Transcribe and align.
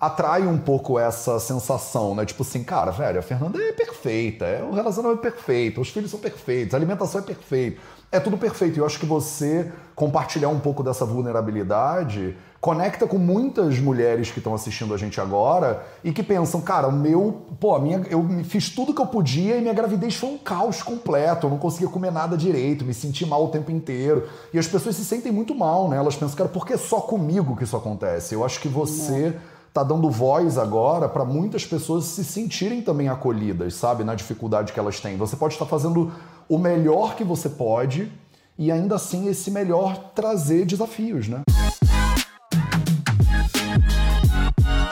atrai 0.00 0.46
um 0.46 0.58
pouco 0.58 0.98
essa 0.98 1.40
sensação, 1.40 2.14
né? 2.14 2.24
Tipo 2.24 2.42
assim, 2.42 2.62
cara, 2.62 2.92
velho, 2.92 3.18
a 3.18 3.22
Fernanda 3.22 3.58
é 3.60 3.72
perfeita, 3.72 4.44
é 4.44 4.62
o 4.62 4.72
relacionamento 4.72 5.26
é 5.26 5.30
perfeito, 5.30 5.80
os 5.80 5.90
filhos 5.90 6.10
são 6.10 6.20
perfeitos, 6.20 6.74
a 6.74 6.76
alimentação 6.76 7.20
é 7.20 7.24
perfeita, 7.24 7.80
é 8.12 8.20
tudo 8.20 8.38
perfeito. 8.38 8.76
E 8.76 8.80
eu 8.80 8.86
acho 8.86 8.98
que 8.98 9.06
você 9.06 9.72
compartilhar 9.96 10.48
um 10.48 10.60
pouco 10.60 10.84
dessa 10.84 11.04
vulnerabilidade 11.04 12.36
conecta 12.60 13.06
com 13.06 13.18
muitas 13.18 13.78
mulheres 13.78 14.30
que 14.30 14.38
estão 14.38 14.52
assistindo 14.52 14.92
a 14.92 14.96
gente 14.96 15.20
agora 15.20 15.84
e 16.02 16.12
que 16.12 16.24
pensam, 16.24 16.60
cara, 16.60 16.88
o 16.88 16.92
meu, 16.92 17.46
pô, 17.60 17.74
a 17.74 17.78
minha, 17.78 18.04
eu 18.10 18.26
fiz 18.44 18.68
tudo 18.68 18.92
que 18.92 19.00
eu 19.00 19.06
podia 19.06 19.56
e 19.56 19.60
minha 19.60 19.72
gravidez 19.72 20.16
foi 20.16 20.30
um 20.30 20.38
caos 20.38 20.82
completo, 20.82 21.46
eu 21.46 21.50
não 21.50 21.58
conseguia 21.58 21.88
comer 21.88 22.10
nada 22.10 22.36
direito, 22.36 22.84
me 22.84 22.94
senti 22.94 23.24
mal 23.24 23.44
o 23.44 23.48
tempo 23.48 23.70
inteiro. 23.70 24.28
E 24.52 24.58
as 24.58 24.66
pessoas 24.66 24.96
se 24.96 25.04
sentem 25.04 25.30
muito 25.30 25.54
mal, 25.54 25.88
né? 25.88 25.96
Elas 25.96 26.16
pensam, 26.16 26.36
cara, 26.36 26.48
por 26.48 26.66
que 26.66 26.76
só 26.76 27.00
comigo 27.00 27.56
que 27.56 27.62
isso 27.62 27.76
acontece? 27.76 28.34
Eu 28.34 28.44
acho 28.44 28.60
que 28.60 28.68
você 28.68 29.36
tá 29.78 29.84
dando 29.84 30.10
voz 30.10 30.58
agora 30.58 31.08
para 31.08 31.24
muitas 31.24 31.64
pessoas 31.64 32.04
se 32.04 32.24
sentirem 32.24 32.82
também 32.82 33.08
acolhidas, 33.08 33.74
sabe, 33.74 34.02
na 34.02 34.16
dificuldade 34.16 34.72
que 34.72 34.80
elas 34.80 34.98
têm. 34.98 35.16
Você 35.16 35.36
pode 35.36 35.54
estar 35.54 35.66
fazendo 35.66 36.12
o 36.48 36.58
melhor 36.58 37.14
que 37.14 37.22
você 37.22 37.48
pode 37.48 38.10
e 38.58 38.72
ainda 38.72 38.96
assim 38.96 39.28
esse 39.28 39.52
melhor 39.52 40.10
trazer 40.16 40.66
desafios, 40.66 41.28
né? 41.28 41.42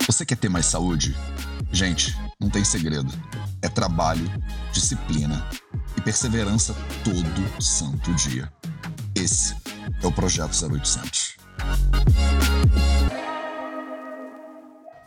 Você 0.06 0.24
quer 0.24 0.36
ter 0.36 0.48
mais 0.48 0.66
saúde? 0.66 1.16
Gente, 1.72 2.16
não 2.40 2.48
tem 2.48 2.62
segredo. 2.62 3.12
É 3.60 3.68
trabalho, 3.68 4.30
disciplina 4.70 5.44
e 5.96 6.00
perseverança 6.00 6.76
todo 7.02 7.60
santo 7.60 8.14
dia. 8.14 8.48
Esse 9.16 9.52
é 10.00 10.06
o 10.06 10.12
Projeto 10.12 10.52
0800. 10.52 11.36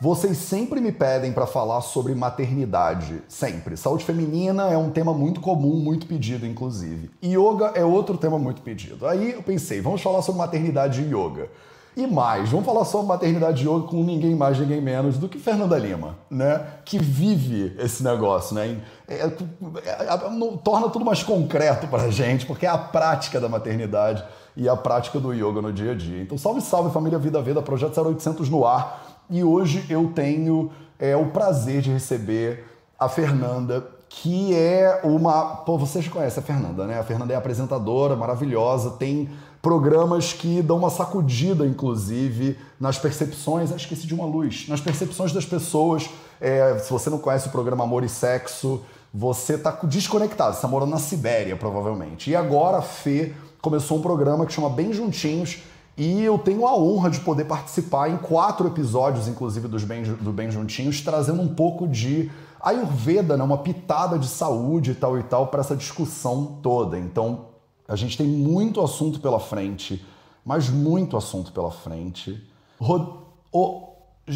Vocês 0.02 0.38
sempre 0.38 0.80
me 0.80 0.92
pedem 0.92 1.30
para 1.30 1.46
falar 1.46 1.82
sobre 1.82 2.14
maternidade, 2.14 3.22
sempre. 3.28 3.76
Saúde 3.76 4.02
feminina 4.02 4.70
é 4.70 4.76
um 4.78 4.88
tema 4.88 5.12
muito 5.12 5.42
comum, 5.42 5.76
muito 5.76 6.06
pedido, 6.06 6.46
inclusive. 6.46 7.10
Yoga 7.22 7.72
é 7.74 7.84
outro 7.84 8.16
tema 8.16 8.38
muito 8.38 8.62
pedido. 8.62 9.06
Aí 9.06 9.32
eu 9.32 9.42
pensei, 9.42 9.82
vamos 9.82 10.00
falar 10.00 10.22
sobre 10.22 10.38
maternidade 10.38 11.02
e 11.02 11.14
yoga. 11.14 11.50
E 11.94 12.06
mais, 12.06 12.48
vamos 12.48 12.64
falar 12.64 12.86
sobre 12.86 13.08
maternidade 13.08 13.62
e 13.62 13.68
yoga 13.68 13.88
com 13.88 14.02
ninguém 14.02 14.34
mais, 14.34 14.58
ninguém 14.58 14.80
menos 14.80 15.18
do 15.18 15.28
que 15.28 15.38
Fernanda 15.38 15.76
Lima, 15.76 16.16
né? 16.30 16.64
Que 16.86 16.98
vive 16.98 17.76
esse 17.78 18.02
negócio, 18.02 18.54
né? 18.54 18.80
É, 19.06 19.16
é, 19.16 19.26
é, 19.26 20.18
torna 20.64 20.88
tudo 20.88 21.04
mais 21.04 21.22
concreto 21.22 21.86
para 21.88 22.04
a 22.04 22.10
gente, 22.10 22.46
porque 22.46 22.64
é 22.64 22.70
a 22.70 22.78
prática 22.78 23.38
da 23.38 23.50
maternidade 23.50 24.24
e 24.56 24.66
a 24.66 24.76
prática 24.76 25.20
do 25.20 25.34
yoga 25.34 25.60
no 25.60 25.70
dia 25.70 25.92
a 25.92 25.94
dia. 25.94 26.22
Então, 26.22 26.38
salve, 26.38 26.62
salve 26.62 26.90
família 26.90 27.18
Vida 27.18 27.42
Veda, 27.42 27.60
Projeto 27.60 28.00
0800 28.00 28.48
no 28.48 28.66
ar 28.66 29.09
e 29.30 29.44
hoje 29.44 29.84
eu 29.88 30.12
tenho 30.14 30.70
é, 30.98 31.16
o 31.16 31.26
prazer 31.26 31.80
de 31.80 31.90
receber 31.90 32.64
a 32.98 33.08
Fernanda, 33.08 33.86
que 34.08 34.54
é 34.54 35.00
uma. 35.04 35.56
Pô, 35.56 35.78
vocês 35.78 36.06
conhecem 36.08 36.42
a 36.42 36.46
Fernanda, 36.46 36.86
né? 36.86 36.98
A 36.98 37.04
Fernanda 37.04 37.32
é 37.32 37.36
apresentadora 37.36 38.16
maravilhosa, 38.16 38.90
tem 38.90 39.30
programas 39.62 40.32
que 40.32 40.60
dão 40.62 40.78
uma 40.78 40.90
sacudida, 40.90 41.64
inclusive, 41.64 42.58
nas 42.78 42.98
percepções. 42.98 43.72
Ah, 43.72 43.76
esqueci 43.76 44.06
de 44.06 44.14
uma 44.14 44.26
luz. 44.26 44.66
Nas 44.68 44.80
percepções 44.80 45.32
das 45.32 45.46
pessoas. 45.46 46.10
É, 46.40 46.78
se 46.78 46.90
você 46.90 47.08
não 47.08 47.18
conhece 47.18 47.48
o 47.48 47.50
programa 47.50 47.84
Amor 47.84 48.02
e 48.02 48.08
Sexo, 48.08 48.82
você 49.12 49.56
tá 49.56 49.78
desconectado. 49.84 50.56
Você 50.56 50.62
tá 50.62 50.68
morando 50.68 50.90
na 50.90 50.98
Sibéria, 50.98 51.56
provavelmente. 51.56 52.30
E 52.30 52.36
agora 52.36 52.78
a 52.78 52.82
Fê 52.82 53.32
começou 53.62 53.98
um 53.98 54.02
programa 54.02 54.44
que 54.44 54.52
chama 54.52 54.70
Bem 54.70 54.92
Juntinhos 54.92 55.62
e 56.00 56.24
eu 56.24 56.38
tenho 56.38 56.66
a 56.66 56.74
honra 56.74 57.10
de 57.10 57.20
poder 57.20 57.44
participar 57.44 58.08
em 58.08 58.16
quatro 58.16 58.66
episódios, 58.66 59.28
inclusive, 59.28 59.68
dos 59.68 59.84
Bem, 59.84 60.02
do 60.02 60.32
Bem 60.32 60.50
Juntinhos, 60.50 61.02
trazendo 61.02 61.42
um 61.42 61.54
pouco 61.54 61.86
de 61.86 62.30
Ayurveda, 62.58 63.36
né? 63.36 63.44
uma 63.44 63.58
pitada 63.58 64.18
de 64.18 64.26
saúde 64.26 64.92
e 64.92 64.94
tal 64.94 65.18
e 65.18 65.22
tal, 65.22 65.48
para 65.48 65.60
essa 65.60 65.76
discussão 65.76 66.58
toda. 66.62 66.98
Então, 66.98 67.48
a 67.86 67.94
gente 67.96 68.16
tem 68.16 68.26
muito 68.26 68.80
assunto 68.80 69.20
pela 69.20 69.38
frente, 69.38 70.02
mas 70.42 70.70
muito 70.70 71.18
assunto 71.18 71.52
pela 71.52 71.70
frente. 71.70 72.48
Rod... 72.80 73.06
O... 73.52 73.90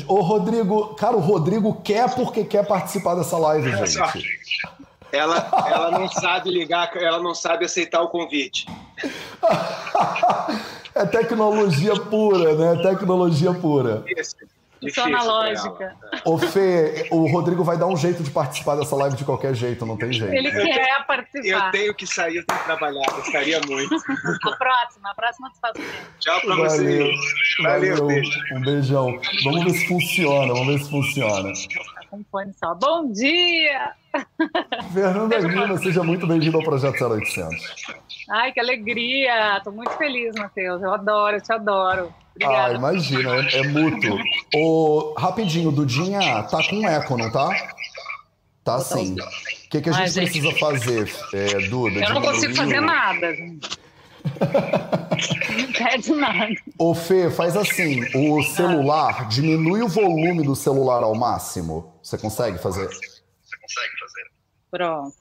Ô, 0.07 0.21
Rodrigo, 0.21 0.95
cara, 0.97 1.17
o 1.17 1.21
Rodrigo 1.21 1.81
quer 1.83 2.15
porque 2.15 2.45
quer 2.45 2.67
participar 2.67 3.15
dessa 3.15 3.39
live, 3.39 3.71
gente. 3.71 4.53
Ela, 5.11 5.49
ela 5.67 5.91
não 5.93 6.09
sabe 6.11 6.51
ligar, 6.51 6.95
ela 6.95 7.23
não 7.23 7.35
sabe 7.35 7.65
aceitar 7.65 8.03
o 8.03 8.09
convite. 8.09 8.67
É 10.95 11.05
tecnologia 11.05 11.95
pura, 11.97 12.55
né? 12.55 12.83
Tecnologia 12.83 13.53
pura. 13.53 14.05
Isso. 14.07 15.01
analógica. 15.01 15.95
Ô 16.25 16.39
Fê, 16.39 17.09
o 17.11 17.27
Rodrigo 17.27 17.65
vai 17.65 17.77
dar 17.77 17.87
um 17.87 17.97
jeito 17.97 18.23
de 18.23 18.31
participar 18.31 18.77
dessa 18.77 18.95
live 18.95 19.17
de 19.17 19.25
qualquer 19.25 19.55
jeito, 19.55 19.85
não 19.87 19.97
tem 19.97 20.13
jeito. 20.13 20.33
Ele 20.33 20.51
quer 20.51 21.07
participar. 21.07 21.67
Eu 21.67 21.71
tenho 21.73 21.95
que 21.95 22.07
sair, 22.07 22.37
eu 22.37 22.47
tenho 22.47 22.61
que 22.61 22.65
trabalhar, 22.67 23.11
gostaria 23.13 23.61
muito. 23.67 23.95
A 23.95 24.57
próxima, 24.57 25.11
a 25.11 25.15
próxima 25.15 25.51
tu 25.51 25.59
faz 25.61 25.75
Tchau 26.21 26.41
pra 26.41 26.51
Valeu. 26.51 26.71
vocês. 26.71 27.17
Valeu, 27.63 27.97
Valeu. 27.97 28.07
Beijo. 28.07 28.41
Um 28.53 28.61
beijão. 28.61 29.21
Vamos 29.45 29.65
ver 29.65 29.71
se 29.71 29.89
funciona, 29.89 30.53
vamos 30.53 30.67
ver 30.67 30.79
se 30.85 30.91
funciona. 30.91 31.53
Um 32.15 32.25
fone 32.31 32.53
só. 32.55 32.73
Bom 32.77 33.11
dia! 33.11 33.93
Fernanda 34.93 35.37
Lima, 35.39 35.77
seja 35.79 36.05
muito 36.05 36.29
bem-vindo 36.29 36.57
ao 36.57 36.63
Projeto 36.63 37.05
0800. 37.05 37.61
Ai, 38.31 38.53
que 38.53 38.61
alegria! 38.61 39.57
Estou 39.57 39.73
muito 39.73 39.91
feliz, 39.97 40.33
Matheus. 40.37 40.81
Eu 40.81 40.95
adoro, 40.95 41.37
eu 41.37 41.41
te 41.41 41.53
adoro. 41.53 42.15
Obrigada. 42.37 42.73
Ah, 42.73 42.77
imagina, 42.77 43.35
é, 43.35 43.57
é 43.57 43.63
mútuo. 43.67 44.17
O, 44.55 45.15
rapidinho, 45.19 45.73
Dudinha, 45.73 46.45
tá 46.45 46.63
com 46.69 46.89
eco, 46.89 47.17
não 47.17 47.33
tá? 47.33 47.51
Tá 48.63 48.79
sim. 48.79 49.17
O 49.17 49.69
que, 49.69 49.81
que 49.81 49.89
a 49.89 49.93
gente, 49.93 50.03
Ai, 50.03 50.09
gente 50.09 50.31
precisa 50.31 50.53
fazer, 50.53 51.13
é, 51.35 51.69
Duda? 51.69 51.99
Eu 51.99 52.15
não 52.15 52.23
consigo 52.23 52.55
fazer 52.55 52.81
nada, 52.81 53.35
gente. 53.35 53.71
não 55.59 55.73
pede 55.73 56.13
nada. 56.13 56.55
Ô 56.79 56.95
Fê, 56.95 57.29
faz 57.29 57.57
assim: 57.57 58.05
o 58.15 58.41
celular, 58.45 59.27
diminui 59.27 59.83
o 59.83 59.89
volume 59.89 60.45
do 60.45 60.55
celular 60.55 61.03
ao 61.03 61.15
máximo. 61.17 61.94
Você 62.05 62.19
consegue 62.19 62.59
fazer? 62.59 62.87
Você 62.87 63.57
consegue 63.57 63.99
fazer. 63.99 64.31
Pronto. 64.71 65.17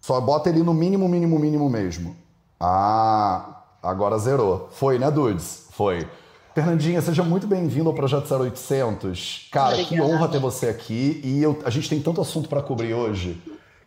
Só 0.00 0.20
bota 0.20 0.48
ele 0.48 0.64
no 0.64 0.74
mínimo, 0.74 1.08
mínimo, 1.08 1.38
mínimo 1.38 1.70
mesmo. 1.70 2.16
Ah, 2.58 3.62
agora 3.80 4.18
zerou. 4.18 4.68
Foi, 4.72 4.98
né, 4.98 5.08
Dudes? 5.12 5.68
Foi. 5.70 6.08
Fernandinha, 6.52 7.00
seja 7.00 7.22
muito 7.22 7.46
bem-vindo 7.46 7.88
ao 7.88 7.94
Projeto 7.94 8.28
0800. 8.34 9.48
Cara, 9.52 9.74
Obrigada. 9.74 9.94
que 9.94 10.00
honra 10.00 10.28
ter 10.28 10.40
você 10.40 10.66
aqui. 10.66 11.20
E 11.22 11.40
eu, 11.40 11.62
a 11.64 11.70
gente 11.70 11.88
tem 11.88 12.02
tanto 12.02 12.20
assunto 12.20 12.48
para 12.48 12.60
cobrir 12.60 12.92
hoje 12.92 13.40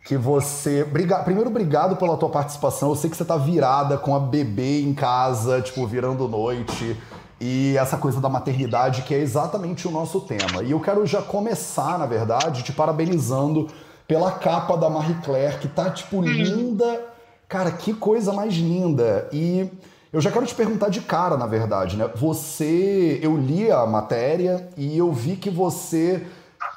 que 0.06 0.16
você. 0.16 0.84
Briga... 0.84 1.18
Primeiro, 1.18 1.50
obrigado 1.50 1.96
pela 1.96 2.16
tua 2.16 2.30
participação. 2.30 2.88
Eu 2.88 2.96
sei 2.96 3.10
que 3.10 3.16
você 3.16 3.26
tá 3.26 3.36
virada 3.36 3.98
com 3.98 4.16
a 4.16 4.20
bebê 4.20 4.80
em 4.80 4.94
casa, 4.94 5.60
tipo, 5.60 5.86
virando 5.86 6.26
noite. 6.26 6.96
E 7.40 7.76
essa 7.76 7.96
coisa 7.96 8.20
da 8.20 8.28
maternidade, 8.28 9.02
que 9.02 9.14
é 9.14 9.18
exatamente 9.18 9.86
o 9.86 9.90
nosso 9.90 10.20
tema. 10.20 10.62
E 10.62 10.72
eu 10.72 10.80
quero 10.80 11.06
já 11.06 11.22
começar, 11.22 11.98
na 11.98 12.06
verdade, 12.06 12.62
te 12.62 12.72
parabenizando 12.72 13.68
pela 14.06 14.32
capa 14.32 14.76
da 14.76 14.90
Marie 14.90 15.16
Claire, 15.22 15.58
que 15.58 15.68
tá, 15.68 15.90
tipo, 15.90 16.18
hum. 16.18 16.22
linda 16.22 17.08
Cara, 17.48 17.70
que 17.70 17.94
coisa 17.94 18.32
mais 18.32 18.52
linda. 18.52 19.26
E 19.32 19.70
eu 20.12 20.20
já 20.20 20.30
quero 20.30 20.44
te 20.44 20.54
perguntar 20.54 20.90
de 20.90 21.00
cara, 21.00 21.36
na 21.36 21.46
verdade, 21.46 21.96
né? 21.96 22.10
Você. 22.14 23.18
Eu 23.22 23.36
li 23.38 23.70
a 23.70 23.86
matéria 23.86 24.68
e 24.76 24.98
eu 24.98 25.10
vi 25.12 25.34
que 25.36 25.48
você. 25.48 26.26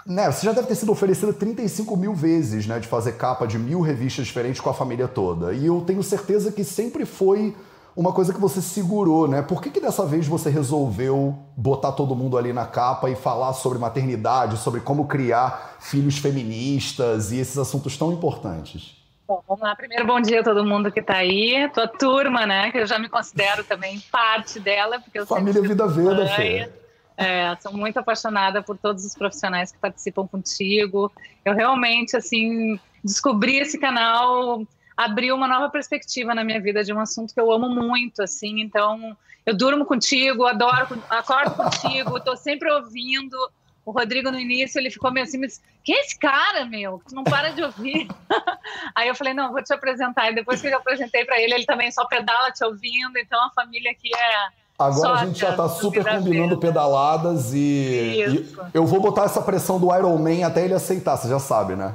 Né, 0.05 0.31
você 0.31 0.45
já 0.45 0.51
deve 0.51 0.67
ter 0.67 0.75
sido 0.75 0.91
oferecido 0.91 1.31
35 1.33 1.95
mil 1.97 2.15
vezes, 2.15 2.65
né? 2.65 2.79
De 2.79 2.87
fazer 2.87 3.13
capa 3.13 3.45
de 3.45 3.59
mil 3.59 3.81
revistas 3.81 4.25
diferentes 4.25 4.61
com 4.61 4.69
a 4.69 4.73
família 4.73 5.07
toda. 5.07 5.53
E 5.53 5.65
eu 5.65 5.81
tenho 5.81 6.01
certeza 6.01 6.51
que 6.51 6.63
sempre 6.63 7.05
foi 7.05 7.53
uma 7.95 8.13
coisa 8.13 8.33
que 8.33 8.39
você 8.39 8.61
segurou, 8.61 9.27
né? 9.27 9.41
Por 9.41 9.61
que, 9.61 9.69
que 9.69 9.79
dessa 9.79 10.05
vez 10.05 10.27
você 10.27 10.49
resolveu 10.49 11.37
botar 11.55 11.91
todo 11.91 12.15
mundo 12.15 12.37
ali 12.37 12.53
na 12.53 12.65
capa 12.65 13.09
e 13.09 13.15
falar 13.15 13.53
sobre 13.53 13.77
maternidade, 13.77 14.57
sobre 14.57 14.79
como 14.79 15.07
criar 15.07 15.77
filhos 15.79 16.17
feministas 16.17 17.31
e 17.31 17.37
esses 17.37 17.57
assuntos 17.57 17.97
tão 17.97 18.11
importantes? 18.11 18.97
Bom, 19.27 19.43
vamos 19.47 19.63
lá. 19.63 19.75
Primeiro, 19.75 20.05
bom 20.05 20.19
dia 20.19 20.41
a 20.41 20.43
todo 20.43 20.65
mundo 20.65 20.91
que 20.91 20.99
está 20.99 21.17
aí. 21.17 21.69
Tua 21.73 21.87
turma, 21.87 22.45
né? 22.45 22.71
Que 22.71 22.79
eu 22.79 22.87
já 22.87 22.99
me 22.99 23.07
considero 23.07 23.63
também 23.63 23.99
parte 24.11 24.59
dela. 24.59 24.99
Porque 24.99 25.19
eu 25.19 25.25
Família 25.25 25.61
Vida 25.61 25.87
Veda, 25.87 26.27
Fê. 26.27 26.69
É, 27.17 27.55
sou 27.61 27.71
muito 27.71 27.97
apaixonada 27.97 28.61
por 28.61 28.77
todos 28.77 29.05
os 29.05 29.13
profissionais 29.13 29.71
que 29.71 29.77
participam 29.77 30.27
contigo. 30.27 31.11
Eu 31.45 31.53
realmente, 31.53 32.17
assim, 32.17 32.79
descobri 33.03 33.57
esse 33.57 33.77
canal, 33.77 34.63
abriu 34.95 35.35
uma 35.35 35.47
nova 35.47 35.69
perspectiva 35.69 36.35
na 36.35 36.43
minha 36.43 36.61
vida 36.61 36.83
de 36.83 36.93
um 36.93 36.99
assunto 36.99 37.33
que 37.33 37.39
eu 37.39 37.51
amo 37.51 37.69
muito, 37.69 38.21
assim. 38.21 38.61
Então, 38.61 39.15
eu 39.45 39.55
durmo 39.55 39.85
contigo, 39.85 40.45
adoro, 40.45 41.01
acordo 41.09 41.55
contigo, 41.55 42.17
estou 42.17 42.37
sempre 42.37 42.71
ouvindo 42.71 43.37
o 43.85 43.91
Rodrigo 43.91 44.31
no 44.31 44.39
início 44.39 44.79
ele 44.79 44.91
ficou 44.91 45.11
meio 45.11 45.25
assim, 45.25 45.39
mas 45.39 45.61
quem 45.83 45.95
é 45.95 46.01
esse 46.01 46.17
cara, 46.17 46.65
meu? 46.65 47.01
Tu 47.07 47.15
não 47.15 47.23
para 47.23 47.49
de 47.49 47.63
ouvir. 47.63 48.07
Aí 48.95 49.07
eu 49.07 49.15
falei, 49.15 49.33
não, 49.33 49.51
vou 49.51 49.63
te 49.63 49.73
apresentar. 49.73 50.31
E 50.31 50.35
depois 50.35 50.61
que 50.61 50.67
eu 50.67 50.77
apresentei 50.77 51.25
para 51.25 51.41
ele, 51.41 51.55
ele 51.55 51.65
também 51.65 51.91
só 51.91 52.05
pedala 52.05 52.51
te 52.51 52.63
ouvindo. 52.63 53.17
Então 53.17 53.43
a 53.43 53.49
família 53.51 53.91
aqui 53.91 54.09
é 54.15 54.61
Agora 54.77 55.19
a 55.19 55.25
gente 55.25 55.39
já 55.39 55.55
tá 55.55 55.69
super 55.69 56.03
combinando 56.03 56.57
pedaladas 56.57 57.53
e, 57.53 57.57
e, 57.59 58.55
eu 58.73 58.83
vou 58.83 58.99
botar 58.99 59.25
essa 59.25 59.39
pressão 59.39 59.79
do 59.79 59.95
Iron 59.95 60.17
Man 60.17 60.43
até 60.43 60.65
ele 60.65 60.73
aceitar, 60.73 61.17
você 61.17 61.29
já 61.29 61.37
sabe, 61.37 61.75
né? 61.75 61.93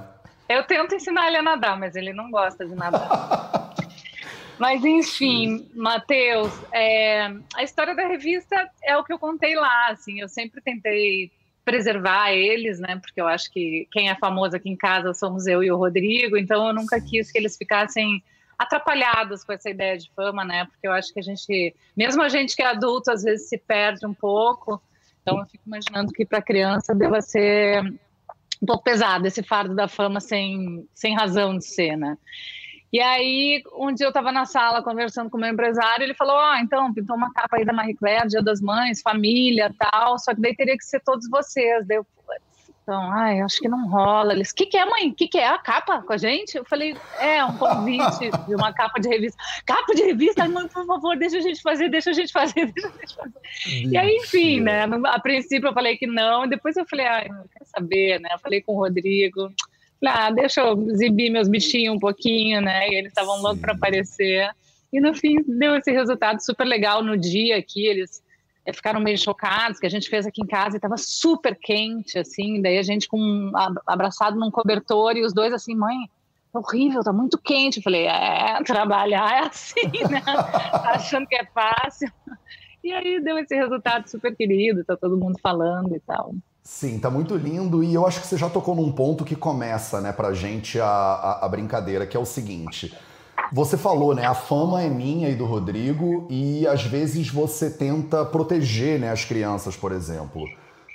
Eu 0.48 0.62
tento 0.64 0.94
ensinar 0.94 1.26
ele 1.26 1.38
a 1.38 1.42
nadar, 1.42 1.78
mas 1.78 1.96
ele 1.96 2.12
não 2.12 2.30
gosta 2.30 2.66
de 2.66 2.74
nadar. 2.74 3.74
mas 4.58 4.84
enfim, 4.84 5.68
Matheus, 5.74 6.52
é, 6.72 7.26
a 7.54 7.62
história 7.62 7.94
da 7.94 8.06
revista 8.06 8.70
é 8.82 8.96
o 8.96 9.04
que 9.04 9.12
eu 9.12 9.18
contei 9.18 9.54
lá, 9.56 9.88
assim, 9.88 10.20
eu 10.20 10.28
sempre 10.28 10.60
tentei 10.60 11.30
preservar 11.64 12.32
eles, 12.32 12.78
né? 12.78 12.96
Porque 13.00 13.20
eu 13.20 13.26
acho 13.26 13.50
que 13.50 13.88
quem 13.90 14.08
é 14.08 14.14
famoso 14.14 14.54
aqui 14.54 14.70
em 14.70 14.76
casa 14.76 15.12
somos 15.12 15.48
eu 15.48 15.64
e 15.64 15.70
o 15.70 15.76
Rodrigo, 15.76 16.36
então 16.36 16.68
eu 16.68 16.72
nunca 16.72 17.00
quis 17.00 17.32
que 17.32 17.38
eles 17.38 17.56
ficassem 17.56 18.22
atrapalhados 18.56 19.44
com 19.44 19.52
essa 19.52 19.68
ideia 19.68 19.98
de 19.98 20.10
fama, 20.14 20.44
né? 20.44 20.64
Porque 20.66 20.86
eu 20.86 20.92
acho 20.92 21.12
que 21.12 21.18
a 21.18 21.22
gente, 21.22 21.74
mesmo 21.96 22.22
a 22.22 22.28
gente 22.28 22.54
que 22.54 22.62
é 22.62 22.66
adulto, 22.66 23.10
às 23.10 23.24
vezes 23.24 23.48
se 23.48 23.58
perde 23.58 24.06
um 24.06 24.14
pouco. 24.14 24.80
Então 25.20 25.40
eu 25.40 25.46
fico 25.46 25.64
imaginando 25.66 26.12
que 26.12 26.24
para 26.24 26.40
criança 26.40 26.94
deva 26.94 27.20
ser 27.20 27.82
um 28.66 28.72
pouco 28.74 28.82
pesado 28.82 29.28
esse 29.28 29.44
fardo 29.44 29.76
da 29.76 29.86
fama 29.86 30.20
sem, 30.20 30.84
sem 30.92 31.14
razão 31.14 31.56
de 31.56 31.64
ser, 31.64 31.96
né? 31.96 32.18
E 32.92 33.00
aí, 33.00 33.62
um 33.78 33.92
dia 33.94 34.06
eu 34.06 34.10
estava 34.10 34.32
na 34.32 34.44
sala 34.44 34.82
conversando 34.82 35.30
com 35.30 35.36
o 35.36 35.40
meu 35.40 35.50
empresário, 35.50 36.02
ele 36.02 36.14
falou: 36.14 36.34
Ó, 36.34 36.52
oh, 36.52 36.56
então, 36.56 36.92
pintou 36.92 37.16
uma 37.16 37.32
capa 37.32 37.56
aí 37.56 37.64
da 37.64 37.72
Marie 37.72 37.94
Claire, 37.94 38.28
Dia 38.28 38.42
das 38.42 38.60
Mães, 38.60 39.02
família 39.02 39.72
tal, 39.78 40.18
só 40.18 40.34
que 40.34 40.40
daí 40.40 40.54
teria 40.54 40.76
que 40.76 40.84
ser 40.84 41.00
todos 41.00 41.28
vocês. 41.28 41.86
Daí 41.86 41.98
eu, 41.98 42.06
então, 42.86 43.10
ai, 43.10 43.40
acho 43.40 43.58
que 43.58 43.68
não 43.68 43.88
rola. 43.88 44.32
Eles, 44.32 44.52
o 44.52 44.54
que, 44.54 44.64
que 44.64 44.76
é, 44.76 44.84
mãe? 44.84 45.08
O 45.08 45.14
que, 45.14 45.26
que 45.26 45.38
é? 45.38 45.48
A 45.48 45.58
capa 45.58 46.00
com 46.02 46.12
a 46.12 46.16
gente? 46.16 46.56
Eu 46.56 46.64
falei, 46.64 46.96
é, 47.18 47.44
um 47.44 47.58
convite 47.58 48.30
de 48.46 48.54
uma 48.54 48.72
capa 48.72 49.00
de 49.00 49.08
revista. 49.08 49.36
Capa 49.66 49.92
de 49.92 50.04
revista? 50.04 50.48
mãe, 50.48 50.68
por 50.68 50.86
favor, 50.86 51.16
deixa 51.16 51.38
a 51.38 51.40
gente 51.40 51.60
fazer, 51.62 51.88
deixa 51.88 52.10
a 52.10 52.12
gente 52.12 52.32
fazer, 52.32 52.66
deixa 52.72 52.86
a 52.86 52.92
gente 52.92 53.16
fazer. 53.16 53.40
E 53.90 53.96
aí, 53.96 54.16
enfim, 54.18 54.60
né? 54.60 54.84
A 55.06 55.18
princípio 55.18 55.68
eu 55.68 55.74
falei 55.74 55.96
que 55.96 56.06
não, 56.06 56.44
e 56.44 56.48
depois 56.48 56.76
eu 56.76 56.86
falei, 56.86 57.06
ai, 57.06 57.28
não 57.28 57.48
quero 57.48 57.65
saber, 57.76 58.20
né? 58.20 58.28
Eu 58.32 58.38
falei 58.38 58.60
com 58.62 58.74
o 58.74 58.78
Rodrigo. 58.78 59.50
Falei, 60.00 60.14
ah, 60.14 60.30
deixa 60.30 60.60
eu 60.60 60.90
exibir 60.90 61.30
meus 61.30 61.48
bichinhos 61.48 61.94
um 61.94 61.98
pouquinho, 61.98 62.60
né? 62.60 62.88
E 62.88 62.94
eles 62.94 63.10
estavam 63.10 63.40
loucos 63.40 63.60
para 63.60 63.72
aparecer. 63.72 64.48
E 64.92 65.00
no 65.00 65.14
fim 65.14 65.36
deu 65.46 65.76
esse 65.76 65.90
resultado 65.90 66.40
super 66.44 66.64
legal 66.64 67.02
no 67.02 67.16
dia 67.16 67.56
aqui. 67.56 67.86
Eles 67.86 68.22
é, 68.66 68.72
ficaram 68.72 69.00
meio 69.00 69.16
chocados, 69.16 69.78
que 69.78 69.86
a 69.86 69.90
gente 69.90 70.08
fez 70.08 70.26
aqui 70.26 70.42
em 70.42 70.46
casa 70.46 70.76
e 70.76 70.78
estava 70.78 70.96
super 70.96 71.56
quente, 71.56 72.18
assim, 72.18 72.60
daí 72.60 72.78
a 72.78 72.82
gente 72.82 73.08
com 73.08 73.52
abraçado 73.86 74.38
num 74.38 74.50
cobertor 74.50 75.16
e 75.16 75.24
os 75.24 75.32
dois 75.32 75.52
assim, 75.52 75.74
mãe, 75.74 75.96
tá 76.52 76.58
horrível, 76.58 77.02
tá 77.02 77.12
muito 77.12 77.38
quente. 77.38 77.78
Eu 77.78 77.82
falei, 77.82 78.06
é, 78.06 78.62
trabalhar 78.64 79.44
é 79.44 79.46
assim, 79.46 79.90
né? 80.10 80.20
Tá 80.20 80.92
achando 80.94 81.26
que 81.26 81.36
é 81.36 81.44
fácil. 81.46 82.10
E 82.82 82.92
aí 82.92 83.20
deu 83.20 83.38
esse 83.38 83.54
resultado 83.54 84.08
super 84.08 84.34
querido, 84.36 84.84
tá 84.84 84.96
todo 84.96 85.16
mundo 85.16 85.38
falando 85.40 85.94
e 85.94 86.00
tal. 86.00 86.34
Sim, 86.68 86.98
tá 86.98 87.08
muito 87.08 87.36
lindo 87.36 87.84
e 87.84 87.94
eu 87.94 88.04
acho 88.04 88.20
que 88.20 88.26
você 88.26 88.36
já 88.36 88.50
tocou 88.50 88.74
num 88.74 88.90
ponto 88.90 89.24
que 89.24 89.36
começa, 89.36 90.00
né, 90.00 90.10
pra 90.10 90.32
gente 90.32 90.80
a, 90.80 90.84
a, 90.84 91.46
a 91.46 91.48
brincadeira, 91.48 92.04
que 92.04 92.16
é 92.16 92.20
o 92.20 92.26
seguinte. 92.26 92.92
Você 93.52 93.76
falou, 93.76 94.12
né? 94.16 94.26
A 94.26 94.34
fama 94.34 94.82
é 94.82 94.88
minha 94.88 95.28
e 95.28 95.36
do 95.36 95.44
Rodrigo, 95.44 96.26
e 96.28 96.66
às 96.66 96.82
vezes 96.82 97.30
você 97.30 97.70
tenta 97.70 98.24
proteger 98.24 98.98
né, 98.98 99.12
as 99.12 99.24
crianças, 99.24 99.76
por 99.76 99.92
exemplo. 99.92 100.42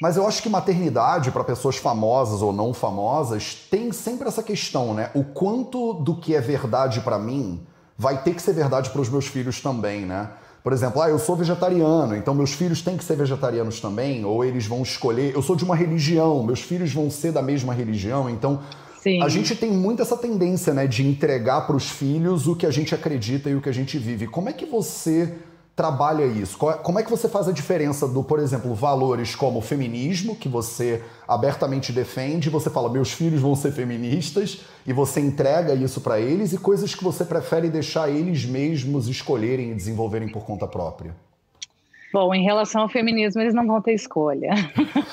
Mas 0.01 0.17
eu 0.17 0.27
acho 0.27 0.43
que 0.43 0.49
maternidade, 0.49 1.31
para 1.31 1.41
pessoas 1.41 1.77
famosas 1.77 2.41
ou 2.41 2.51
não 2.51 2.73
famosas, 2.73 3.55
tem 3.71 3.93
sempre 3.93 4.27
essa 4.27 4.43
questão, 4.43 4.93
né? 4.93 5.09
O 5.15 5.23
quanto 5.23 5.93
do 5.93 6.17
que 6.17 6.35
é 6.35 6.41
verdade 6.41 6.99
para 6.99 7.17
mim 7.17 7.65
vai 7.97 8.21
ter 8.21 8.33
que 8.33 8.41
ser 8.41 8.51
verdade 8.51 8.89
para 8.89 8.99
os 8.99 9.07
meus 9.07 9.27
filhos 9.27 9.61
também, 9.61 10.05
né? 10.05 10.31
Por 10.63 10.73
exemplo, 10.73 11.01
ah, 11.01 11.09
eu 11.09 11.17
sou 11.17 11.35
vegetariano, 11.35 12.15
então 12.15 12.35
meus 12.35 12.53
filhos 12.53 12.81
têm 12.81 12.95
que 12.95 13.03
ser 13.03 13.15
vegetarianos 13.15 13.79
também, 13.79 14.23
ou 14.23 14.45
eles 14.45 14.67
vão 14.67 14.83
escolher. 14.83 15.33
Eu 15.33 15.41
sou 15.41 15.55
de 15.55 15.63
uma 15.63 15.75
religião, 15.75 16.43
meus 16.43 16.61
filhos 16.61 16.93
vão 16.93 17.09
ser 17.09 17.31
da 17.31 17.41
mesma 17.41 17.73
religião, 17.73 18.29
então 18.29 18.59
Sim. 19.01 19.23
A 19.23 19.27
gente 19.27 19.55
tem 19.55 19.71
muito 19.71 19.99
essa 20.03 20.15
tendência, 20.15 20.75
né, 20.75 20.85
de 20.85 21.05
entregar 21.05 21.61
para 21.61 21.75
os 21.75 21.89
filhos 21.89 22.47
o 22.47 22.55
que 22.55 22.67
a 22.67 22.71
gente 22.71 22.93
acredita 22.93 23.49
e 23.49 23.55
o 23.55 23.61
que 23.61 23.67
a 23.67 23.71
gente 23.71 23.97
vive. 23.97 24.27
Como 24.27 24.47
é 24.47 24.53
que 24.53 24.63
você 24.63 25.33
trabalha 25.75 26.25
isso? 26.25 26.69
É, 26.69 26.73
como 26.73 26.99
é 26.99 27.03
que 27.03 27.09
você 27.09 27.27
faz 27.27 27.47
a 27.47 27.51
diferença 27.51 28.07
do, 28.07 28.23
por 28.23 28.39
exemplo, 28.39 28.73
valores 28.73 29.35
como 29.35 29.59
o 29.59 29.61
feminismo, 29.61 30.35
que 30.35 30.49
você 30.49 31.03
abertamente 31.27 31.91
defende, 31.91 32.49
você 32.49 32.69
fala, 32.69 32.89
meus 32.89 33.11
filhos 33.11 33.41
vão 33.41 33.55
ser 33.55 33.71
feministas, 33.71 34.61
e 34.85 34.93
você 34.93 35.19
entrega 35.19 35.73
isso 35.73 36.01
para 36.01 36.19
eles, 36.19 36.53
e 36.53 36.57
coisas 36.57 36.93
que 36.93 37.03
você 37.03 37.23
prefere 37.23 37.69
deixar 37.69 38.09
eles 38.09 38.45
mesmos 38.45 39.07
escolherem 39.07 39.71
e 39.71 39.75
desenvolverem 39.75 40.29
por 40.29 40.43
conta 40.43 40.67
própria? 40.67 41.15
Bom, 42.13 42.33
em 42.35 42.43
relação 42.43 42.81
ao 42.81 42.89
feminismo, 42.89 43.41
eles 43.41 43.53
não 43.53 43.65
vão 43.65 43.81
ter 43.81 43.93
escolha. 43.93 44.49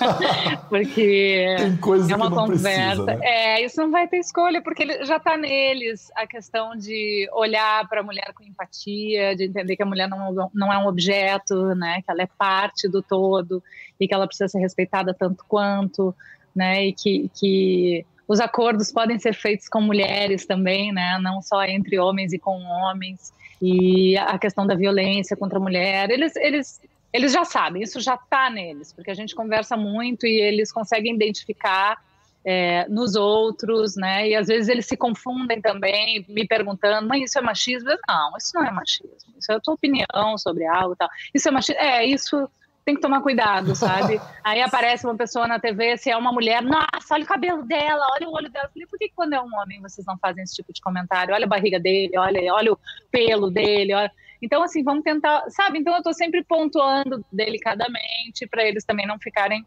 porque 0.68 1.54
Tem 1.56 1.76
coisa 1.76 2.12
é 2.12 2.16
uma 2.16 2.28
que 2.28 2.34
não 2.34 2.46
conversa. 2.46 3.04
Precisa, 3.04 3.04
né? 3.04 3.18
É, 3.22 3.64
isso 3.64 3.80
não 3.80 3.90
vai 3.90 4.08
ter 4.08 4.18
escolha, 4.18 4.60
porque 4.60 5.04
já 5.04 5.16
está 5.16 5.36
neles 5.36 6.10
a 6.16 6.26
questão 6.26 6.76
de 6.76 7.28
olhar 7.32 7.88
para 7.88 8.00
a 8.00 8.02
mulher 8.02 8.32
com 8.34 8.42
empatia, 8.42 9.36
de 9.36 9.44
entender 9.44 9.76
que 9.76 9.82
a 9.82 9.86
mulher 9.86 10.08
não, 10.08 10.50
não 10.52 10.72
é 10.72 10.78
um 10.78 10.88
objeto, 10.88 11.74
né? 11.76 12.02
Que 12.04 12.10
ela 12.10 12.22
é 12.22 12.28
parte 12.36 12.88
do 12.88 13.00
todo 13.00 13.62
e 14.00 14.08
que 14.08 14.14
ela 14.14 14.26
precisa 14.26 14.48
ser 14.48 14.58
respeitada 14.58 15.14
tanto 15.14 15.44
quanto, 15.46 16.14
né? 16.54 16.86
E 16.86 16.92
que, 16.92 17.30
que 17.38 18.04
os 18.28 18.40
acordos 18.40 18.92
podem 18.92 19.18
ser 19.18 19.34
feitos 19.34 19.68
com 19.68 19.80
mulheres 19.80 20.44
também, 20.44 20.92
né? 20.92 21.18
Não 21.18 21.40
só 21.40 21.64
entre 21.64 21.98
homens 21.98 22.34
e 22.34 22.38
com 22.38 22.62
homens 22.62 23.32
e 23.60 24.16
a 24.18 24.38
questão 24.38 24.66
da 24.66 24.74
violência 24.74 25.36
contra 25.36 25.58
a 25.58 25.62
mulher, 25.62 26.10
eles, 26.10 26.36
eles, 26.36 26.80
eles 27.12 27.32
já 27.32 27.44
sabem, 27.44 27.82
isso 27.82 27.98
já 28.00 28.14
está 28.14 28.50
neles, 28.50 28.92
porque 28.92 29.10
a 29.10 29.14
gente 29.14 29.34
conversa 29.34 29.76
muito 29.76 30.26
e 30.26 30.40
eles 30.40 30.70
conseguem 30.70 31.14
identificar 31.14 31.96
é, 32.44 32.86
nos 32.88 33.16
outros, 33.16 33.96
né? 33.96 34.28
E 34.28 34.36
às 34.36 34.46
vezes 34.46 34.68
eles 34.68 34.86
se 34.86 34.96
confundem 34.96 35.60
também, 35.60 36.24
me 36.28 36.46
perguntando, 36.46 37.08
mas 37.08 37.22
isso 37.22 37.38
é 37.38 37.42
machismo? 37.42 37.90
Não, 38.06 38.36
isso 38.36 38.52
não 38.54 38.64
é 38.64 38.70
machismo, 38.70 39.34
isso 39.38 39.50
é 39.50 39.54
a 39.54 39.60
tua 39.60 39.74
opinião 39.74 40.36
sobre 40.36 40.66
algo 40.66 40.92
e 40.92 40.96
tal. 40.96 41.08
Isso 41.34 41.48
é 41.48 41.50
machismo? 41.50 41.80
É, 41.80 42.04
isso 42.04 42.48
tem 42.88 42.94
que 42.94 43.02
tomar 43.02 43.20
cuidado, 43.20 43.74
sabe? 43.76 44.18
Aí 44.42 44.62
aparece 44.62 45.04
uma 45.04 45.14
pessoa 45.14 45.46
na 45.46 45.60
TV, 45.60 45.98
se 45.98 46.10
é 46.10 46.16
uma 46.16 46.32
mulher, 46.32 46.62
nossa, 46.62 47.12
olha 47.12 47.22
o 47.22 47.26
cabelo 47.26 47.62
dela, 47.62 48.02
olha 48.14 48.26
o 48.26 48.32
olho 48.32 48.48
dela. 48.48 48.64
Eu 48.64 48.70
falei, 48.70 48.86
por 48.86 48.98
que 48.98 49.12
quando 49.14 49.34
é 49.34 49.40
um 49.40 49.54
homem 49.60 49.78
vocês 49.82 50.06
não 50.06 50.16
fazem 50.16 50.42
esse 50.42 50.54
tipo 50.54 50.72
de 50.72 50.80
comentário? 50.80 51.34
Olha 51.34 51.44
a 51.44 51.48
barriga 51.48 51.78
dele, 51.78 52.16
olha, 52.16 52.54
olha 52.54 52.72
o 52.72 52.78
pelo 53.10 53.50
dele, 53.50 53.92
olha... 53.92 54.10
Então, 54.40 54.62
assim, 54.62 54.82
vamos 54.82 55.02
tentar, 55.02 55.44
sabe? 55.50 55.80
Então, 55.80 55.92
eu 55.92 55.98
estou 55.98 56.14
sempre 56.14 56.42
pontuando 56.42 57.22
delicadamente 57.30 58.46
para 58.50 58.64
eles 58.64 58.84
também 58.84 59.06
não 59.06 59.18
ficarem 59.18 59.66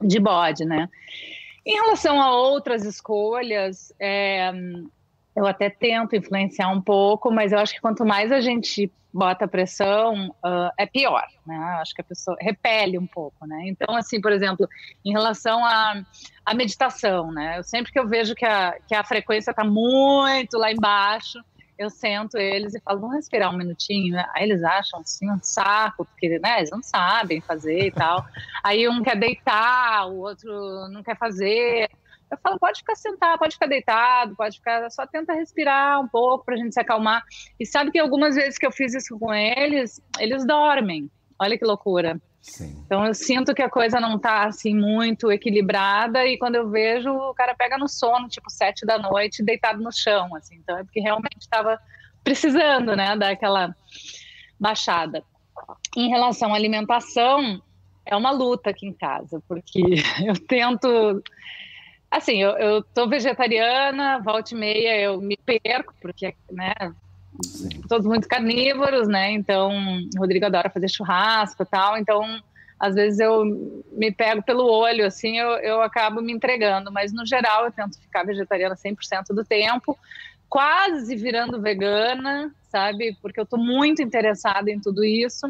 de 0.00 0.18
bode, 0.18 0.64
né? 0.64 0.88
Em 1.64 1.74
relação 1.74 2.20
a 2.20 2.34
outras 2.34 2.84
escolhas, 2.84 3.94
é, 4.00 4.50
eu 5.36 5.46
até 5.46 5.70
tento 5.70 6.16
influenciar 6.16 6.70
um 6.70 6.80
pouco, 6.80 7.30
mas 7.30 7.52
eu 7.52 7.60
acho 7.60 7.74
que 7.74 7.80
quanto 7.80 8.04
mais 8.04 8.32
a 8.32 8.40
gente 8.40 8.90
bota 9.16 9.48
pressão, 9.48 10.28
uh, 10.44 10.70
é 10.76 10.84
pior, 10.84 11.26
né? 11.46 11.56
Acho 11.80 11.94
que 11.94 12.02
a 12.02 12.04
pessoa 12.04 12.36
repele 12.38 12.98
um 12.98 13.06
pouco, 13.06 13.46
né? 13.46 13.62
Então, 13.64 13.96
assim, 13.96 14.20
por 14.20 14.30
exemplo, 14.30 14.68
em 15.02 15.10
relação 15.10 15.64
à, 15.64 16.02
à 16.44 16.54
meditação, 16.54 17.32
né? 17.32 17.58
Eu 17.58 17.62
sempre 17.62 17.90
que 17.90 17.98
eu 17.98 18.06
vejo 18.06 18.34
que 18.34 18.44
a, 18.44 18.76
que 18.86 18.94
a 18.94 19.02
frequência 19.02 19.52
está 19.52 19.64
muito 19.64 20.58
lá 20.58 20.70
embaixo, 20.70 21.38
eu 21.78 21.88
sento 21.88 22.36
eles 22.36 22.74
e 22.74 22.80
falo, 22.80 23.00
vamos 23.00 23.16
respirar 23.16 23.52
um 23.54 23.56
minutinho. 23.56 24.22
Aí 24.34 24.44
eles 24.44 24.62
acham 24.62 25.00
assim 25.00 25.30
um 25.30 25.40
saco, 25.42 26.04
porque 26.04 26.38
né, 26.38 26.58
eles 26.58 26.70
não 26.70 26.82
sabem 26.82 27.40
fazer 27.40 27.86
e 27.86 27.90
tal. 27.90 28.24
Aí 28.62 28.86
um 28.86 29.02
quer 29.02 29.16
deitar, 29.16 30.06
o 30.08 30.18
outro 30.18 30.88
não 30.90 31.02
quer 31.02 31.16
fazer. 31.16 31.88
Eu 32.30 32.38
falo, 32.38 32.58
pode 32.58 32.80
ficar 32.80 32.96
sentado, 32.96 33.38
pode 33.38 33.54
ficar 33.54 33.66
deitado, 33.66 34.34
pode 34.34 34.58
ficar, 34.58 34.90
só 34.90 35.06
tenta 35.06 35.32
respirar 35.32 36.00
um 36.00 36.08
pouco 36.08 36.44
para 36.44 36.54
a 36.54 36.56
gente 36.58 36.74
se 36.74 36.80
acalmar. 36.80 37.22
E 37.58 37.64
sabe 37.64 37.90
que 37.90 37.98
algumas 37.98 38.34
vezes 38.34 38.58
que 38.58 38.66
eu 38.66 38.72
fiz 38.72 38.94
isso 38.94 39.18
com 39.18 39.32
eles, 39.32 40.00
eles 40.18 40.44
dormem. 40.44 41.10
Olha 41.38 41.56
que 41.56 41.64
loucura. 41.64 42.20
Sim. 42.40 42.82
Então 42.84 43.04
eu 43.04 43.12
sinto 43.12 43.54
que 43.54 43.62
a 43.62 43.70
coisa 43.70 44.00
não 44.00 44.16
está 44.16 44.44
assim 44.44 44.74
muito 44.74 45.30
equilibrada 45.30 46.24
e 46.24 46.38
quando 46.38 46.54
eu 46.54 46.68
vejo 46.70 47.10
o 47.10 47.34
cara 47.34 47.54
pega 47.54 47.76
no 47.76 47.88
sono, 47.88 48.28
tipo 48.28 48.48
sete 48.50 48.86
da 48.86 48.98
noite, 48.98 49.42
deitado 49.42 49.82
no 49.82 49.92
chão, 49.92 50.34
assim. 50.34 50.56
Então 50.56 50.78
é 50.78 50.84
porque 50.84 51.00
realmente 51.00 51.38
estava 51.40 51.78
precisando, 52.24 52.96
né, 52.96 53.16
dar 53.16 53.30
aquela 53.30 53.74
baixada. 54.58 55.22
Em 55.96 56.08
relação 56.08 56.52
à 56.52 56.56
alimentação, 56.56 57.60
é 58.04 58.16
uma 58.16 58.30
luta 58.30 58.70
aqui 58.70 58.86
em 58.86 58.92
casa, 58.92 59.42
porque 59.48 59.80
eu 60.24 60.34
tento 60.46 61.22
Assim, 62.10 62.42
eu, 62.42 62.50
eu 62.52 62.82
tô 62.82 63.08
vegetariana, 63.08 64.20
volta 64.20 64.54
e 64.54 64.56
meia 64.56 65.00
eu 65.00 65.20
me 65.20 65.36
perco, 65.36 65.92
porque, 66.00 66.34
né, 66.50 66.72
Sim. 67.42 67.68
todos 67.88 68.06
muito 68.06 68.28
carnívoros, 68.28 69.08
né, 69.08 69.32
então 69.32 69.70
o 70.16 70.18
Rodrigo 70.18 70.46
adora 70.46 70.70
fazer 70.70 70.88
churrasco 70.88 71.62
e 71.62 71.66
tal, 71.66 71.98
então 71.98 72.22
às 72.78 72.94
vezes 72.94 73.18
eu 73.18 73.44
me 73.92 74.12
pego 74.12 74.42
pelo 74.42 74.70
olho, 74.70 75.06
assim, 75.06 75.38
eu, 75.38 75.48
eu 75.58 75.82
acabo 75.82 76.20
me 76.20 76.32
entregando, 76.32 76.92
mas 76.92 77.12
no 77.12 77.26
geral 77.26 77.64
eu 77.64 77.72
tento 77.72 78.00
ficar 78.00 78.24
vegetariana 78.24 78.76
100% 78.76 79.34
do 79.34 79.44
tempo, 79.44 79.98
quase 80.48 81.16
virando 81.16 81.60
vegana, 81.60 82.54
sabe, 82.70 83.16
porque 83.20 83.40
eu 83.40 83.46
tô 83.46 83.56
muito 83.56 84.02
interessada 84.02 84.70
em 84.70 84.80
tudo 84.80 85.04
isso, 85.04 85.46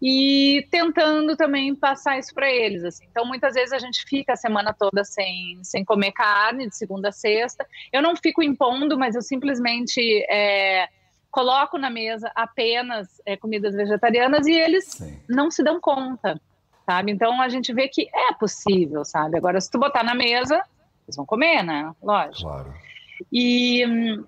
e 0.00 0.66
tentando 0.70 1.36
também 1.36 1.74
passar 1.74 2.18
isso 2.18 2.32
para 2.32 2.50
eles. 2.50 2.84
Assim. 2.84 3.04
Então, 3.10 3.24
muitas 3.24 3.54
vezes 3.54 3.72
a 3.72 3.78
gente 3.78 4.04
fica 4.04 4.32
a 4.32 4.36
semana 4.36 4.72
toda 4.72 5.04
sem, 5.04 5.58
sem 5.62 5.84
comer 5.84 6.12
carne, 6.12 6.68
de 6.68 6.76
segunda 6.76 7.08
a 7.08 7.12
sexta. 7.12 7.66
Eu 7.92 8.00
não 8.00 8.14
fico 8.16 8.42
impondo, 8.42 8.96
mas 8.96 9.16
eu 9.16 9.22
simplesmente 9.22 10.00
é, 10.30 10.88
coloco 11.30 11.76
na 11.76 11.90
mesa 11.90 12.30
apenas 12.34 13.08
é, 13.26 13.36
comidas 13.36 13.74
vegetarianas 13.74 14.46
e 14.46 14.52
eles 14.52 14.84
Sim. 14.84 15.20
não 15.28 15.50
se 15.50 15.64
dão 15.64 15.80
conta, 15.80 16.40
sabe? 16.86 17.10
Então, 17.10 17.42
a 17.42 17.48
gente 17.48 17.72
vê 17.72 17.88
que 17.88 18.08
é 18.14 18.34
possível, 18.34 19.04
sabe? 19.04 19.36
Agora, 19.36 19.60
se 19.60 19.70
tu 19.70 19.78
botar 19.78 20.04
na 20.04 20.14
mesa, 20.14 20.62
eles 21.06 21.16
vão 21.16 21.26
comer, 21.26 21.64
né? 21.64 21.92
Lógico. 22.00 22.48
Claro. 22.48 22.72
E 23.32 23.84
hum, 23.84 24.24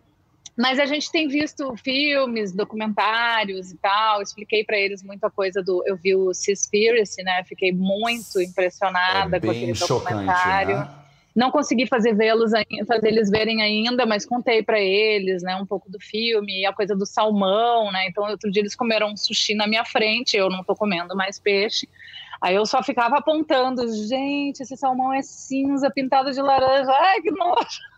mas 0.61 0.79
a 0.79 0.85
gente 0.85 1.11
tem 1.11 1.27
visto 1.27 1.75
filmes, 1.79 2.53
documentários 2.53 3.73
e 3.73 3.79
tal. 3.79 4.21
Expliquei 4.21 4.63
para 4.63 4.77
eles 4.77 5.03
muita 5.03 5.31
coisa 5.31 5.63
do. 5.63 5.83
Eu 5.87 5.97
vi 5.97 6.15
o 6.15 6.35
Seaspiracy, 6.35 7.23
né? 7.23 7.43
Fiquei 7.45 7.73
muito 7.73 8.39
impressionada 8.43 9.39
é 9.39 9.41
com 9.41 9.51
aquele 9.51 9.73
documentário. 9.73 10.77
Né? 10.77 10.91
Não 11.35 11.51
consegui 11.51 11.87
fazer 11.87 12.15
vê-los 12.15 12.51
fazer 12.87 13.09
eles 13.09 13.31
verem 13.31 13.63
ainda, 13.63 14.05
mas 14.05 14.27
contei 14.27 14.63
para 14.63 14.79
eles, 14.79 15.43
né, 15.43 15.57
um 15.57 15.65
pouco 15.65 15.91
do 15.91 15.99
filme, 15.99 16.67
a 16.67 16.73
coisa 16.75 16.95
do 16.95 17.07
salmão, 17.07 17.91
né? 17.91 18.09
Então 18.09 18.29
outro 18.29 18.51
dia 18.51 18.61
eles 18.61 18.75
comeram 18.75 19.13
um 19.13 19.17
sushi 19.17 19.55
na 19.55 19.67
minha 19.67 19.85
frente, 19.85 20.37
eu 20.37 20.51
não 20.51 20.63
tô 20.63 20.77
comendo 20.77 21.17
mais 21.17 21.39
peixe. 21.39 21.89
Aí 22.39 22.55
eu 22.55 22.67
só 22.67 22.83
ficava 22.83 23.17
apontando, 23.17 23.87
gente, 24.09 24.63
esse 24.63 24.77
salmão 24.77 25.11
é 25.11 25.23
cinza, 25.23 25.91
pintado 25.91 26.31
de 26.33 26.43
laranja. 26.43 26.91
Ai, 26.91 27.23
que 27.23 27.31
nojo. 27.31 27.90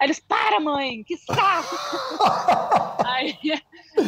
Aí 0.00 0.06
eles, 0.06 0.20
para, 0.20 0.60
mãe, 0.60 1.02
que 1.04 1.16
saco! 1.16 1.76
aí, 3.06 3.36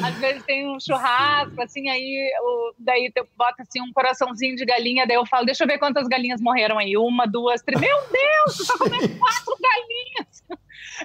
às 0.05 0.15
vezes 0.19 0.43
tem 0.45 0.69
um 0.69 0.79
churrasco, 0.81 1.61
assim, 1.63 1.89
aí 1.89 2.31
o, 2.41 2.75
daí 2.79 3.11
tu 3.15 3.27
bota 3.37 3.63
assim 3.63 3.81
um 3.81 3.93
coraçãozinho 3.93 4.57
de 4.57 4.65
galinha, 4.65 5.07
daí 5.07 5.17
eu 5.17 5.27
falo, 5.27 5.47
deixa 5.47 5.65
eu 5.65 5.69
ver 5.69 5.79
quantas 5.79 6.07
galinhas 6.09 6.41
morreram 6.41 6.79
aí. 6.79 6.97
Uma, 6.97 7.27
duas, 7.27 7.63
três. 7.63 7.81
Meu 7.81 7.97
Deus, 7.97 8.57
tu 8.57 8.67
tá 8.67 8.79
comendo 8.79 9.09
quatro 9.19 9.57
galinhas! 9.61 10.45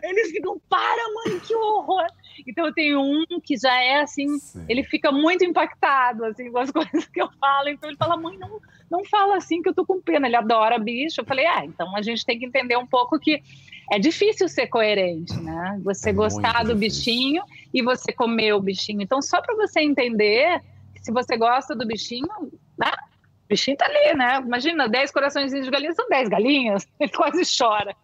Eles 0.03 0.32
ficam, 0.32 0.60
para, 0.70 1.13
mãe, 1.13 1.39
que 1.39 1.56
horror! 1.56 2.06
Então 2.48 2.65
eu 2.65 2.74
tenho 2.74 3.01
um 3.01 3.25
que 3.41 3.58
já 3.58 3.82
é 3.82 4.01
assim, 4.01 4.39
Sim. 4.39 4.65
ele 4.68 4.84
fica 4.84 5.12
muito 5.12 5.44
impactado 5.44 6.25
assim 6.25 6.51
com 6.51 6.60
as 6.60 6.72
coisas 6.72 7.06
que 7.08 7.22
eu 7.22 7.29
falo. 7.39 7.70
Então 7.70 7.89
ele 7.89 7.98
fala, 7.98 8.18
mãe, 8.18 8.38
não, 8.38 8.60
não 8.89 9.06
fala 9.06 9.38
assim 9.38 9.62
que 9.62 9.70
eu 9.70 9.74
tô 9.74 9.86
com 9.86 10.01
pena. 10.01 10.27
Ele 10.27 10.36
adora 10.36 10.79
bicho. 10.79 11.22
Eu 11.22 11.25
falei, 11.25 11.46
ah, 11.46 11.65
então 11.65 11.96
a 11.96 12.01
gente 12.01 12.25
tem 12.25 12.39
que 12.39 12.46
entender 12.46 12.77
um 12.77 12.88
pouco 12.88 13.20
que 13.20 13.41
é 13.91 13.98
difícil 13.98 14.48
ser 14.48 14.67
coerente, 14.67 15.36
né? 15.41 15.79
Você 15.84 16.13
gostar 16.13 16.63
do 16.63 16.75
bichinho 16.75 17.43
e 17.74 17.81
você 17.81 18.13
comer 18.13 18.53
o 18.53 18.62
bichinho. 18.62 19.01
Então, 19.01 19.22
só 19.22 19.41
para 19.41 19.55
você 19.55 19.81
entender 19.81 20.62
que 20.93 21.03
se 21.03 21.12
você 21.12 21.36
gosta 21.36 21.75
do 21.75 21.88
bichinho, 21.88 22.27
né? 22.77 22.91
O 23.46 23.50
bichinho 23.50 23.77
tá 23.77 23.86
ali, 23.86 24.15
né? 24.15 24.38
Imagina, 24.46 24.88
10 24.88 25.12
corações 25.12 25.51
de 25.51 25.72
galinha 25.72 25.93
são 25.93 26.08
10 26.08 26.29
galinhas, 26.29 26.88
ele 27.00 27.12
quase 27.12 27.41
chora. 27.58 27.96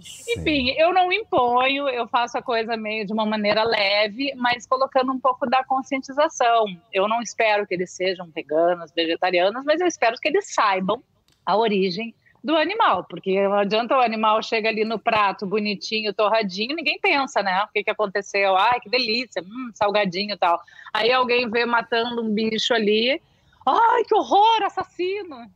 Sim. 0.00 0.32
Enfim, 0.32 0.70
eu 0.78 0.94
não 0.94 1.12
imponho, 1.12 1.90
eu 1.90 2.08
faço 2.08 2.38
a 2.38 2.42
coisa 2.42 2.74
meio 2.74 3.06
de 3.06 3.12
uma 3.12 3.26
maneira 3.26 3.62
leve, 3.64 4.32
mas 4.36 4.66
colocando 4.66 5.12
um 5.12 5.20
pouco 5.20 5.46
da 5.46 5.62
conscientização. 5.62 6.64
Eu 6.90 7.06
não 7.06 7.20
espero 7.20 7.66
que 7.66 7.74
eles 7.74 7.90
sejam 7.90 8.30
veganos, 8.34 8.92
vegetarianos, 8.92 9.62
mas 9.66 9.78
eu 9.78 9.86
espero 9.86 10.16
que 10.16 10.28
eles 10.28 10.54
saibam 10.54 11.02
a 11.44 11.54
origem 11.54 12.14
do 12.44 12.54
animal, 12.54 13.04
porque 13.08 13.42
não 13.42 13.54
adianta 13.54 13.96
o 13.96 14.00
animal 14.00 14.42
chega 14.42 14.68
ali 14.68 14.84
no 14.84 14.98
prato 14.98 15.46
bonitinho, 15.46 16.12
torradinho, 16.12 16.76
ninguém 16.76 16.98
pensa, 17.00 17.42
né? 17.42 17.64
O 17.64 17.72
que, 17.72 17.82
que 17.82 17.90
aconteceu? 17.90 18.54
Ai, 18.54 18.78
que 18.80 18.90
delícia, 18.90 19.42
hum, 19.42 19.70
salgadinho 19.72 20.34
e 20.34 20.36
tal. 20.36 20.60
Aí 20.92 21.10
alguém 21.10 21.48
vê 21.48 21.64
matando 21.64 22.20
um 22.20 22.30
bicho 22.30 22.74
ali, 22.74 23.18
ai, 23.64 24.04
que 24.04 24.14
horror, 24.14 24.62
assassino. 24.62 25.50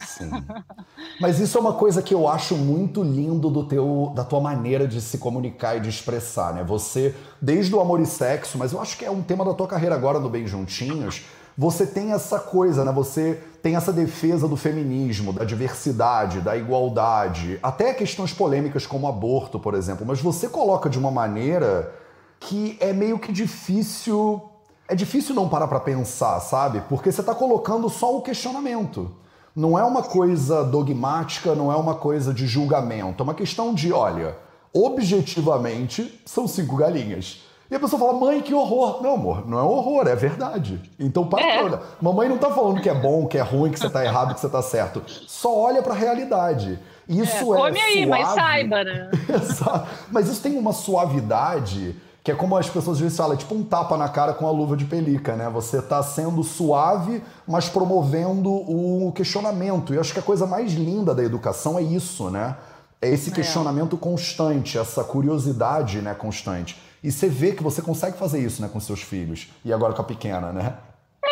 Sim. 0.00 0.30
Mas 1.20 1.40
isso 1.40 1.58
é 1.58 1.60
uma 1.60 1.74
coisa 1.74 2.00
que 2.00 2.14
eu 2.14 2.26
acho 2.26 2.56
muito 2.56 3.02
lindo 3.02 3.50
do 3.50 3.64
teu, 3.64 4.10
da 4.16 4.24
tua 4.24 4.40
maneira 4.40 4.88
de 4.88 5.02
se 5.02 5.18
comunicar 5.18 5.76
e 5.76 5.80
de 5.80 5.90
expressar, 5.90 6.54
né? 6.54 6.64
Você, 6.64 7.14
desde 7.38 7.74
o 7.74 7.80
amor 7.80 8.00
e 8.00 8.06
sexo, 8.06 8.56
mas 8.56 8.72
eu 8.72 8.80
acho 8.80 8.96
que 8.96 9.04
é 9.04 9.10
um 9.10 9.22
tema 9.22 9.44
da 9.44 9.52
tua 9.52 9.66
carreira 9.66 9.94
agora 9.94 10.18
no 10.18 10.30
Bem 10.30 10.46
Juntinhos, 10.46 11.26
você 11.56 11.86
tem 11.86 12.12
essa 12.12 12.38
coisa, 12.38 12.84
né? 12.84 12.92
Você 12.92 13.42
tem 13.62 13.76
essa 13.76 13.92
defesa 13.92 14.46
do 14.46 14.56
feminismo, 14.56 15.32
da 15.32 15.44
diversidade, 15.44 16.40
da 16.40 16.56
igualdade, 16.56 17.58
até 17.62 17.92
questões 17.92 18.32
polêmicas 18.32 18.86
como 18.86 19.08
aborto, 19.08 19.58
por 19.58 19.74
exemplo, 19.74 20.06
mas 20.06 20.20
você 20.20 20.48
coloca 20.48 20.88
de 20.88 20.98
uma 20.98 21.10
maneira 21.10 21.92
que 22.40 22.76
é 22.80 22.92
meio 22.92 23.18
que 23.18 23.32
difícil. 23.32 24.42
É 24.86 24.94
difícil 24.94 25.34
não 25.34 25.48
parar 25.48 25.68
para 25.68 25.80
pensar, 25.80 26.40
sabe? 26.40 26.82
Porque 26.88 27.12
você 27.12 27.20
está 27.20 27.34
colocando 27.34 27.90
só 27.90 28.16
o 28.16 28.22
questionamento. 28.22 29.10
Não 29.54 29.78
é 29.78 29.84
uma 29.84 30.02
coisa 30.02 30.64
dogmática, 30.64 31.54
não 31.54 31.70
é 31.70 31.76
uma 31.76 31.94
coisa 31.94 32.32
de 32.32 32.46
julgamento. 32.46 33.22
É 33.22 33.24
uma 33.24 33.34
questão 33.34 33.74
de, 33.74 33.92
olha, 33.92 34.36
objetivamente 34.72 36.22
são 36.24 36.46
cinco 36.46 36.76
galinhas. 36.76 37.42
E 37.70 37.74
a 37.74 37.80
pessoa 37.80 38.00
fala, 38.00 38.14
mãe, 38.14 38.40
que 38.40 38.54
horror. 38.54 39.02
Não, 39.02 39.14
amor, 39.14 39.46
não 39.46 39.58
é 39.58 39.62
horror, 39.62 40.08
é 40.08 40.16
verdade. 40.16 40.80
Então 40.98 41.26
para 41.26 41.42
é. 41.42 41.62
olha. 41.62 41.80
Mamãe 42.00 42.28
não 42.28 42.38
tá 42.38 42.50
falando 42.50 42.80
que 42.80 42.88
é 42.88 42.94
bom, 42.94 43.26
que 43.26 43.36
é 43.36 43.42
ruim, 43.42 43.70
que 43.70 43.78
você 43.78 43.90
tá 43.90 44.04
errado, 44.04 44.34
que 44.34 44.40
você 44.40 44.48
tá 44.48 44.62
certo. 44.62 45.02
Só 45.06 45.54
olha 45.54 45.82
para 45.82 45.92
a 45.92 45.96
realidade. 45.96 46.78
Isso 47.06 47.54
é. 47.54 47.58
Come 47.58 47.78
é 47.78 47.82
aí, 47.82 48.04
suave. 48.04 48.06
mas 48.06 48.28
saiba, 48.28 48.84
né? 48.84 49.10
Exato. 49.28 49.88
Mas 50.10 50.28
isso 50.28 50.42
tem 50.42 50.56
uma 50.56 50.72
suavidade 50.72 51.94
que 52.28 52.32
é 52.32 52.34
como 52.34 52.58
as 52.58 52.68
pessoas 52.68 52.96
às 52.96 53.00
vezes 53.00 53.16
falam, 53.16 53.32
é 53.32 53.36
tipo 53.38 53.54
um 53.54 53.62
tapa 53.62 53.96
na 53.96 54.06
cara 54.06 54.34
com 54.34 54.46
a 54.46 54.50
luva 54.50 54.76
de 54.76 54.84
pelica, 54.84 55.34
né? 55.34 55.48
Você 55.48 55.80
tá 55.80 56.02
sendo 56.02 56.42
suave, 56.42 57.22
mas 57.46 57.70
promovendo 57.70 58.50
o 58.50 59.10
questionamento. 59.12 59.94
E 59.94 59.96
eu 59.96 60.00
acho 60.02 60.12
que 60.12 60.18
a 60.18 60.22
coisa 60.22 60.46
mais 60.46 60.74
linda 60.74 61.14
da 61.14 61.24
educação 61.24 61.78
é 61.78 61.82
isso, 61.82 62.28
né? 62.28 62.54
É 63.00 63.08
esse 63.08 63.30
é. 63.30 63.32
questionamento 63.32 63.96
é. 63.96 63.98
constante, 63.98 64.76
essa 64.76 65.02
curiosidade 65.02 66.02
né, 66.02 66.12
constante. 66.12 66.78
E 67.02 67.10
você 67.12 67.28
vê 67.28 67.52
que 67.52 67.62
você 67.62 67.80
consegue 67.80 68.16
fazer 68.16 68.40
isso 68.40 68.60
né, 68.60 68.68
com 68.68 68.80
seus 68.80 69.02
filhos. 69.02 69.48
E 69.64 69.72
agora 69.72 69.92
com 69.92 70.02
a 70.02 70.04
pequena, 70.04 70.52
né? 70.52 70.76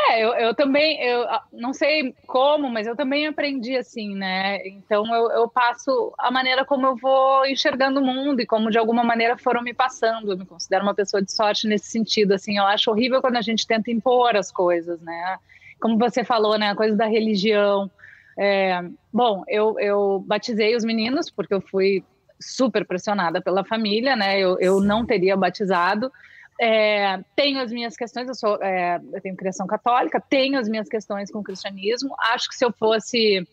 É, 0.08 0.22
eu, 0.22 0.32
eu 0.34 0.54
também, 0.54 1.00
eu 1.00 1.26
não 1.52 1.72
sei 1.72 2.14
como, 2.26 2.68
mas 2.68 2.86
eu 2.86 2.94
também 2.94 3.26
aprendi 3.26 3.76
assim, 3.76 4.14
né? 4.14 4.64
Então 4.66 5.06
eu, 5.14 5.30
eu 5.30 5.48
passo 5.48 6.12
a 6.18 6.30
maneira 6.30 6.64
como 6.64 6.86
eu 6.86 6.96
vou 6.96 7.46
enxergando 7.46 8.00
o 8.00 8.04
mundo 8.04 8.40
e 8.40 8.46
como 8.46 8.70
de 8.70 8.78
alguma 8.78 9.02
maneira 9.02 9.36
foram 9.36 9.62
me 9.62 9.72
passando. 9.72 10.32
Eu 10.32 10.38
me 10.38 10.46
considero 10.46 10.84
uma 10.84 10.94
pessoa 10.94 11.22
de 11.22 11.32
sorte 11.32 11.66
nesse 11.66 11.86
sentido, 11.86 12.32
assim. 12.32 12.58
Eu 12.58 12.64
acho 12.64 12.90
horrível 12.90 13.20
quando 13.20 13.36
a 13.36 13.42
gente 13.42 13.66
tenta 13.66 13.90
impor 13.90 14.36
as 14.36 14.52
coisas, 14.52 15.00
né? 15.00 15.38
Como 15.80 15.98
você 15.98 16.22
falou, 16.24 16.58
né? 16.58 16.70
A 16.70 16.76
coisa 16.76 16.96
da 16.96 17.06
religião. 17.06 17.90
É, 18.38 18.82
bom, 19.12 19.44
eu, 19.48 19.78
eu 19.80 20.24
batizei 20.26 20.76
os 20.76 20.84
meninos 20.84 21.30
porque 21.30 21.54
eu 21.54 21.60
fui 21.60 22.04
super 22.40 22.86
pressionada 22.86 23.40
pela 23.40 23.64
família, 23.64 24.14
né? 24.14 24.38
Eu, 24.38 24.58
eu 24.60 24.80
não 24.80 25.04
teria 25.04 25.36
batizado. 25.36 26.10
É, 26.60 27.20
tenho 27.34 27.60
as 27.60 27.70
minhas 27.70 27.96
questões, 27.96 28.28
eu, 28.28 28.34
sou, 28.34 28.62
é, 28.62 28.98
eu 29.12 29.20
tenho 29.20 29.36
criação 29.36 29.66
católica, 29.66 30.20
tenho 30.20 30.58
as 30.58 30.68
minhas 30.68 30.88
questões 30.88 31.30
com 31.30 31.40
o 31.40 31.44
cristianismo. 31.44 32.14
Acho 32.18 32.48
que 32.48 32.56
se 32.56 32.64
eu 32.64 32.72
fosse. 32.72 33.46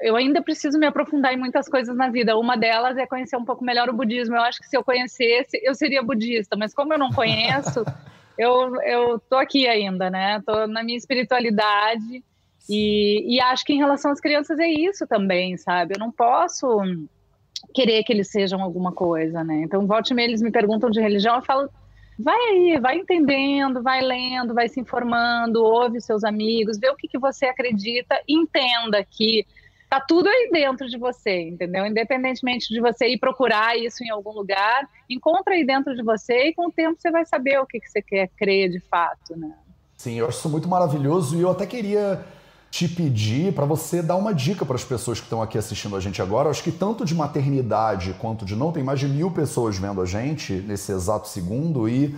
Eu 0.00 0.16
ainda 0.16 0.42
preciso 0.42 0.78
me 0.78 0.86
aprofundar 0.86 1.34
em 1.34 1.38
muitas 1.38 1.68
coisas 1.68 1.94
na 1.96 2.08
vida. 2.08 2.36
Uma 2.36 2.56
delas 2.56 2.96
é 2.96 3.06
conhecer 3.06 3.36
um 3.36 3.44
pouco 3.44 3.64
melhor 3.64 3.88
o 3.88 3.92
budismo. 3.92 4.36
Eu 4.36 4.42
acho 4.42 4.58
que 4.58 4.68
se 4.68 4.76
eu 4.76 4.84
conhecesse, 4.84 5.60
eu 5.62 5.74
seria 5.74 6.02
budista, 6.02 6.56
mas 6.56 6.72
como 6.72 6.94
eu 6.94 6.98
não 6.98 7.10
conheço, 7.10 7.84
eu, 8.38 8.80
eu 8.82 9.18
tô 9.18 9.36
aqui 9.36 9.66
ainda, 9.66 10.08
né? 10.08 10.40
Tô 10.46 10.66
na 10.66 10.82
minha 10.82 10.96
espiritualidade. 10.96 12.22
E, 12.68 13.36
e 13.36 13.40
acho 13.40 13.64
que 13.64 13.72
em 13.72 13.78
relação 13.78 14.10
às 14.10 14.20
crianças 14.20 14.58
é 14.58 14.68
isso 14.68 15.06
também, 15.06 15.56
sabe? 15.56 15.94
Eu 15.94 16.00
não 16.00 16.10
posso 16.10 16.80
querer 17.74 18.02
que 18.04 18.12
eles 18.12 18.30
sejam 18.30 18.62
alguma 18.62 18.92
coisa, 18.92 19.42
né? 19.44 19.62
Então, 19.62 19.86
volte 19.86 20.10
e 20.10 20.14
meia, 20.14 20.26
eles 20.26 20.42
me 20.42 20.50
perguntam 20.50 20.90
de 20.90 21.00
religião, 21.00 21.36
eu 21.36 21.42
falo, 21.42 21.68
vai 22.18 22.38
aí, 22.50 22.78
vai 22.80 22.96
entendendo, 22.96 23.82
vai 23.82 24.00
lendo, 24.00 24.54
vai 24.54 24.68
se 24.68 24.80
informando, 24.80 25.62
ouve 25.62 26.00
seus 26.00 26.24
amigos, 26.24 26.78
vê 26.78 26.88
o 26.88 26.96
que, 26.96 27.08
que 27.08 27.18
você 27.18 27.46
acredita, 27.46 28.18
entenda 28.28 29.04
que 29.04 29.46
tá 29.88 30.00
tudo 30.00 30.28
aí 30.28 30.50
dentro 30.52 30.88
de 30.88 30.98
você, 30.98 31.42
entendeu? 31.42 31.86
Independentemente 31.86 32.72
de 32.72 32.80
você 32.80 33.08
ir 33.08 33.18
procurar 33.18 33.78
isso 33.78 34.02
em 34.02 34.10
algum 34.10 34.32
lugar, 34.32 34.88
encontra 35.08 35.54
aí 35.54 35.64
dentro 35.64 35.94
de 35.94 36.02
você 36.02 36.48
e 36.48 36.54
com 36.54 36.68
o 36.68 36.72
tempo 36.72 36.96
você 36.98 37.10
vai 37.10 37.24
saber 37.24 37.60
o 37.60 37.66
que, 37.66 37.80
que 37.80 37.88
você 37.88 38.02
quer 38.02 38.28
crer 38.36 38.70
de 38.70 38.80
fato, 38.80 39.36
né? 39.36 39.52
Sim, 39.96 40.18
eu 40.18 40.28
acho 40.28 40.38
isso 40.38 40.48
muito 40.48 40.68
maravilhoso 40.68 41.36
e 41.36 41.40
eu 41.40 41.50
até 41.50 41.66
queria 41.66 42.24
te 42.76 42.86
pedir 42.86 43.54
para 43.54 43.64
você 43.64 44.02
dar 44.02 44.16
uma 44.16 44.34
dica 44.34 44.66
para 44.66 44.74
as 44.74 44.84
pessoas 44.84 45.18
que 45.18 45.24
estão 45.24 45.40
aqui 45.40 45.56
assistindo 45.56 45.96
a 45.96 46.00
gente 46.00 46.20
agora. 46.20 46.50
acho 46.50 46.62
que 46.62 46.70
tanto 46.70 47.06
de 47.06 47.14
maternidade 47.14 48.14
quanto 48.20 48.44
de 48.44 48.54
não, 48.54 48.70
tem 48.70 48.84
mais 48.84 49.00
de 49.00 49.08
mil 49.08 49.30
pessoas 49.30 49.78
vendo 49.78 49.98
a 50.02 50.04
gente 50.04 50.52
nesse 50.52 50.92
exato 50.92 51.26
segundo. 51.26 51.88
E 51.88 52.14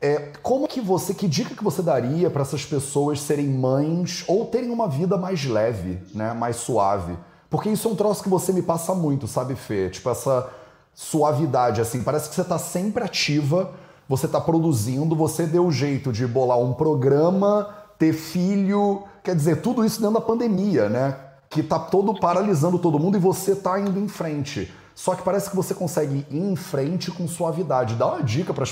é, 0.00 0.32
como 0.42 0.66
que 0.66 0.80
você, 0.80 1.14
que 1.14 1.28
dica 1.28 1.54
que 1.54 1.62
você 1.62 1.80
daria 1.80 2.28
para 2.28 2.42
essas 2.42 2.64
pessoas 2.64 3.20
serem 3.20 3.46
mães 3.46 4.24
ou 4.26 4.46
terem 4.46 4.70
uma 4.70 4.88
vida 4.88 5.16
mais 5.16 5.44
leve, 5.44 6.00
né, 6.12 6.32
mais 6.32 6.56
suave? 6.56 7.16
Porque 7.48 7.68
isso 7.68 7.86
é 7.86 7.92
um 7.92 7.94
troço 7.94 8.20
que 8.20 8.28
você 8.28 8.52
me 8.52 8.62
passa 8.62 8.92
muito, 8.92 9.28
sabe, 9.28 9.54
Fê? 9.54 9.90
Tipo 9.90 10.10
essa 10.10 10.50
suavidade, 10.92 11.80
assim, 11.80 12.02
parece 12.02 12.28
que 12.28 12.34
você 12.34 12.40
está 12.40 12.58
sempre 12.58 13.04
ativa, 13.04 13.70
você 14.08 14.26
está 14.26 14.40
produzindo, 14.40 15.14
você 15.14 15.46
deu 15.46 15.70
jeito 15.70 16.12
de 16.12 16.26
bolar 16.26 16.58
um 16.58 16.72
programa 16.72 17.76
ter 17.96 18.14
filho, 18.14 19.04
quer 19.22 19.34
dizer, 19.34 19.60
tudo 19.62 19.84
isso 19.84 20.00
dentro 20.00 20.14
da 20.14 20.20
pandemia, 20.20 20.88
né? 20.88 21.16
Que 21.48 21.62
tá 21.62 21.78
todo 21.78 22.18
paralisando 22.18 22.78
todo 22.78 22.98
mundo 22.98 23.16
e 23.16 23.20
você 23.20 23.54
tá 23.56 23.78
indo 23.78 23.98
em 23.98 24.08
frente. 24.08 24.72
Só 24.94 25.14
que 25.14 25.22
parece 25.22 25.50
que 25.50 25.56
você 25.56 25.74
consegue 25.74 26.26
ir 26.30 26.36
em 26.36 26.54
frente 26.54 27.10
com 27.10 27.26
suavidade. 27.26 27.94
Dá 27.94 28.06
uma 28.06 28.22
dica 28.22 28.52
para 28.52 28.64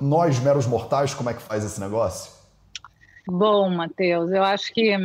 nós, 0.00 0.38
meros 0.38 0.66
mortais, 0.66 1.12
como 1.12 1.30
é 1.30 1.34
que 1.34 1.42
faz 1.42 1.64
esse 1.64 1.80
negócio? 1.80 2.32
Bom, 3.26 3.70
Matheus, 3.70 4.30
eu 4.30 4.44
acho 4.44 4.72
que 4.72 4.96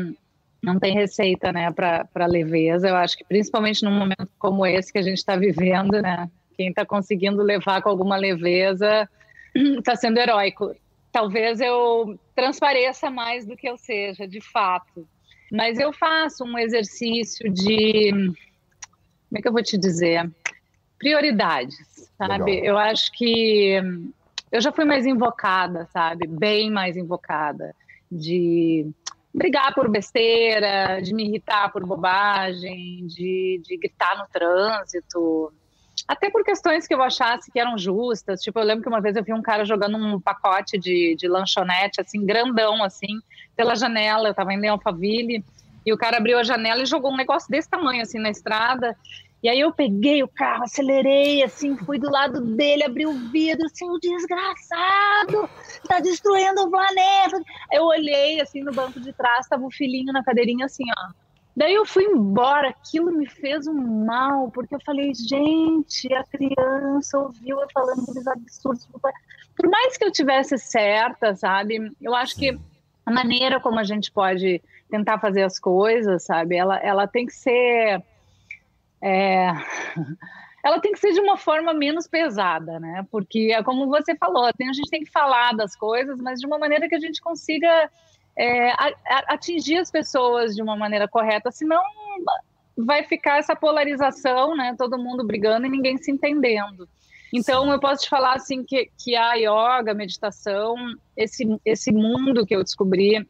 não 0.62 0.78
tem 0.78 0.94
receita 0.94 1.52
né, 1.52 1.72
para 1.72 2.26
leveza. 2.28 2.88
Eu 2.88 2.96
acho 2.96 3.18
que 3.18 3.24
principalmente 3.24 3.84
num 3.84 3.92
momento 3.98 4.30
como 4.38 4.66
esse 4.66 4.92
que 4.92 5.00
a 5.00 5.04
gente 5.04 5.18
está 5.18 5.36
vivendo, 5.36 6.02
né? 6.02 6.30
Quem 6.56 6.70
está 6.70 6.86
conseguindo 6.86 7.42
levar 7.42 7.82
com 7.82 7.90
alguma 7.90 8.18
leveza 8.18 9.10
está 9.56 9.96
sendo 9.98 10.20
heróico 10.20 10.76
talvez 11.12 11.60
eu 11.60 12.20
transpareça 12.40 13.10
mais 13.10 13.46
do 13.46 13.58
que 13.58 13.68
eu 13.68 13.78
seja, 13.78 14.28
de 14.28 14.40
fato. 14.40 15.08
Mas 15.52 15.78
eu 15.78 15.92
faço 15.92 16.46
um 16.46 16.58
exercício 16.58 17.52
de. 17.52 18.12
Como 18.12 19.38
é 19.38 19.42
que 19.42 19.48
eu 19.48 19.52
vou 19.52 19.64
te 19.64 19.78
dizer? 19.78 20.30
Prioridades, 20.98 22.10
sabe? 22.18 22.52
Legal. 22.52 22.66
Eu 22.66 22.78
acho 22.78 23.12
que 23.12 23.80
eu 24.52 24.62
já 24.62 24.72
fui 24.72 24.86
mais 24.86 25.06
invocada, 25.06 25.86
sabe? 25.92 26.28
Bem 26.28 26.72
mais 26.72 26.96
invocada. 26.96 27.76
De 28.12 28.90
brigar 29.34 29.74
por 29.76 29.90
besteira, 29.90 31.00
de 31.02 31.14
me 31.14 31.26
irritar 31.26 31.72
por 31.72 31.86
bobagem, 31.86 33.06
de, 33.06 33.62
de 33.64 33.78
gritar 33.78 34.18
no 34.18 34.28
trânsito, 34.28 35.54
até 36.10 36.28
por 36.28 36.44
questões 36.44 36.88
que 36.88 36.94
eu 36.96 37.04
achasse 37.04 37.52
que 37.52 37.60
eram 37.60 37.78
justas. 37.78 38.42
Tipo, 38.42 38.58
eu 38.58 38.64
lembro 38.64 38.82
que 38.82 38.90
uma 38.90 39.00
vez 39.00 39.16
eu 39.16 39.24
vi 39.24 39.32
um 39.32 39.44
cara 39.44 39.64
jogando 39.64 39.96
um 39.96 40.20
pacote 40.20 40.76
de, 40.76 41.16
de 41.16 41.28
lanchonete, 41.28 42.02
assim, 42.02 42.26
grandão, 42.26 42.84
assim, 42.84 43.20
pela 43.56 43.76
janela. 43.76 44.28
Eu 44.28 44.34
tava 44.34 44.52
indo 44.52 44.66
em 44.66 44.70
Alphaville 44.70 45.46
e 45.86 45.94
o 45.94 45.98
cara 45.98 46.18
abriu 46.18 46.40
a 46.40 46.44
janela 46.44 46.82
e 46.82 46.88
jogou 46.88 47.14
um 47.14 47.16
negócio 47.16 47.48
desse 47.48 47.70
tamanho, 47.70 48.02
assim, 48.02 48.18
na 48.18 48.32
estrada. 48.32 48.98
E 49.44 49.48
aí 49.48 49.60
eu 49.60 49.72
peguei 49.72 50.24
o 50.24 50.28
carro, 50.28 50.64
acelerei, 50.64 51.44
assim, 51.44 51.78
fui 51.78 52.00
do 52.00 52.10
lado 52.10 52.42
dele, 52.42 52.86
abri 52.86 53.06
o 53.06 53.14
vidro, 53.30 53.68
assim, 53.68 53.88
o 53.88 54.00
desgraçado, 54.00 55.48
tá 55.88 56.00
destruindo 56.00 56.64
o 56.64 56.72
planeta. 56.72 57.40
Eu 57.72 57.84
olhei, 57.84 58.42
assim, 58.42 58.64
no 58.64 58.74
banco 58.74 59.00
de 59.00 59.14
trás, 59.14 59.48
tava 59.48 59.64
o 59.64 59.70
filhinho 59.70 60.12
na 60.12 60.24
cadeirinha, 60.24 60.66
assim, 60.66 60.86
ó 60.98 61.29
Daí 61.60 61.74
eu 61.74 61.86
fui 61.86 62.06
embora, 62.06 62.70
aquilo 62.70 63.12
me 63.12 63.28
fez 63.28 63.68
um 63.68 64.06
mal, 64.06 64.50
porque 64.50 64.74
eu 64.74 64.80
falei, 64.80 65.12
gente, 65.14 66.08
a 66.14 66.24
criança 66.24 67.20
ouviu 67.20 67.60
eu 67.60 67.68
falando 67.74 68.02
aqueles 68.02 68.26
absurdos. 68.26 68.88
Por 69.58 69.70
mais 69.70 69.98
que 69.98 70.06
eu 70.06 70.10
tivesse 70.10 70.58
certa, 70.58 71.36
sabe? 71.36 71.92
Eu 72.02 72.16
acho 72.16 72.38
que 72.38 72.58
a 73.06 73.12
maneira 73.12 73.60
como 73.60 73.78
a 73.78 73.84
gente 73.84 74.10
pode 74.10 74.62
tentar 74.90 75.20
fazer 75.20 75.44
as 75.44 75.60
coisas, 75.60 76.24
sabe? 76.24 76.56
Ela, 76.56 76.78
ela 76.78 77.06
tem 77.06 77.26
que 77.26 77.34
ser. 77.34 78.02
É... 79.02 79.50
ela 80.64 80.80
tem 80.80 80.94
que 80.94 81.00
ser 81.00 81.12
de 81.12 81.20
uma 81.20 81.36
forma 81.36 81.74
menos 81.74 82.08
pesada, 82.08 82.80
né? 82.80 83.06
Porque, 83.12 83.52
é 83.54 83.62
como 83.62 83.86
você 83.90 84.16
falou, 84.16 84.46
a 84.46 84.54
gente 84.74 84.90
tem 84.90 85.04
que 85.04 85.12
falar 85.12 85.54
das 85.54 85.76
coisas, 85.76 86.22
mas 86.22 86.40
de 86.40 86.48
uma 86.48 86.58
maneira 86.58 86.88
que 86.88 86.96
a 86.96 87.00
gente 87.02 87.20
consiga 87.20 87.92
é, 88.38 88.72
a, 88.72 88.92
a, 89.08 89.34
atingir 89.34 89.78
as 89.78 89.92
pessoas 89.92 90.56
de 90.56 90.62
uma 90.62 90.76
maneira 90.76 91.08
correta, 91.08 91.52
senão 91.52 91.82
vai 92.78 93.04
ficar 93.04 93.40
essa 93.40 93.56
polarização, 93.56 94.56
né? 94.56 94.76
Todo 94.78 94.98
mundo 94.98 95.26
brigando 95.26 95.66
e 95.66 95.70
ninguém 95.70 95.98
se 95.98 96.12
entendendo. 96.12 96.88
Então, 97.34 97.66
Sim. 97.66 97.72
eu 97.72 97.80
posso 97.80 98.04
te 98.04 98.10
falar 98.10 98.34
assim 98.36 98.64
que, 98.64 98.90
que 98.98 99.16
a 99.16 99.34
yoga, 99.34 99.92
a 99.92 99.96
meditação, 99.96 100.76
esse, 101.16 101.46
esse 101.64 101.92
mundo 101.92 102.46
que 102.46 102.56
eu 102.56 102.64
descobri, 102.64 103.28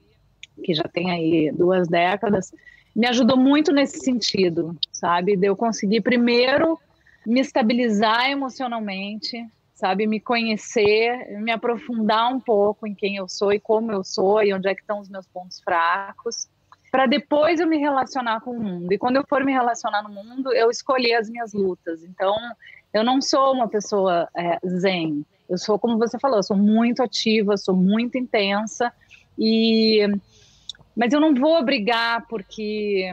que 0.64 0.74
já 0.74 0.84
tem 0.84 1.12
aí 1.12 1.52
duas 1.52 1.88
décadas, 1.88 2.52
me 2.96 3.08
ajudou 3.08 3.38
muito 3.38 3.72
nesse 3.72 4.00
sentido, 4.00 4.78
sabe? 4.92 5.36
De 5.36 5.48
eu 5.48 5.56
conseguir 5.56 6.02
primeiro 6.02 6.80
me 7.26 7.42
estabilizar 7.42 8.30
emocionalmente, 8.30 9.46
sabe? 9.80 10.06
Me 10.06 10.20
conhecer, 10.20 11.40
me 11.42 11.52
aprofundar 11.52 12.34
um 12.34 12.40
pouco 12.40 12.86
em 12.86 12.94
quem 12.94 13.16
eu 13.16 13.30
sou 13.30 13.54
e 13.54 13.60
como 13.60 13.92
eu 13.92 14.04
sou 14.04 14.44
e 14.44 14.54
onde 14.54 14.68
é 14.68 14.76
que 14.76 14.82
estão 14.82 15.00
os 15.00 15.08
meus 15.08 15.26
pontos 15.26 15.62
fracos, 15.62 16.50
para 16.92 17.06
depois 17.06 17.62
eu 17.62 17.68
me 17.68 17.78
relacionar 17.78 18.42
com 18.42 18.52
o 18.52 18.62
mundo. 18.62 18.92
E 18.92 18.98
quando 18.98 19.16
eu 19.16 19.26
for 19.28 19.44
me 19.46 19.54
relacionar 19.54 20.04
no 20.04 20.10
mundo, 20.10 20.54
eu 20.54 20.70
escolher 20.70 21.16
as 21.16 21.30
minhas 21.30 21.54
lutas. 21.54 22.04
Então, 22.04 22.36
eu 22.94 23.06
não 23.06 23.22
sou 23.22 23.54
uma 23.54 23.70
pessoa 23.70 24.28
é, 24.36 24.60
zen. 24.68 25.26
Eu 25.48 25.58
sou, 25.58 25.80
como 25.80 25.98
você 25.98 26.20
falou, 26.20 26.38
eu 26.38 26.44
sou 26.44 26.58
muito 26.58 27.02
ativa, 27.02 27.56
sou 27.56 27.76
muito 27.76 28.18
intensa 28.18 28.92
e 29.38 30.06
mas 30.96 31.14
eu 31.14 31.22
não 31.22 31.34
vou 31.34 31.64
brigar 31.64 32.28
porque 32.28 33.10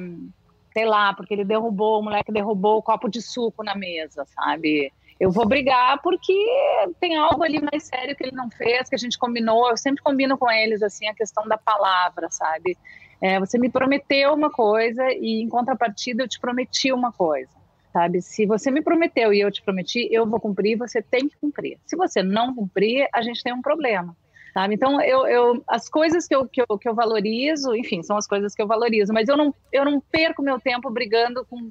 sei 0.72 0.84
lá, 0.84 1.14
porque 1.14 1.32
ele 1.32 1.44
derrubou, 1.44 2.00
o 2.00 2.02
moleque 2.02 2.32
derrubou 2.32 2.78
o 2.78 2.82
copo 2.82 3.08
de 3.08 3.22
suco 3.22 3.62
na 3.62 3.74
mesa, 3.74 4.26
sabe? 4.26 4.92
Eu 5.18 5.30
vou 5.30 5.46
brigar 5.46 6.00
porque 6.02 6.34
tem 7.00 7.16
algo 7.16 7.42
ali 7.42 7.60
mais 7.60 7.84
sério 7.84 8.14
que 8.14 8.24
ele 8.24 8.36
não 8.36 8.50
fez, 8.50 8.88
que 8.88 8.94
a 8.94 8.98
gente 8.98 9.18
combinou. 9.18 9.70
Eu 9.70 9.76
sempre 9.76 10.02
combino 10.02 10.36
com 10.36 10.50
eles 10.50 10.82
assim 10.82 11.08
a 11.08 11.14
questão 11.14 11.46
da 11.48 11.56
palavra, 11.56 12.28
sabe? 12.30 12.76
É, 13.20 13.40
você 13.40 13.58
me 13.58 13.70
prometeu 13.70 14.34
uma 14.34 14.50
coisa 14.50 15.10
e 15.12 15.42
em 15.42 15.48
contrapartida 15.48 16.22
eu 16.22 16.28
te 16.28 16.38
prometi 16.38 16.92
uma 16.92 17.10
coisa, 17.10 17.50
sabe? 17.92 18.20
Se 18.20 18.44
você 18.44 18.70
me 18.70 18.82
prometeu 18.82 19.32
e 19.32 19.40
eu 19.40 19.50
te 19.50 19.62
prometi, 19.62 20.06
eu 20.10 20.26
vou 20.26 20.38
cumprir, 20.38 20.76
você 20.76 21.00
tem 21.00 21.28
que 21.28 21.36
cumprir. 21.38 21.78
Se 21.86 21.96
você 21.96 22.22
não 22.22 22.54
cumprir, 22.54 23.08
a 23.12 23.22
gente 23.22 23.42
tem 23.42 23.54
um 23.54 23.62
problema. 23.62 24.14
Sabe? 24.52 24.74
Então, 24.74 25.02
eu, 25.02 25.26
eu, 25.26 25.62
as 25.68 25.86
coisas 25.86 26.26
que 26.26 26.34
eu, 26.34 26.48
que, 26.48 26.62
eu, 26.62 26.78
que 26.78 26.88
eu 26.88 26.94
valorizo, 26.94 27.74
enfim, 27.76 28.02
são 28.02 28.16
as 28.16 28.26
coisas 28.26 28.54
que 28.54 28.62
eu 28.62 28.66
valorizo, 28.66 29.12
mas 29.12 29.28
eu 29.28 29.36
não, 29.36 29.54
eu 29.70 29.84
não 29.84 30.00
perco 30.00 30.42
meu 30.42 30.58
tempo 30.58 30.90
brigando 30.90 31.44
com 31.44 31.70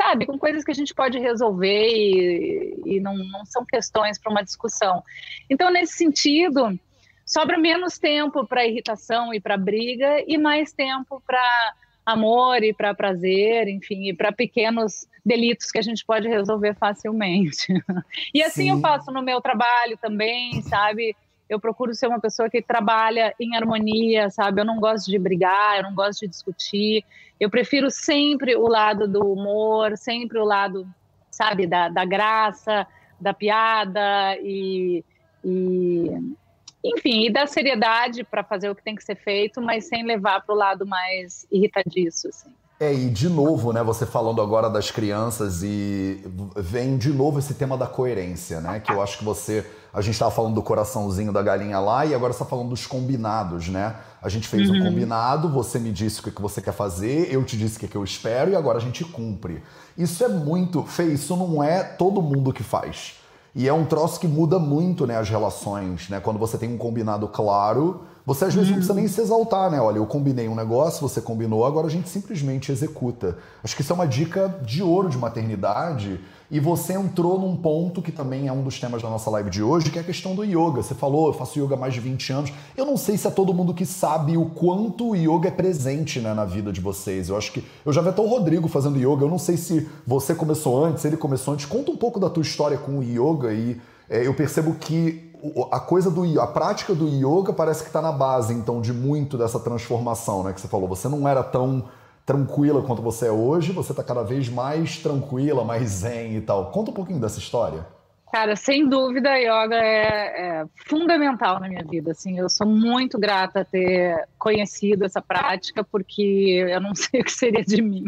sabe, 0.00 0.24
com 0.24 0.38
coisas 0.38 0.64
que 0.64 0.70
a 0.70 0.74
gente 0.74 0.94
pode 0.94 1.18
resolver 1.18 1.88
e, 1.88 2.82
e 2.86 3.00
não, 3.00 3.14
não 3.14 3.44
são 3.44 3.66
questões 3.66 4.18
para 4.18 4.30
uma 4.30 4.42
discussão. 4.42 5.02
Então, 5.48 5.70
nesse 5.70 5.92
sentido, 5.92 6.78
sobra 7.26 7.58
menos 7.58 7.98
tempo 7.98 8.46
para 8.46 8.66
irritação 8.66 9.34
e 9.34 9.40
para 9.40 9.58
briga 9.58 10.24
e 10.26 10.38
mais 10.38 10.72
tempo 10.72 11.22
para 11.26 11.74
amor 12.06 12.64
e 12.64 12.72
para 12.72 12.94
prazer, 12.94 13.68
enfim, 13.68 14.08
e 14.08 14.14
para 14.14 14.32
pequenos 14.32 15.06
delitos 15.24 15.70
que 15.70 15.78
a 15.78 15.82
gente 15.82 16.02
pode 16.04 16.26
resolver 16.26 16.74
facilmente. 16.74 17.66
e 18.32 18.42
assim 18.42 18.64
Sim. 18.64 18.70
eu 18.70 18.80
faço 18.80 19.12
no 19.12 19.22
meu 19.22 19.38
trabalho 19.40 19.98
também, 20.00 20.62
sabe? 20.62 21.14
Eu 21.50 21.58
procuro 21.58 21.92
ser 21.92 22.06
uma 22.06 22.20
pessoa 22.20 22.48
que 22.48 22.62
trabalha 22.62 23.34
em 23.40 23.56
harmonia, 23.56 24.30
sabe? 24.30 24.60
Eu 24.60 24.64
não 24.64 24.78
gosto 24.78 25.10
de 25.10 25.18
brigar, 25.18 25.78
eu 25.78 25.82
não 25.82 25.94
gosto 25.94 26.20
de 26.20 26.28
discutir. 26.28 27.04
Eu 27.40 27.50
prefiro 27.50 27.90
sempre 27.90 28.54
o 28.54 28.68
lado 28.68 29.08
do 29.08 29.20
humor, 29.32 29.98
sempre 29.98 30.38
o 30.38 30.44
lado, 30.44 30.86
sabe, 31.28 31.66
da, 31.66 31.88
da 31.88 32.04
graça, 32.04 32.86
da 33.20 33.34
piada 33.34 34.38
e, 34.40 35.04
e 35.44 36.36
enfim, 36.84 37.26
e 37.26 37.30
da 37.30 37.48
seriedade 37.48 38.22
para 38.22 38.44
fazer 38.44 38.70
o 38.70 38.74
que 38.74 38.84
tem 38.84 38.94
que 38.94 39.02
ser 39.02 39.16
feito, 39.16 39.60
mas 39.60 39.88
sem 39.88 40.04
levar 40.04 40.42
para 40.42 40.54
o 40.54 40.58
lado 40.58 40.86
mais 40.86 41.48
irritadiço, 41.50 42.28
assim. 42.28 42.54
É, 42.82 42.94
e 42.94 43.10
de 43.10 43.28
novo, 43.28 43.74
né, 43.74 43.82
você 43.82 44.06
falando 44.06 44.40
agora 44.40 44.70
das 44.70 44.90
crianças 44.90 45.62
e 45.62 46.24
vem 46.56 46.96
de 46.96 47.12
novo 47.12 47.38
esse 47.38 47.52
tema 47.52 47.76
da 47.76 47.86
coerência, 47.86 48.58
né, 48.58 48.80
que 48.80 48.90
eu 48.90 49.02
acho 49.02 49.18
que 49.18 49.24
você, 49.24 49.66
a 49.92 50.00
gente 50.00 50.14
estava 50.14 50.30
falando 50.30 50.54
do 50.54 50.62
coraçãozinho 50.62 51.30
da 51.30 51.42
galinha 51.42 51.78
lá 51.78 52.06
e 52.06 52.14
agora 52.14 52.32
está 52.32 52.46
falando 52.46 52.70
dos 52.70 52.86
combinados, 52.86 53.68
né? 53.68 53.96
A 54.22 54.30
gente 54.30 54.48
fez 54.48 54.70
uhum. 54.70 54.76
um 54.76 54.82
combinado, 54.82 55.50
você 55.50 55.78
me 55.78 55.92
disse 55.92 56.20
o 56.20 56.22
que 56.22 56.40
você 56.40 56.62
quer 56.62 56.72
fazer, 56.72 57.30
eu 57.30 57.44
te 57.44 57.54
disse 57.54 57.76
o 57.76 57.86
que 57.86 57.94
eu 57.94 58.02
espero 58.02 58.50
e 58.50 58.56
agora 58.56 58.78
a 58.78 58.80
gente 58.80 59.04
cumpre. 59.04 59.62
Isso 59.98 60.24
é 60.24 60.28
muito, 60.28 60.82
Fê, 60.84 61.04
isso 61.04 61.36
não 61.36 61.62
é 61.62 61.82
todo 61.82 62.22
mundo 62.22 62.50
que 62.50 62.62
faz. 62.62 63.20
E 63.54 63.68
é 63.68 63.72
um 63.74 63.84
troço 63.84 64.18
que 64.18 64.26
muda 64.26 64.58
muito, 64.58 65.06
né, 65.06 65.18
as 65.18 65.28
relações, 65.28 66.08
né? 66.08 66.18
Quando 66.18 66.38
você 66.38 66.56
tem 66.56 66.72
um 66.72 66.78
combinado 66.78 67.28
claro, 67.28 68.04
você 68.24 68.44
às 68.44 68.54
vezes 68.54 68.68
não 68.68 68.76
precisa 68.76 68.94
nem 68.94 69.08
se 69.08 69.20
exaltar, 69.20 69.70
né? 69.70 69.80
Olha, 69.80 69.96
eu 69.96 70.06
combinei 70.06 70.48
um 70.48 70.54
negócio, 70.54 71.00
você 71.00 71.20
combinou, 71.20 71.64
agora 71.64 71.86
a 71.86 71.90
gente 71.90 72.08
simplesmente 72.08 72.70
executa. 72.70 73.36
Acho 73.64 73.74
que 73.74 73.82
isso 73.82 73.92
é 73.92 73.94
uma 73.94 74.06
dica 74.06 74.54
de 74.62 74.82
ouro 74.82 75.08
de 75.08 75.18
maternidade. 75.18 76.20
E 76.50 76.58
você 76.58 76.94
entrou 76.94 77.38
num 77.38 77.56
ponto 77.56 78.02
que 78.02 78.10
também 78.10 78.48
é 78.48 78.52
um 78.52 78.62
dos 78.62 78.80
temas 78.80 79.00
da 79.00 79.08
nossa 79.08 79.30
live 79.30 79.48
de 79.48 79.62
hoje, 79.62 79.88
que 79.88 79.98
é 79.98 80.02
a 80.02 80.04
questão 80.04 80.34
do 80.34 80.44
yoga. 80.44 80.82
Você 80.82 80.96
falou, 80.96 81.28
eu 81.28 81.32
faço 81.32 81.60
yoga 81.60 81.76
há 81.76 81.78
mais 81.78 81.94
de 81.94 82.00
20 82.00 82.32
anos. 82.32 82.52
Eu 82.76 82.84
não 82.84 82.96
sei 82.96 83.16
se 83.16 83.28
é 83.28 83.30
todo 83.30 83.54
mundo 83.54 83.72
que 83.72 83.86
sabe 83.86 84.36
o 84.36 84.46
quanto 84.46 85.10
o 85.10 85.14
yoga 85.14 85.46
é 85.46 85.52
presente 85.52 86.18
né, 86.18 86.34
na 86.34 86.44
vida 86.44 86.72
de 86.72 86.80
vocês. 86.80 87.28
Eu 87.28 87.36
acho 87.36 87.52
que. 87.52 87.64
Eu 87.86 87.92
já 87.92 88.02
vi 88.02 88.08
até 88.08 88.20
o 88.20 88.26
Rodrigo 88.26 88.66
fazendo 88.66 88.98
yoga. 88.98 89.24
Eu 89.24 89.30
não 89.30 89.38
sei 89.38 89.56
se 89.56 89.88
você 90.04 90.34
começou 90.34 90.84
antes, 90.84 91.04
ele 91.04 91.16
começou 91.16 91.54
antes. 91.54 91.66
Conta 91.66 91.92
um 91.92 91.96
pouco 91.96 92.18
da 92.18 92.28
tua 92.28 92.42
história 92.42 92.76
com 92.76 92.98
o 92.98 93.02
yoga 93.02 93.52
e 93.52 93.80
é, 94.08 94.26
eu 94.26 94.34
percebo 94.34 94.74
que 94.74 95.29
a 95.70 95.80
coisa 95.80 96.10
do 96.10 96.40
a 96.40 96.46
prática 96.46 96.94
do 96.94 97.08
yoga 97.08 97.52
parece 97.52 97.82
que 97.82 97.88
está 97.88 98.00
na 98.00 98.12
base 98.12 98.52
então 98.52 98.80
de 98.80 98.92
muito 98.92 99.36
dessa 99.38 99.58
transformação, 99.58 100.42
né? 100.42 100.52
Que 100.52 100.60
você 100.60 100.68
falou, 100.68 100.88
você 100.88 101.08
não 101.08 101.28
era 101.28 101.42
tão 101.42 101.88
tranquila 102.24 102.82
quanto 102.82 103.02
você 103.02 103.26
é 103.26 103.32
hoje, 103.32 103.72
você 103.72 103.92
está 103.92 104.04
cada 104.04 104.22
vez 104.22 104.48
mais 104.48 104.98
tranquila, 104.98 105.64
mais 105.64 105.88
zen 105.88 106.36
e 106.36 106.40
tal. 106.40 106.70
Conta 106.70 106.90
um 106.90 106.94
pouquinho 106.94 107.20
dessa 107.20 107.38
história. 107.38 107.84
Cara, 108.32 108.54
sem 108.54 108.88
dúvida, 108.88 109.36
yoga 109.38 109.74
é, 109.74 110.60
é, 110.60 110.64
fundamental 110.86 111.58
na 111.58 111.68
minha 111.68 111.84
vida. 111.84 112.12
Assim, 112.12 112.38
eu 112.38 112.48
sou 112.48 112.64
muito 112.64 113.18
grata 113.18 113.62
a 113.62 113.64
ter 113.64 114.28
conhecido 114.38 115.04
essa 115.04 115.20
prática, 115.20 115.82
porque 115.82 116.64
eu 116.70 116.80
não 116.80 116.94
sei 116.94 117.20
o 117.20 117.24
que 117.24 117.32
seria 117.32 117.64
de 117.64 117.82
mim. 117.82 118.04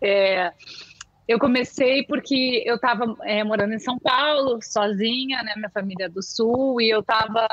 É, 0.00 0.52
eu 1.28 1.38
comecei 1.38 2.04
porque 2.04 2.62
eu 2.64 2.76
estava 2.76 3.16
é, 3.24 3.42
morando 3.42 3.74
em 3.74 3.78
São 3.78 3.98
Paulo, 3.98 4.60
sozinha, 4.62 5.42
né? 5.42 5.54
Minha 5.56 5.70
família 5.70 6.06
é 6.06 6.08
do 6.08 6.22
Sul, 6.22 6.80
e 6.80 6.88
eu 6.88 7.00
estava, 7.00 7.48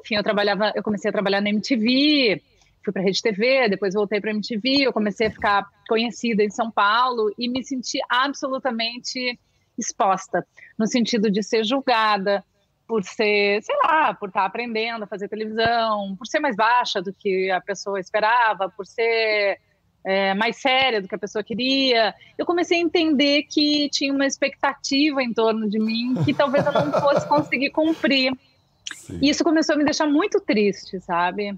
enfim, 0.00 0.16
eu 0.16 0.22
trabalhava, 0.22 0.72
eu 0.74 0.82
comecei 0.82 1.10
a 1.10 1.12
trabalhar 1.12 1.40
na 1.40 1.50
MTV, 1.50 2.42
fui 2.82 2.92
para 2.92 3.02
Rede 3.02 3.20
TV, 3.20 3.68
depois 3.68 3.94
voltei 3.94 4.20
para 4.20 4.30
MTV, 4.30 4.86
eu 4.86 4.92
comecei 4.92 5.26
a 5.26 5.30
ficar 5.30 5.66
conhecida 5.86 6.42
em 6.42 6.50
São 6.50 6.70
Paulo 6.70 7.32
e 7.38 7.48
me 7.48 7.62
senti 7.62 7.98
absolutamente 8.08 9.38
exposta, 9.76 10.46
no 10.78 10.86
sentido 10.86 11.30
de 11.30 11.42
ser 11.42 11.64
julgada 11.64 12.42
por 12.86 13.04
ser, 13.04 13.62
sei 13.62 13.76
lá, 13.84 14.14
por 14.14 14.28
estar 14.28 14.46
aprendendo 14.46 15.04
a 15.04 15.06
fazer 15.06 15.28
televisão, 15.28 16.16
por 16.16 16.26
ser 16.26 16.40
mais 16.40 16.56
baixa 16.56 17.02
do 17.02 17.12
que 17.12 17.50
a 17.50 17.60
pessoa 17.60 18.00
esperava, 18.00 18.70
por 18.70 18.86
ser 18.86 19.58
é, 20.04 20.34
mais 20.34 20.56
séria 20.56 21.00
do 21.02 21.08
que 21.08 21.14
a 21.14 21.18
pessoa 21.18 21.42
queria. 21.42 22.14
Eu 22.36 22.46
comecei 22.46 22.78
a 22.78 22.80
entender 22.82 23.44
que 23.44 23.88
tinha 23.90 24.12
uma 24.12 24.26
expectativa 24.26 25.22
em 25.22 25.32
torno 25.32 25.68
de 25.68 25.78
mim 25.78 26.14
que 26.24 26.32
talvez 26.32 26.64
eu 26.66 26.72
não 26.72 26.92
fosse 26.92 27.26
conseguir 27.28 27.70
cumprir. 27.70 28.32
Sim. 28.94 29.18
E 29.22 29.28
isso 29.28 29.44
começou 29.44 29.74
a 29.74 29.78
me 29.78 29.84
deixar 29.84 30.06
muito 30.06 30.40
triste, 30.40 31.00
sabe? 31.00 31.56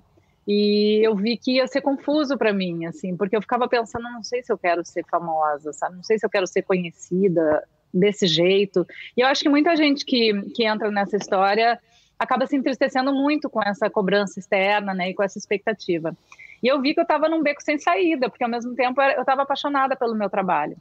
E 0.49 1.01
eu 1.05 1.15
vi 1.15 1.37
que 1.37 1.57
ia 1.57 1.67
ser 1.67 1.81
confuso 1.81 2.37
para 2.37 2.53
mim, 2.53 2.87
assim, 2.87 3.17
porque 3.17 3.37
eu 3.37 3.41
ficava 3.41 3.69
pensando, 3.69 4.05
não 4.05 4.23
sei 4.23 4.43
se 4.43 4.53
eu 4.53 4.59
quero 4.59 4.85
ser 4.85 5.05
famosa, 5.05 5.73
sabe? 5.73 5.97
Não 5.97 6.03
sei 6.03 6.19
se 6.19 6.27
eu 6.27 6.31
quero 6.31 6.47
ser 6.47 6.63
conhecida 6.63 7.63
desse 7.93 8.27
jeito. 8.27 8.87
E 9.17 9.21
eu 9.21 9.29
acho 9.29 9.43
que 9.43 9.49
muita 9.49 9.77
gente 9.77 10.05
que, 10.05 10.33
que 10.55 10.65
entra 10.65 10.91
nessa 10.91 11.17
história 11.17 11.79
acaba 12.19 12.47
se 12.47 12.57
entristecendo 12.57 13.13
muito 13.13 13.49
com 13.49 13.63
essa 13.63 13.89
cobrança 13.89 14.39
externa, 14.39 14.93
né, 14.93 15.11
e 15.11 15.15
com 15.15 15.23
essa 15.23 15.39
expectativa. 15.39 16.15
E 16.63 16.69
eu 16.69 16.81
vi 16.81 16.95
que 16.95 17.01
eu 17.01 17.05
estava 17.05 17.29
num 17.29 17.43
beco 17.43 17.63
sem 17.63 17.79
saída, 17.79 18.29
porque 18.29 18.45
ao 18.45 18.51
mesmo 18.51 18.75
tempo 18.75 19.01
eu 19.01 19.21
estava 19.21 19.43
apaixonada 19.43 19.97
pelo 19.97 20.15
meu 20.15 20.29
trabalho. 20.29 20.77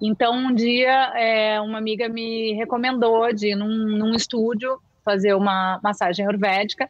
Então, 0.00 0.34
um 0.34 0.54
dia, 0.54 1.12
é, 1.14 1.60
uma 1.60 1.78
amiga 1.78 2.08
me 2.08 2.52
recomendou 2.54 3.32
de 3.32 3.48
ir 3.48 3.54
num, 3.54 3.68
num 3.68 4.14
estúdio 4.14 4.80
fazer 5.04 5.34
uma 5.34 5.78
massagem 5.82 6.26
ayurvédica. 6.26 6.88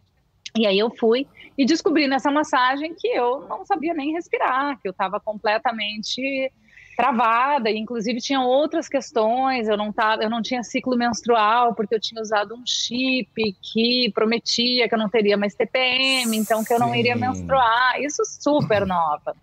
E 0.56 0.66
aí 0.66 0.78
eu 0.78 0.90
fui 0.90 1.26
e 1.56 1.64
descobri 1.64 2.06
nessa 2.06 2.30
massagem 2.30 2.94
que 2.94 3.08
eu 3.08 3.46
não 3.48 3.64
sabia 3.64 3.94
nem 3.94 4.12
respirar, 4.12 4.78
que 4.80 4.88
eu 4.88 4.92
estava 4.92 5.20
completamente 5.20 6.52
travada, 7.00 7.70
e 7.70 7.78
inclusive 7.78 8.20
tinha 8.20 8.42
outras 8.42 8.86
questões, 8.86 9.66
eu 9.66 9.76
não 9.76 9.90
tava, 9.90 10.22
eu 10.22 10.28
não 10.28 10.42
tinha 10.42 10.62
ciclo 10.62 10.94
menstrual 10.98 11.74
porque 11.74 11.94
eu 11.94 12.00
tinha 12.00 12.20
usado 12.20 12.54
um 12.54 12.62
chip 12.66 13.56
que 13.62 14.12
prometia 14.14 14.86
que 14.86 14.94
eu 14.94 14.98
não 14.98 15.08
teria 15.08 15.34
mais 15.38 15.54
TPM, 15.54 16.36
então 16.36 16.62
que 16.62 16.74
eu 16.74 16.78
não 16.78 16.94
iria 16.94 17.16
menstruar, 17.16 17.98
isso 18.02 18.22
super 18.26 18.86
nova. 18.86 19.34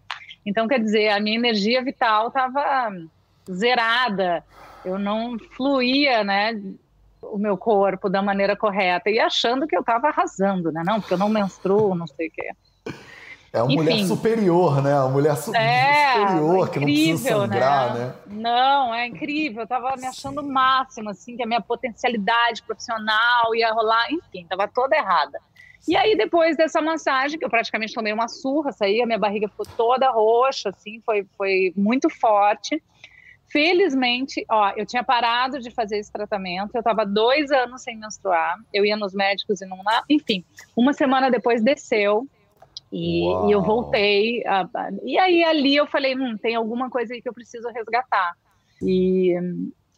Então 0.46 0.68
quer 0.68 0.80
dizer, 0.80 1.10
a 1.10 1.20
minha 1.20 1.36
energia 1.36 1.84
vital 1.84 2.28
estava 2.28 2.92
zerada, 3.52 4.44
eu 4.86 5.00
não 5.00 5.40
fluía, 5.40 6.24
né, 6.24 6.62
o 7.24 7.40
meu 7.40 7.58
corpo 7.58 8.08
da 8.08 8.22
maneira 8.22 8.56
correta 8.56 9.10
e 9.10 9.18
achando 9.18 9.66
que 9.66 9.76
eu 9.76 9.82
estava 9.82 10.10
arrasando, 10.10 10.72
né? 10.72 10.84
Não, 10.86 11.02
porque 11.02 11.16
eu 11.16 11.18
não 11.18 11.28
menstruo, 11.28 11.96
não 11.96 12.06
sei 12.06 12.28
o 12.28 12.32
quê. 12.32 12.52
É 13.54 13.62
uma 13.62 13.72
Enfim, 13.72 13.76
mulher 13.76 14.06
superior, 14.06 14.82
né? 14.84 14.94
Uma 15.00 15.10
mulher 15.10 15.36
su 15.38 15.56
é, 15.56 16.14
superior, 16.14 16.70
que 16.70 16.80
não 16.80 16.86
precisa 16.86 17.30
sangrar, 17.30 17.94
né? 17.94 18.06
né? 18.06 18.14
Não, 18.28 18.94
é 18.94 19.08
incrível. 19.08 19.62
Eu 19.64 19.68
tava 19.68 19.96
me 19.96 20.06
achando 20.06 20.42
o 20.42 20.48
máximo, 20.48 21.10
assim, 21.10 21.36
que 21.38 21.44
a 21.44 21.48
minha 21.48 21.62
potencialidade 21.62 22.62
profissional 22.64 23.56
ia 23.56 23.72
rolar. 23.72 24.12
Enfim, 24.12 24.46
tava 24.48 24.68
toda 24.68 24.96
errada. 24.96 25.40
E 25.88 25.96
aí, 25.96 26.18
depois 26.18 26.58
dessa 26.58 26.82
massagem, 26.82 27.40
que 27.40 27.46
eu 27.46 27.50
praticamente 27.50 27.94
tomei 27.94 28.12
uma 28.12 28.28
surra, 28.28 28.74
saí, 28.74 29.02
a 29.02 29.06
minha 29.06 29.18
barriga 29.18 29.48
ficou 29.48 29.66
toda 29.78 30.12
roxa, 30.12 30.70
assim, 30.70 31.02
foi, 31.06 31.26
foi 31.38 31.74
muito 31.78 32.10
forte. 32.10 32.84
Felizmente, 33.50 34.46
ó, 34.52 34.74
eu 34.76 34.86
tinha 34.86 35.02
parado 35.02 35.60
de 35.60 35.72
fazer 35.72 36.00
esse 36.00 36.12
tratamento, 36.12 36.76
eu 36.76 36.84
tava 36.84 37.06
dois 37.06 37.50
anos 37.50 37.82
sem 37.82 37.96
menstruar, 37.96 38.58
eu 38.74 38.86
ia 38.86 38.98
nos 38.98 39.14
médicos 39.14 39.62
e 39.62 39.66
não... 39.66 39.78
Enfim, 40.10 40.44
uma 40.76 40.92
semana 40.92 41.32
depois 41.32 41.64
desceu, 41.64 42.28
e, 42.92 43.24
e, 43.48 43.52
eu 43.52 43.62
voltei. 43.62 44.46
A, 44.46 44.68
e 45.04 45.18
aí 45.18 45.44
ali 45.44 45.76
eu 45.76 45.88
falei, 45.88 46.16
hum, 46.16 46.38
tem 46.38 46.56
alguma 46.56 46.90
coisa 46.90 47.14
aí 47.14 47.22
que 47.22 47.30
eu 47.30 47.34
preciso 47.34 47.68
resgatar. 47.70 48.34
E, 48.82 49.36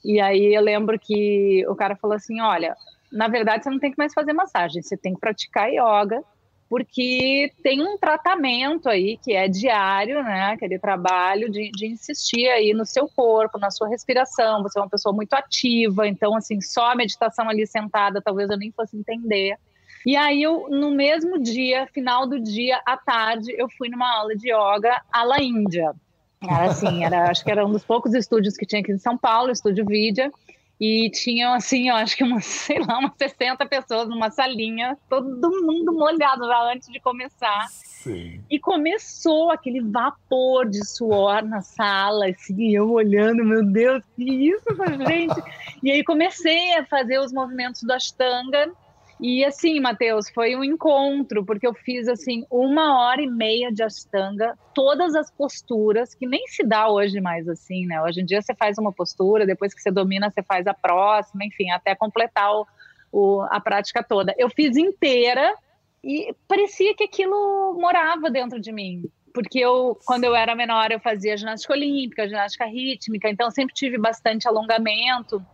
e 0.03 0.19
aí 0.19 0.53
eu 0.53 0.61
lembro 0.61 0.97
que 0.99 1.65
o 1.67 1.75
cara 1.75 1.95
falou 1.95 2.15
assim, 2.15 2.41
olha, 2.41 2.75
na 3.11 3.27
verdade 3.27 3.63
você 3.63 3.69
não 3.69 3.79
tem 3.79 3.91
que 3.91 3.97
mais 3.97 4.13
fazer 4.13 4.33
massagem, 4.33 4.81
você 4.81 4.97
tem 4.97 5.13
que 5.13 5.19
praticar 5.19 5.69
yoga, 5.69 6.23
porque 6.69 7.51
tem 7.63 7.81
um 7.81 7.97
tratamento 7.97 8.87
aí 8.87 9.17
que 9.17 9.33
é 9.33 9.47
diário, 9.47 10.23
né? 10.23 10.51
Aquele 10.51 10.77
trabalho 10.77 11.49
de, 11.49 11.71
de 11.71 11.87
insistir 11.87 12.47
aí 12.47 12.73
no 12.73 12.85
seu 12.85 13.09
corpo, 13.09 13.57
na 13.57 13.71
sua 13.71 13.89
respiração. 13.89 14.61
Você 14.61 14.77
é 14.77 14.81
uma 14.81 14.89
pessoa 14.89 15.13
muito 15.13 15.33
ativa, 15.33 16.07
então 16.07 16.35
assim, 16.35 16.61
só 16.61 16.91
a 16.91 16.95
meditação 16.95 17.49
ali 17.49 17.65
sentada, 17.65 18.21
talvez 18.21 18.49
eu 18.51 18.57
nem 18.57 18.71
fosse 18.71 18.95
entender. 18.95 19.57
E 20.05 20.15
aí, 20.15 20.41
eu, 20.41 20.67
no 20.69 20.91
mesmo 20.91 21.41
dia, 21.41 21.87
final 21.93 22.27
do 22.27 22.39
dia, 22.39 22.81
à 22.85 22.97
tarde, 22.97 23.53
eu 23.57 23.67
fui 23.77 23.89
numa 23.89 24.09
aula 24.17 24.35
de 24.35 24.49
yoga 24.49 25.01
à 25.11 25.23
la 25.23 25.41
Índia. 25.41 25.93
Era 26.41 26.71
assim, 26.71 27.03
era, 27.03 27.29
acho 27.29 27.43
que 27.43 27.51
era 27.51 27.65
um 27.65 27.71
dos 27.71 27.83
poucos 27.83 28.13
estúdios 28.13 28.55
que 28.55 28.65
tinha 28.65 28.81
aqui 28.81 28.91
em 28.91 28.97
São 28.97 29.17
Paulo, 29.17 29.51
estúdio 29.51 29.85
Vidya. 29.85 30.31
E 30.79 31.09
tinham, 31.11 31.53
assim, 31.53 31.89
eu 31.89 31.95
acho 31.95 32.15
que 32.15 32.23
umas, 32.23 32.45
sei 32.47 32.79
lá, 32.79 32.99
umas 32.99 33.11
60 33.17 33.65
pessoas 33.65 34.07
numa 34.07 34.31
salinha, 34.31 34.97
todo 35.09 35.49
mundo 35.65 35.91
molhado 35.91 36.45
já 36.47 36.71
antes 36.71 36.87
de 36.87 37.01
começar. 37.01 37.67
Sim. 37.67 38.41
E 38.49 38.57
começou 38.57 39.51
aquele 39.51 39.81
vapor 39.81 40.69
de 40.69 40.85
suor 40.87 41.43
na 41.43 41.61
sala, 41.61 42.27
assim, 42.29 42.73
eu 42.73 42.89
olhando, 42.89 43.43
meu 43.43 43.65
Deus, 43.65 44.01
que 44.15 44.23
isso, 44.23 44.63
gente? 45.05 45.43
E 45.83 45.91
aí 45.91 46.01
comecei 46.01 46.75
a 46.75 46.85
fazer 46.85 47.19
os 47.19 47.33
movimentos 47.33 47.83
do 47.83 47.91
Ashtanga, 47.91 48.71
e 49.19 49.43
assim, 49.43 49.81
Matheus, 49.81 50.29
foi 50.29 50.55
um 50.55 50.63
encontro, 50.63 51.43
porque 51.43 51.67
eu 51.67 51.73
fiz 51.73 52.07
assim 52.07 52.45
uma 52.49 53.01
hora 53.01 53.21
e 53.21 53.27
meia 53.27 53.69
de 53.69 53.83
Ashtanga, 53.83 54.57
todas 54.73 55.13
as 55.13 55.29
posturas, 55.29 56.15
que 56.15 56.25
nem 56.25 56.47
se 56.47 56.65
dá 56.65 56.89
hoje 56.89 57.19
mais 57.19 57.47
assim, 57.49 57.85
né? 57.85 58.01
Hoje 58.01 58.21
em 58.21 58.25
dia 58.25 58.41
você 58.41 58.55
faz 58.55 58.77
uma 58.77 58.93
postura, 58.93 59.45
depois 59.45 59.73
que 59.73 59.81
você 59.81 59.91
domina, 59.91 60.31
você 60.31 60.41
faz 60.41 60.65
a 60.67 60.73
próxima, 60.73 61.43
enfim, 61.43 61.69
até 61.69 61.93
completar 61.95 62.49
o, 62.53 62.65
o, 63.11 63.41
a 63.49 63.59
prática 63.59 64.01
toda. 64.01 64.33
Eu 64.37 64.49
fiz 64.49 64.77
inteira 64.77 65.53
e 66.01 66.33
parecia 66.47 66.95
que 66.95 67.03
aquilo 67.03 67.77
morava 67.77 68.29
dentro 68.29 68.57
de 68.57 68.71
mim. 68.71 69.03
Porque 69.33 69.59
eu, 69.59 69.97
quando 70.05 70.23
eu 70.23 70.33
era 70.33 70.55
menor, 70.55 70.91
eu 70.91 70.99
fazia 70.99 71.35
ginástica 71.35 71.73
olímpica, 71.73 72.27
ginástica 72.27 72.65
rítmica, 72.65 73.29
então 73.29 73.51
sempre 73.51 73.73
tive 73.75 73.97
bastante 73.97 74.47
alongamento. 74.47 75.45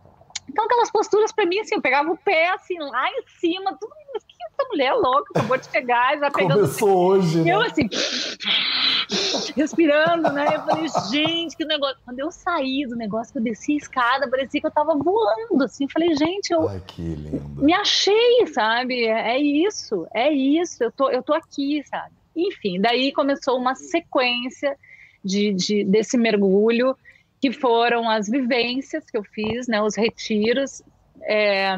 Então, 0.56 0.64
aquelas 0.64 0.90
posturas 0.90 1.30
para 1.32 1.44
mim, 1.44 1.58
assim, 1.58 1.74
eu 1.74 1.82
pegava 1.82 2.10
o 2.10 2.16
pé, 2.16 2.48
assim, 2.48 2.78
lá 2.78 3.10
em 3.10 3.22
cima, 3.38 3.76
tudo, 3.78 3.92
mas 4.14 4.24
que 4.24 4.34
essa 4.42 4.66
mulher 4.70 4.86
é 4.86 4.94
louca, 4.94 5.32
acabou 5.34 5.58
de 5.58 5.66
chegar, 5.70 6.18
já 6.18 6.30
pegando... 6.30 6.60
Começou 6.60 6.96
hoje, 7.08 7.42
né? 7.42 7.50
Eu, 7.50 7.60
assim, 7.60 7.86
respirando, 9.54 10.32
né? 10.32 10.46
Eu 10.54 10.62
falei, 10.62 10.86
gente, 11.10 11.54
que 11.58 11.64
negócio... 11.66 11.98
Quando 12.06 12.20
eu 12.20 12.30
saí 12.30 12.86
do 12.86 12.96
negócio, 12.96 13.34
que 13.34 13.38
eu 13.38 13.42
desci 13.42 13.74
a 13.74 13.76
escada, 13.76 14.30
parecia 14.30 14.58
que 14.58 14.66
eu 14.66 14.70
tava 14.70 14.94
voando, 14.96 15.62
assim. 15.62 15.84
Eu 15.84 15.90
falei, 15.90 16.16
gente, 16.16 16.50
eu... 16.50 16.66
Ai, 16.66 16.82
que 16.86 17.02
lindo. 17.02 17.62
Me 17.62 17.74
achei, 17.74 18.46
sabe? 18.46 19.04
É 19.04 19.38
isso, 19.38 20.06
é 20.14 20.32
isso, 20.32 20.82
eu 20.82 20.90
tô, 20.90 21.10
eu 21.10 21.22
tô 21.22 21.34
aqui, 21.34 21.82
sabe? 21.84 22.14
Enfim, 22.34 22.80
daí 22.80 23.12
começou 23.12 23.58
uma 23.58 23.74
sequência 23.74 24.74
de, 25.22 25.52
de 25.52 25.84
desse 25.84 26.16
mergulho 26.16 26.96
que 27.46 27.52
foram 27.52 28.10
as 28.10 28.28
vivências 28.28 29.08
que 29.08 29.16
eu 29.16 29.22
fiz, 29.22 29.68
né, 29.68 29.80
os 29.80 29.96
retiros 29.96 30.82
é, 31.22 31.76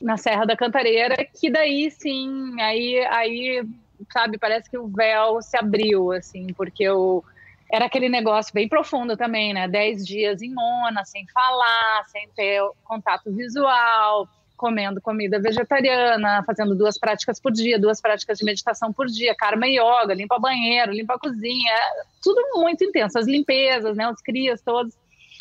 na 0.00 0.16
Serra 0.16 0.44
da 0.44 0.56
Cantareira, 0.56 1.16
que 1.24 1.50
daí 1.50 1.90
sim, 1.90 2.54
aí, 2.60 3.04
aí, 3.06 3.68
sabe, 4.12 4.38
parece 4.38 4.70
que 4.70 4.78
o 4.78 4.86
véu 4.86 5.42
se 5.42 5.56
abriu, 5.56 6.12
assim, 6.12 6.46
porque 6.56 6.84
eu 6.84 7.24
era 7.72 7.86
aquele 7.86 8.08
negócio 8.08 8.54
bem 8.54 8.68
profundo 8.68 9.16
também, 9.16 9.52
né? 9.54 9.66
Dez 9.66 10.06
dias 10.06 10.40
em 10.42 10.54
Mona, 10.54 11.04
sem 11.04 11.26
falar, 11.32 12.04
sem 12.06 12.28
ter 12.36 12.60
contato 12.84 13.32
visual, 13.32 14.28
comendo 14.62 15.00
comida 15.00 15.40
vegetariana, 15.40 16.44
fazendo 16.46 16.72
duas 16.72 16.96
práticas 16.96 17.40
por 17.40 17.50
dia, 17.50 17.80
duas 17.80 18.00
práticas 18.00 18.38
de 18.38 18.44
meditação 18.44 18.92
por 18.92 19.06
dia, 19.06 19.34
karma 19.34 19.66
yoga, 19.66 20.14
limpa 20.14 20.38
banheiro, 20.38 20.92
limpa 20.92 21.14
a 21.14 21.18
cozinha, 21.18 21.74
tudo 22.22 22.40
muito 22.60 22.84
intenso, 22.84 23.18
as 23.18 23.26
limpezas, 23.26 23.96
né, 23.96 24.08
os 24.08 24.22
crias 24.22 24.62
todos. 24.62 24.94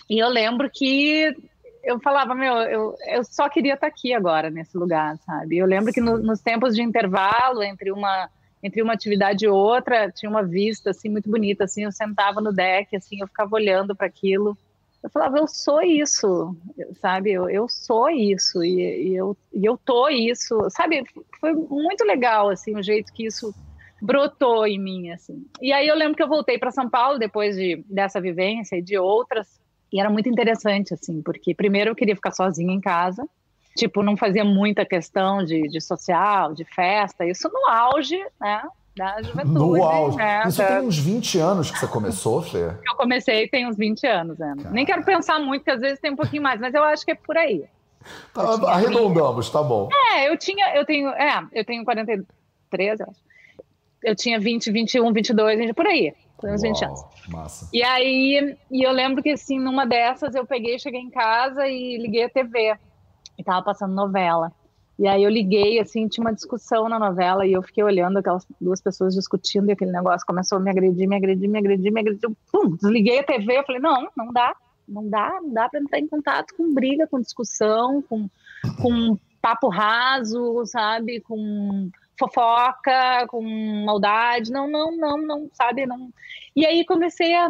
E 0.10 0.18
eu 0.18 0.28
lembro 0.28 0.68
que 0.74 1.36
eu 1.84 2.00
falava, 2.00 2.34
meu, 2.34 2.56
eu, 2.64 2.96
eu 3.10 3.24
só 3.24 3.48
queria 3.48 3.76
estar 3.76 3.86
aqui 3.86 4.12
agora, 4.12 4.50
nesse 4.50 4.76
lugar, 4.76 5.16
sabe? 5.20 5.60
Eu 5.60 5.68
lembro 5.68 5.94
que 5.94 6.02
no, 6.02 6.18
nos 6.18 6.42
tempos 6.42 6.74
de 6.74 6.82
intervalo 6.82 7.62
entre 7.62 7.92
uma 7.92 8.28
entre 8.64 8.80
uma 8.82 8.94
atividade 8.94 9.46
e 9.46 9.48
outra, 9.48 10.12
tinha 10.12 10.30
uma 10.30 10.44
vista 10.44 10.92
assim 10.92 11.10
muito 11.10 11.28
bonita, 11.28 11.64
assim, 11.64 11.84
eu 11.84 11.92
sentava 11.92 12.40
no 12.40 12.54
deck, 12.54 12.96
assim, 12.96 13.20
eu 13.20 13.28
ficava 13.28 13.56
olhando 13.56 13.96
para 13.96 14.06
aquilo 14.06 14.56
eu 15.04 15.10
falava, 15.10 15.38
eu 15.38 15.48
sou 15.48 15.82
isso, 15.82 16.56
sabe? 17.02 17.32
Eu, 17.32 17.50
eu 17.50 17.68
sou 17.68 18.10
isso 18.10 18.64
e, 18.64 19.10
e, 19.10 19.16
eu, 19.16 19.36
e 19.52 19.66
eu 19.66 19.78
tô 19.78 20.08
isso, 20.10 20.58
sabe? 20.70 21.04
Foi 21.40 21.54
muito 21.54 22.04
legal, 22.04 22.50
assim, 22.50 22.76
o 22.76 22.84
jeito 22.84 23.12
que 23.12 23.26
isso 23.26 23.54
brotou 24.02 24.66
em 24.68 24.80
mim, 24.80 25.12
assim. 25.12 25.46
E 25.62 25.74
aí 25.74 25.88
eu 25.88 25.96
lembro 25.96 26.16
que 26.16 26.24
eu 26.24 26.28
voltei 26.28 26.58
para 26.58 26.72
São 26.72 26.90
Paulo 26.90 27.18
depois 27.18 27.56
de, 27.56 27.84
dessa 27.90 28.22
vivência 28.22 28.76
e 28.76 28.82
de 28.82 28.98
outras, 28.98 29.60
e 29.92 30.00
era 30.00 30.10
muito 30.10 30.30
interessante, 30.30 30.94
assim, 30.94 31.22
porque 31.22 31.54
primeiro 31.54 31.92
eu 31.92 31.96
queria 31.96 32.16
ficar 32.16 32.32
sozinha 32.32 32.74
em 32.74 32.80
casa, 32.80 33.28
tipo, 33.76 34.04
não 34.04 34.16
fazia 34.16 34.46
muita 34.46 34.86
questão 34.86 35.44
de, 35.44 35.64
de 35.64 35.82
social, 35.82 36.54
de 36.54 36.64
festa, 36.64 37.26
isso 37.26 37.50
no 37.50 37.70
auge, 37.70 38.20
né? 38.40 38.62
Da 38.96 39.22
juventude. 39.22 39.54
No 39.54 39.84
auge. 39.84 40.18
Né? 40.18 40.44
Isso 40.48 40.66
tem 40.66 40.80
uns 40.80 40.98
20 40.98 41.40
anos 41.40 41.72
que 41.72 41.80
você 41.80 41.88
começou, 41.88 42.42
Fê? 42.42 42.72
Eu 42.86 42.96
comecei 42.96 43.48
tem 43.48 43.68
uns 43.68 43.78
20 43.78 44.06
anos, 44.06 44.38
né? 44.38 44.54
Nem 44.72 44.86
quero 44.86 45.04
pensar 45.04 45.40
muito, 45.40 45.62
porque 45.62 45.72
às 45.72 45.82
vezes 45.82 46.00
tem 46.00 46.12
um 46.12 46.16
pouquinho 46.16 46.44
mais, 46.44 46.60
mas 46.60 46.74
eu 46.74 46.84
acho 46.84 47.06
que 47.06 47.12
é 47.12 47.16
por 47.16 47.38
aí. 47.38 47.66
Tá, 48.34 48.42
arredondamos, 48.72 49.46
20... 49.46 49.54
tá 49.54 49.64
bom. 49.64 49.90
É, 50.14 50.28
eu 50.28 50.38
tinha, 50.38 50.76
eu 50.76 50.86
tenho, 50.86 51.10
é, 51.10 51.48
eu 51.54 51.64
tenho 51.64 51.84
43, 51.86 53.00
eu 53.00 53.08
acho. 53.10 53.20
Eu 54.04 54.16
tinha 54.16 54.40
20, 54.40 54.72
21, 54.72 55.14
22, 55.14 55.72
por 55.74 55.86
aí. 55.86 56.14
Foi 56.40 56.52
uns 56.52 56.64
Uau, 56.64 56.74
20 56.74 56.86
anos. 56.86 57.06
Massa. 57.28 57.70
E 57.72 57.84
aí, 57.84 58.58
e 58.72 58.82
eu 58.82 58.92
lembro 58.92 59.22
que 59.22 59.30
assim, 59.30 59.60
numa 59.60 59.86
dessas 59.86 60.34
eu 60.34 60.46
peguei, 60.46 60.80
cheguei 60.80 61.00
em 61.00 61.12
casa 61.12 61.68
e 61.68 61.98
liguei 61.98 62.24
a 62.24 62.30
TV. 62.30 62.76
E 63.38 63.44
tava 63.44 63.64
passando 63.64 63.94
novela. 63.94 64.52
E 65.02 65.08
aí 65.08 65.24
eu 65.24 65.32
liguei, 65.32 65.80
assim, 65.80 66.08
tinha 66.08 66.24
uma 66.24 66.32
discussão 66.32 66.88
na 66.88 67.00
novela 67.00 67.44
e 67.44 67.54
eu 67.54 67.64
fiquei 67.64 67.84
olhando 67.84 68.18
aquelas 68.18 68.46
duas 68.62 68.80
pessoas 68.80 69.16
discutindo 69.16 69.68
e 69.68 69.72
aquele 69.72 69.92
negócio 69.92 70.24
começou 70.28 70.60
a 70.60 70.62
me 70.62 70.70
agredir, 70.70 71.10
me 71.10 71.16
agredir, 71.16 71.50
me 71.50 71.58
agredir, 71.58 71.92
me 71.92 72.02
agredir. 72.02 72.30
Pum, 72.52 72.76
desliguei 72.76 73.18
a 73.18 73.24
TV, 73.24 73.58
eu 73.58 73.64
falei, 73.64 73.82
não, 73.82 74.08
não 74.16 74.32
dá, 74.32 74.56
não 74.88 75.10
dá, 75.10 75.40
não 75.42 75.52
dá 75.52 75.68
para 75.68 75.80
entrar 75.80 75.98
em 75.98 76.08
contato 76.08 76.54
com 76.56 76.72
briga, 76.72 77.08
com 77.08 77.20
discussão, 77.20 78.04
com, 78.04 78.30
com 78.80 79.18
papo 79.42 79.70
raso, 79.70 80.64
sabe, 80.68 81.20
com 81.22 81.90
fofoca, 82.20 83.26
com 83.28 83.42
maldade, 83.84 84.52
não, 84.52 84.70
não, 84.70 84.96
não, 84.96 85.18
não, 85.18 85.50
sabe, 85.52 85.84
não. 85.88 86.14
E 86.56 86.64
aí 86.64 86.86
comecei 86.86 87.34
a 87.34 87.50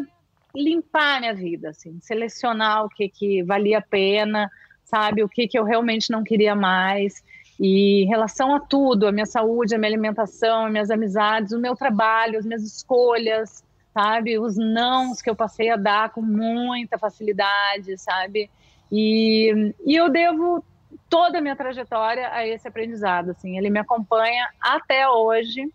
limpar 0.55 1.19
minha 1.19 1.33
vida, 1.33 1.71
assim, 1.71 1.99
selecionar 1.99 2.85
o 2.85 2.89
que 2.89 3.09
que 3.09 3.43
valia 3.43 3.79
a 3.79 3.81
pena, 3.81 4.49
sabe, 4.85 5.21
o 5.21 5.27
que 5.27 5.49
que 5.49 5.59
eu 5.59 5.65
realmente 5.65 6.09
não 6.09 6.23
queria 6.23 6.55
mais. 6.55 7.21
E 7.63 8.03
em 8.03 8.07
relação 8.07 8.55
a 8.55 8.59
tudo, 8.59 9.05
a 9.05 9.11
minha 9.11 9.27
saúde, 9.27 9.75
a 9.75 9.77
minha 9.77 9.91
alimentação, 9.91 10.65
as 10.65 10.71
minhas 10.71 10.89
amizades, 10.89 11.51
o 11.51 11.59
meu 11.59 11.75
trabalho, 11.75 12.39
as 12.39 12.43
minhas 12.43 12.63
escolhas, 12.63 13.63
sabe? 13.93 14.39
Os 14.39 14.57
nãos 14.57 15.21
que 15.21 15.29
eu 15.29 15.35
passei 15.35 15.69
a 15.69 15.75
dar 15.75 16.09
com 16.09 16.23
muita 16.23 16.97
facilidade, 16.97 17.95
sabe? 17.99 18.49
E, 18.91 19.75
e 19.85 19.95
eu 19.95 20.09
devo 20.09 20.65
toda 21.07 21.37
a 21.37 21.41
minha 21.41 21.55
trajetória 21.55 22.29
a 22.33 22.47
esse 22.47 22.67
aprendizado, 22.67 23.29
assim. 23.29 23.55
Ele 23.59 23.69
me 23.69 23.77
acompanha 23.77 24.49
até 24.59 25.07
hoje, 25.07 25.71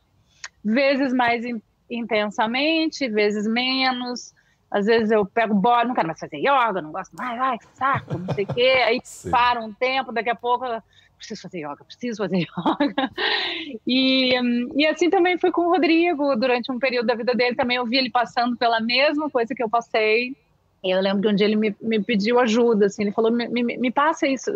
vezes 0.65 1.13
mais 1.13 1.45
in, 1.45 1.63
intensamente, 1.89 3.09
vezes 3.09 3.47
menos. 3.47 4.35
Às 4.69 4.87
vezes 4.87 5.13
eu 5.13 5.25
pego 5.25 5.55
bola, 5.55 5.85
não 5.85 5.95
quero 5.95 6.09
mais 6.09 6.19
fazer 6.19 6.39
yoga, 6.39 6.83
não 6.83 6.91
gosto 6.91 7.15
mais, 7.15 7.41
ai, 7.41 7.59
saco, 7.75 8.19
não 8.19 8.35
sei 8.35 8.43
o 8.43 8.53
quê. 8.53 8.83
Aí 8.85 9.01
Sim. 9.05 9.31
para 9.31 9.61
um 9.61 9.73
tempo, 9.73 10.11
daqui 10.11 10.31
a 10.31 10.35
pouco 10.35 10.65
preciso 11.17 11.43
fazer 11.43 11.59
yoga, 11.61 11.85
preciso 11.85 12.19
fazer 12.19 12.39
yoga. 12.47 13.11
E, 13.87 14.35
e 14.75 14.87
assim 14.87 15.11
também 15.11 15.39
foi 15.39 15.51
com 15.51 15.63
o 15.63 15.71
Rodrigo, 15.71 16.37
durante 16.37 16.71
um 16.71 16.79
período 16.79 17.07
da 17.07 17.15
vida 17.15 17.35
dele 17.35 17.57
também 17.57 17.77
eu 17.77 17.87
vi 17.87 17.97
ele 17.97 18.11
passando 18.11 18.57
pela 18.57 18.81
mesma 18.81 19.31
coisa 19.31 19.55
que 19.55 19.63
eu 19.63 19.69
passei. 19.69 20.37
Eu 20.85 21.01
lembro 21.01 21.23
que 21.23 21.29
um 21.29 21.35
dia 21.35 21.47
ele 21.47 21.57
me, 21.57 21.75
me 21.81 22.03
pediu 22.03 22.39
ajuda, 22.39 22.87
assim, 22.87 23.03
ele 23.03 23.13
falou, 23.13 23.33
me, 23.33 23.49
me, 23.49 23.77
me 23.77 23.91
passa 23.91 24.27
isso, 24.27 24.51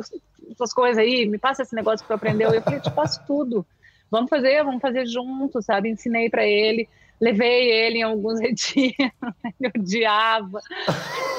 essas 0.51 0.73
coisas 0.73 0.99
aí, 0.99 1.27
me 1.27 1.39
passa 1.39 1.63
esse 1.63 1.75
negócio 1.75 2.05
que 2.05 2.09
tu 2.09 2.15
aprendeu. 2.15 2.53
Eu 2.53 2.63
falei, 2.63 2.79
eu 2.79 2.83
te 2.83 2.91
passo 2.91 3.21
tudo, 3.27 3.67
vamos 4.11 4.31
fazer, 4.31 4.63
vamos 4.63 4.81
fazer 4.81 5.07
juntos, 5.07 5.65
sabe? 5.65 5.89
Ensinei 5.89 6.31
para 6.31 6.47
ele, 6.47 6.89
levei 7.21 7.71
ele 7.71 7.99
em 7.99 8.03
alguns 8.03 8.39
retiros, 8.41 8.95
ele 9.59 9.73
odiava. 9.77 10.61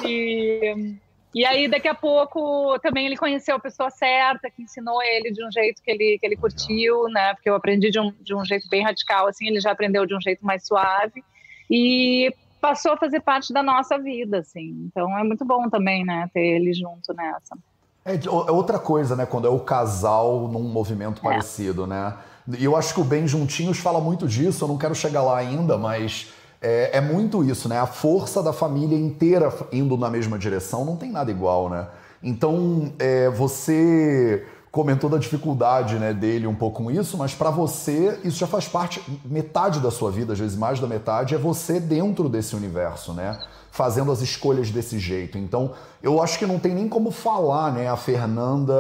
E 0.06 0.96
e 1.34 1.46
aí, 1.46 1.68
daqui 1.68 1.88
a 1.88 1.96
pouco, 1.96 2.78
também 2.80 3.06
ele 3.06 3.16
conheceu 3.16 3.56
a 3.56 3.60
pessoa 3.60 3.90
certa, 3.90 4.50
que 4.52 4.64
ensinou 4.64 5.02
ele 5.02 5.32
de 5.32 5.46
um 5.46 5.52
jeito 5.52 5.82
que 5.82 5.90
ele, 5.90 6.18
que 6.20 6.26
ele 6.26 6.36
curtiu, 6.36 7.06
né? 7.10 7.34
Porque 7.34 7.50
eu 7.50 7.56
aprendi 7.56 7.90
de 7.90 8.00
um, 8.00 8.14
de 8.20 8.36
um 8.36 8.44
jeito 8.44 8.68
bem 8.70 8.84
radical, 8.84 9.28
assim, 9.28 9.48
ele 9.48 9.62
já 9.62 9.72
aprendeu 9.72 10.06
de 10.06 10.14
um 10.14 10.20
jeito 10.22 10.46
mais 10.46 10.68
suave. 10.68 11.24
E 11.70 12.34
passou 12.60 12.92
a 12.92 12.98
fazer 12.98 13.22
parte 13.22 13.54
da 13.54 13.64
nossa 13.64 13.98
vida, 13.98 14.40
assim. 14.40 14.88
Então 14.88 15.18
é 15.18 15.24
muito 15.24 15.46
bom 15.46 15.70
também, 15.70 16.04
né, 16.04 16.30
ter 16.34 16.42
ele 16.42 16.74
junto 16.74 17.14
nessa. 17.14 17.58
É, 18.04 18.16
é 18.16 18.52
outra 18.52 18.78
coisa, 18.78 19.16
né, 19.16 19.26
quando 19.26 19.48
é 19.48 19.50
o 19.50 19.60
casal 19.60 20.50
num 20.50 20.64
movimento 20.64 21.20
é. 21.20 21.24
parecido, 21.24 21.88
né? 21.88 22.14
E 22.58 22.66
eu 22.66 22.76
acho 22.76 22.94
que 22.94 23.00
o 23.00 23.04
Bem 23.06 23.28
Juntinhos 23.28 23.80
fala 23.80 24.02
muito 24.02 24.28
disso, 24.28 24.64
eu 24.64 24.68
não 24.68 24.78
quero 24.78 24.94
chegar 24.94 25.22
lá 25.22 25.38
ainda, 25.38 25.78
mas 25.78 26.34
é, 26.62 26.98
é, 26.98 27.02
muito 27.02 27.44
isso, 27.44 27.68
né? 27.68 27.80
A 27.80 27.88
força 27.88 28.44
da 28.44 28.54
família 28.54 28.96
inteira 28.98 29.52
indo 29.72 29.98
na 29.98 30.12
mesma 30.12 30.38
direção 30.38 30.86
não 30.86 30.96
tem 30.96 31.12
nada 31.12 31.32
igual, 31.32 31.68
né? 31.70 31.88
Então, 32.22 32.94
é, 33.00 33.30
você 33.30 34.46
comentou 34.72 35.10
da 35.10 35.18
dificuldade 35.18 35.96
né, 35.96 36.14
dele 36.14 36.48
um 36.48 36.54
pouco 36.56 36.84
com 36.84 36.92
isso, 36.92 37.18
mas 37.18 37.34
para 37.34 37.50
você 37.50 38.18
isso 38.24 38.38
já 38.38 38.48
faz 38.48 38.68
parte, 38.68 39.04
metade 39.26 39.82
da 39.82 39.92
sua 39.92 40.10
vida, 40.12 40.32
às 40.32 40.40
vezes 40.40 40.56
mais 40.56 40.80
da 40.80 40.88
metade, 40.88 41.36
é 41.36 41.38
você 41.38 41.78
dentro 41.80 42.30
desse 42.30 42.56
universo, 42.56 43.12
né? 43.12 43.40
Fazendo 43.72 44.12
as 44.12 44.22
escolhas 44.22 44.70
desse 44.70 45.00
jeito. 45.00 45.40
Então, 45.40 45.72
eu 46.04 46.22
acho 46.22 46.38
que 46.38 46.46
não 46.46 46.60
tem 46.60 46.76
nem 46.76 46.88
como 46.88 47.10
falar, 47.10 47.72
né? 47.74 47.90
A 47.90 47.98
Fernanda, 47.98 48.74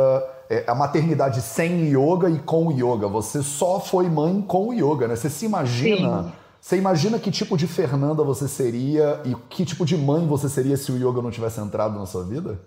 é, 0.47 0.63
a 0.67 0.75
maternidade 0.75 1.41
sem 1.41 1.89
yoga 1.89 2.29
e 2.29 2.37
com 2.37 2.71
yoga. 2.71 3.07
Você 3.07 3.41
só 3.41 3.79
foi 3.79 4.07
mãe 4.07 4.39
com 4.39 4.71
yoga, 4.71 5.07
né? 5.07 5.15
Você 5.15 5.31
se 5.31 5.45
imagina. 5.45 6.23
Sim 6.25 6.40
você 6.62 6.78
imagina 6.78 7.19
que 7.19 7.32
tipo 7.32 7.58
de 7.58 7.65
Fernanda 7.65 8.24
você 8.24 8.47
seria 8.47 9.19
e 9.26 9.34
que 9.50 9.65
tipo 9.65 9.84
de 9.84 9.97
mãe 9.97 10.28
você 10.28 10.47
seria 10.47 10.78
se 10.78 10.91
o 10.91 10.95
yoga 10.95 11.19
não 11.19 11.32
tivesse 11.32 11.60
entrado 11.60 11.97
na 11.97 12.06
sua 12.06 12.24
vida? 12.24 12.62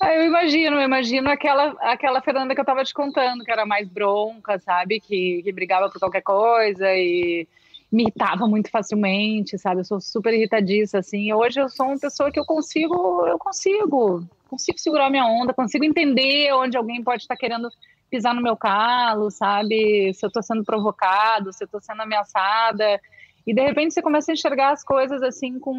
Ah, 0.00 0.14
eu 0.14 0.24
imagino, 0.24 0.76
eu 0.76 0.82
imagino 0.82 1.28
aquela, 1.28 1.76
aquela 1.80 2.22
Fernanda 2.22 2.54
que 2.54 2.60
eu 2.60 2.64
estava 2.64 2.82
te 2.82 2.94
contando, 2.94 3.44
que 3.44 3.50
era 3.50 3.66
mais 3.66 3.86
bronca, 3.86 4.58
sabe? 4.58 5.00
Que, 5.00 5.42
que 5.42 5.52
brigava 5.52 5.90
por 5.90 5.98
qualquer 5.98 6.22
coisa 6.22 6.86
e 6.94 7.46
me 7.92 8.04
irritava 8.04 8.46
muito 8.46 8.70
facilmente, 8.70 9.58
sabe? 9.58 9.82
Eu 9.82 9.84
sou 9.84 10.00
super 10.00 10.32
irritadiça, 10.32 10.98
assim. 10.98 11.30
Hoje 11.32 11.60
eu 11.60 11.68
sou 11.68 11.86
uma 11.86 11.98
pessoa 11.98 12.32
que 12.32 12.40
eu 12.40 12.44
consigo, 12.46 13.26
eu 13.26 13.38
consigo, 13.38 14.24
consigo 14.48 14.78
segurar 14.78 15.10
minha 15.10 15.26
onda, 15.26 15.52
consigo 15.52 15.84
entender 15.84 16.52
onde 16.54 16.76
alguém 16.76 17.04
pode 17.04 17.22
estar 17.22 17.36
querendo 17.36 17.68
pisar 18.14 18.32
no 18.32 18.40
meu 18.40 18.56
calo, 18.56 19.28
sabe? 19.28 20.14
Se 20.14 20.24
eu 20.24 20.30
tô 20.30 20.40
sendo 20.40 20.62
provocado, 20.62 21.52
se 21.52 21.64
eu 21.64 21.68
tô 21.68 21.80
sendo 21.80 22.02
ameaçada. 22.02 23.00
E 23.44 23.52
de 23.52 23.60
repente 23.60 23.92
você 23.92 24.00
começa 24.00 24.30
a 24.30 24.34
enxergar 24.34 24.70
as 24.70 24.84
coisas 24.84 25.20
assim 25.20 25.58
com 25.58 25.74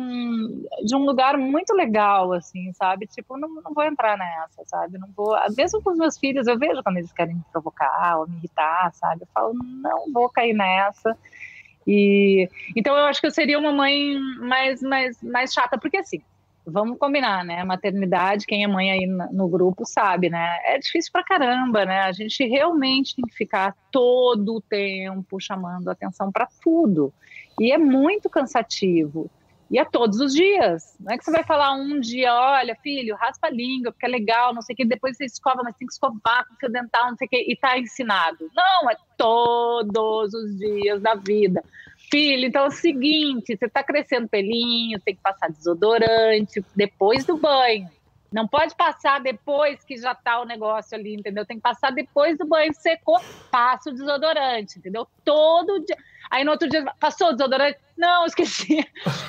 de 0.85 0.95
um 0.95 1.05
lugar 1.05 1.37
muito 1.37 1.73
legal, 1.73 2.33
assim, 2.33 2.73
sabe? 2.73 3.07
Tipo, 3.07 3.37
não, 3.37 3.47
não 3.63 3.73
vou 3.73 3.85
entrar 3.85 4.17
nessa, 4.17 4.63
sabe? 4.65 4.97
Não 4.97 5.07
vou. 5.15 5.33
Mesmo 5.55 5.81
com 5.81 5.91
os 5.91 5.97
meus 5.97 6.17
filhos, 6.17 6.45
eu 6.45 6.59
vejo 6.59 6.83
quando 6.83 6.97
eles 6.97 7.13
querem 7.13 7.35
me 7.35 7.43
provocar 7.53 8.19
ou 8.19 8.27
me 8.27 8.35
irritar, 8.35 8.91
sabe? 8.93 9.21
Eu 9.21 9.27
falo, 9.33 9.53
não 9.53 10.11
vou 10.11 10.29
cair 10.29 10.53
nessa. 10.53 11.17
E 11.87 12.49
então 12.75 12.97
eu 12.97 13.05
acho 13.05 13.21
que 13.21 13.27
eu 13.27 13.31
seria 13.31 13.57
uma 13.57 13.71
mãe 13.71 14.19
mais, 14.41 14.81
mais, 14.81 15.23
mais 15.23 15.53
chata, 15.53 15.77
porque 15.79 15.97
assim, 15.97 16.21
vamos 16.65 16.97
combinar, 16.97 17.43
né? 17.45 17.63
Maternidade, 17.63 18.45
quem 18.45 18.63
é 18.63 18.67
mãe 18.67 18.91
aí 18.91 19.05
no 19.05 19.47
grupo 19.47 19.85
sabe, 19.85 20.29
né? 20.29 20.57
É 20.65 20.77
difícil 20.79 21.11
pra 21.11 21.23
caramba, 21.23 21.85
né? 21.85 22.01
A 22.01 22.11
gente 22.11 22.43
realmente 22.45 23.15
tem 23.15 23.25
que 23.25 23.35
ficar 23.35 23.75
todo 23.91 24.55
o 24.55 24.61
tempo 24.61 25.39
chamando 25.39 25.89
atenção 25.89 26.31
para 26.31 26.47
tudo. 26.63 27.13
E 27.59 27.71
é 27.71 27.77
muito 27.77 28.29
cansativo. 28.29 29.29
E 29.69 29.79
é 29.79 29.85
todos 29.85 30.19
os 30.19 30.33
dias. 30.33 30.95
Não 30.99 31.13
é 31.13 31.17
que 31.17 31.23
você 31.23 31.31
vai 31.31 31.43
falar 31.43 31.73
um 31.73 31.99
dia, 31.99 32.33
olha, 32.33 32.75
filho, 32.83 33.15
raspa 33.15 33.47
a 33.47 33.51
língua, 33.51 33.91
porque 33.91 34.05
é 34.05 34.09
legal, 34.09 34.53
não 34.53 34.61
sei 34.61 34.73
o 34.73 34.77
que, 34.77 34.85
depois 34.85 35.17
você 35.17 35.25
escova, 35.25 35.63
mas 35.63 35.75
tem 35.75 35.87
que 35.87 35.93
escovar 35.93 36.47
com 36.47 36.55
fio 36.55 36.71
dental, 36.71 37.09
não 37.09 37.17
sei 37.17 37.25
o 37.25 37.29
que, 37.29 37.51
e 37.51 37.55
tá 37.55 37.77
ensinado. 37.77 38.49
Não, 38.55 38.89
é 38.89 38.95
todos 39.17 40.33
os 40.33 40.57
dias 40.57 41.01
da 41.01 41.15
vida 41.15 41.63
filho, 42.09 42.47
então 42.47 42.65
é 42.65 42.67
o 42.67 42.71
seguinte, 42.71 43.57
você 43.57 43.65
está 43.65 43.83
crescendo 43.83 44.27
pelinho, 44.27 44.99
tem 44.99 45.15
que 45.15 45.21
passar 45.21 45.49
desodorante 45.51 46.63
depois 46.75 47.25
do 47.25 47.37
banho. 47.37 47.89
Não 48.31 48.47
pode 48.47 48.75
passar 48.75 49.21
depois 49.21 49.83
que 49.85 49.95
já 49.95 50.13
tá 50.13 50.41
o 50.41 50.45
negócio 50.45 50.97
ali, 50.97 51.15
entendeu? 51.15 51.45
Tem 51.45 51.55
que 51.55 51.63
passar 51.63 51.91
depois 51.91 52.37
do 52.37 52.45
banho 52.45 52.73
secou, 52.73 53.17
passa 53.49 53.89
o 53.89 53.93
desodorante, 53.93 54.77
entendeu? 54.77 55.07
Todo 55.23 55.79
dia. 55.85 55.95
Aí 56.29 56.43
no 56.43 56.51
outro 56.51 56.67
dia, 56.67 56.83
passou 56.99 57.29
o 57.29 57.31
desodorante? 57.31 57.79
Não, 57.97 58.25
esqueci. 58.27 58.85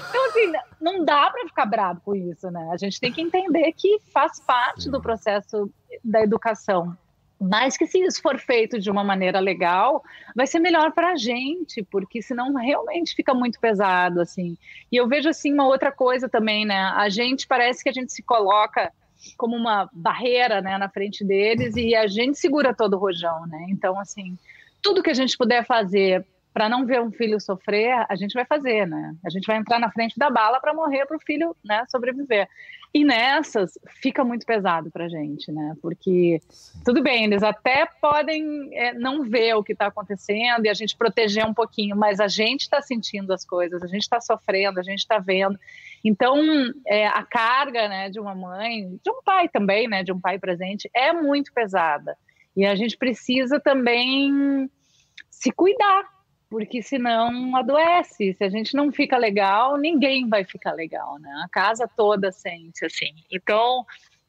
Então, 0.09 0.27
assim, 0.29 0.53
não 0.81 1.05
dá 1.05 1.31
para 1.31 1.47
ficar 1.47 1.67
bravo 1.67 2.01
com 2.05 2.17
isso, 2.17 2.51
né? 2.51 2.69
A 2.73 2.77
gente 2.77 2.99
tem 2.99 3.13
que 3.13 3.21
entender 3.21 3.73
que 3.77 4.01
faz 4.13 4.41
parte 4.41 4.91
do 4.91 5.01
processo 5.01 5.71
da 6.03 6.23
educação. 6.23 6.97
Mas 7.39 7.77
que 7.77 7.87
se 7.87 7.99
isso 7.99 8.23
for 8.23 8.39
feito 8.39 8.79
de 8.79 8.91
uma 8.91 9.05
maneira 9.05 9.39
legal, 9.39 10.03
vai 10.35 10.47
ser 10.47 10.59
melhor 10.59 10.93
para 10.93 11.13
a 11.13 11.17
gente, 11.17 11.83
porque 11.83 12.23
senão 12.23 12.55
realmente 12.55 13.15
fica 13.15 13.35
muito 13.35 13.61
pesado, 13.61 14.21
assim. 14.21 14.57
E 14.91 14.97
eu 14.97 15.07
vejo, 15.07 15.29
assim, 15.29 15.53
uma 15.53 15.67
outra 15.67 15.93
coisa 15.93 16.29
também, 16.29 16.65
né? 16.65 16.93
A 16.97 17.09
gente 17.11 17.47
parece 17.47 17.83
que 17.83 17.91
a 17.91 17.93
gente 17.93 18.13
se 18.13 18.23
coloca 18.23 18.91
como 19.37 19.57
uma 19.57 19.89
barreira, 19.93 20.61
né, 20.61 20.79
na 20.79 20.89
frente 20.89 21.25
deles 21.25 21.75
e 21.77 21.95
a 21.95 22.07
gente 22.07 22.39
segura 22.39 22.75
todo 22.75 22.95
o 22.95 22.99
rojão, 22.99 23.47
né? 23.47 23.67
Então, 23.69 23.99
assim, 23.99 24.37
tudo 24.83 25.03
que 25.03 25.11
a 25.11 25.15
gente 25.15 25.37
puder 25.37 25.65
fazer 25.65 26.25
para 26.57 26.71
não 26.71 26.87
ver 26.87 27.03
um 27.03 27.13
filho 27.13 27.39
sofrer, 27.39 28.07
a 28.09 28.17
gente 28.17 28.33
vai 28.33 28.47
fazer, 28.47 28.87
né? 28.87 29.15
A 29.23 29.29
gente 29.29 29.47
vai 29.47 29.59
entrar 29.59 29.79
na 29.79 29.91
frente 29.91 30.19
da 30.19 30.31
bala 30.31 30.59
para 30.59 30.73
morrer 30.73 31.05
para 31.05 31.19
o 31.19 31.21
filho, 31.21 31.55
né, 31.63 31.85
sobreviver. 31.87 32.49
E 32.95 33.05
nessas 33.05 33.79
fica 34.01 34.25
muito 34.25 34.47
pesado 34.47 34.91
para 34.91 35.05
a 35.05 35.09
gente, 35.11 35.53
né? 35.53 35.77
Porque 35.83 36.41
tudo 36.83 37.03
bem, 37.03 37.25
eles 37.25 37.43
até 37.43 37.87
podem 38.01 38.71
é, 38.73 38.95
não 38.95 39.23
ver 39.23 39.53
o 39.53 39.63
que 39.63 39.75
está 39.75 39.89
acontecendo 39.89 40.65
e 40.65 40.71
a 40.71 40.73
gente 40.73 40.97
proteger 40.97 41.45
um 41.45 41.53
pouquinho, 41.53 41.95
mas 41.95 42.21
a 42.21 42.27
gente 42.27 42.63
está 42.63 42.81
sentindo 42.81 43.35
as 43.35 43.45
coisas, 43.45 43.83
a 43.83 43.87
gente 43.87 44.05
está 44.05 44.19
sofrendo, 44.19 44.81
a 44.81 44.83
gente 44.83 45.01
está 45.01 45.19
vendo. 45.19 45.59
Então, 46.03 46.39
é, 46.87 47.07
a 47.07 47.23
carga, 47.23 47.87
né, 47.87 48.09
de 48.09 48.19
uma 48.19 48.35
mãe, 48.35 48.99
de 49.05 49.11
um 49.11 49.23
pai 49.23 49.47
também, 49.47 49.89
né, 49.89 50.03
de 50.03 50.11
um 50.11 50.19
pai 50.19 50.39
presente, 50.39 50.89
é 50.95 51.13
muito 51.13 51.53
pesada. 51.53 52.17
E 52.57 52.65
a 52.65 52.75
gente 52.75 52.97
precisa 52.97 53.61
também 53.61 54.71
se 55.31 55.53
cuidar, 55.53 56.16
porque 56.49 56.83
senão 56.83 57.57
adoece. 57.57 58.35
Se 58.35 58.45
a 58.45 58.49
gente 58.49 58.75
não 58.75 58.93
fica 58.93 59.17
legal, 59.17 59.77
ninguém 59.77 60.29
vai 60.29 60.45
ficar 60.45 60.73
legal, 60.73 61.19
né? 61.19 61.31
A 61.45 61.49
casa 61.49 61.89
toda 61.89 62.31
sente 62.31 62.85
assim. 62.85 63.15
Então, 63.31 63.85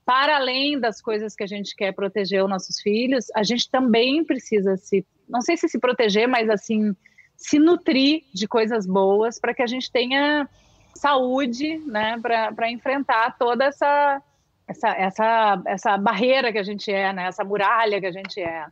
para 0.06 0.38
além 0.38 0.80
das 0.80 1.02
coisas 1.02 1.36
que 1.36 1.44
a 1.44 1.48
gente 1.48 1.76
quer 1.76 1.94
proteger 1.94 2.44
os 2.44 2.50
nossos 2.50 2.80
filhos, 2.80 3.26
a 3.36 3.44
gente 3.44 3.70
também 3.70 4.24
precisa 4.24 4.78
se, 4.78 5.06
não 5.28 5.42
sei 5.42 5.58
se 5.58 5.68
se 5.68 5.80
proteger, 5.80 6.28
mas 6.28 6.50
assim, 6.50 6.96
se 7.36 7.60
nutrir 7.60 8.24
de 8.34 8.48
coisas 8.48 8.88
boas 8.88 9.40
para 9.40 9.54
que 9.54 9.62
a 9.62 9.68
gente 9.68 9.92
tenha 9.92 10.50
saúde, 10.96 11.78
né, 11.86 12.20
para 12.22 12.72
enfrentar 12.72 13.38
toda 13.38 13.66
essa, 13.66 14.22
essa, 14.68 14.90
essa, 14.90 15.62
essa 15.66 15.98
barreira 15.98 16.52
que 16.52 16.58
a 16.58 16.64
gente 16.64 16.92
é, 16.92 17.14
né, 17.14 17.28
essa 17.28 17.44
muralha 17.44 18.00
que 18.00 18.08
a 18.08 18.12
gente 18.12 18.40
é. 18.42 18.66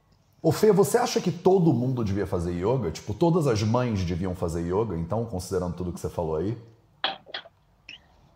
Ô 0.45 0.51
Fê, 0.51 0.71
você 0.71 0.99
acha 0.99 1.19
que 1.19 1.31
todo 1.31 1.73
mundo 1.73 2.03
devia 2.03 2.27
fazer 2.27 2.51
yoga? 2.51 2.91
Tipo, 2.91 3.15
todas 3.15 3.47
as 3.47 3.63
mães 3.63 4.03
deviam 4.03 4.35
fazer 4.35 4.61
yoga, 4.61 4.95
então, 4.95 5.25
considerando 5.25 5.75
tudo 5.75 5.91
que 5.91 5.99
você 5.99 6.07
falou 6.07 6.35
aí? 6.35 6.55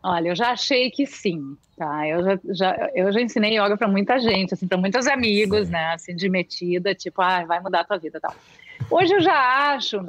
Olha, 0.02 0.30
eu 0.30 0.36
já 0.36 0.50
achei 0.50 0.90
que 0.90 1.06
sim, 1.06 1.56
tá? 1.78 2.08
Eu 2.08 2.24
já, 2.24 2.40
já 2.50 2.90
eu 2.96 3.12
já 3.12 3.22
ensinei 3.22 3.60
yoga 3.60 3.78
para 3.78 3.88
muita 3.88 4.18
gente, 4.18 4.56
assim, 4.56 4.68
para 4.68 4.80
muitos 4.80 5.06
amigos, 5.06 5.68
sim. 5.68 5.72
né? 5.72 5.94
Assim, 5.94 6.16
de 6.16 6.28
metida, 6.28 6.96
tipo, 6.96 7.22
ah, 7.22 7.46
vai 7.46 7.60
mudar 7.60 7.82
a 7.82 7.84
tua 7.84 8.00
vida, 8.00 8.20
tal. 8.20 8.34
Hoje 8.90 9.14
eu 9.14 9.22
já 9.22 9.76
acho 9.76 10.04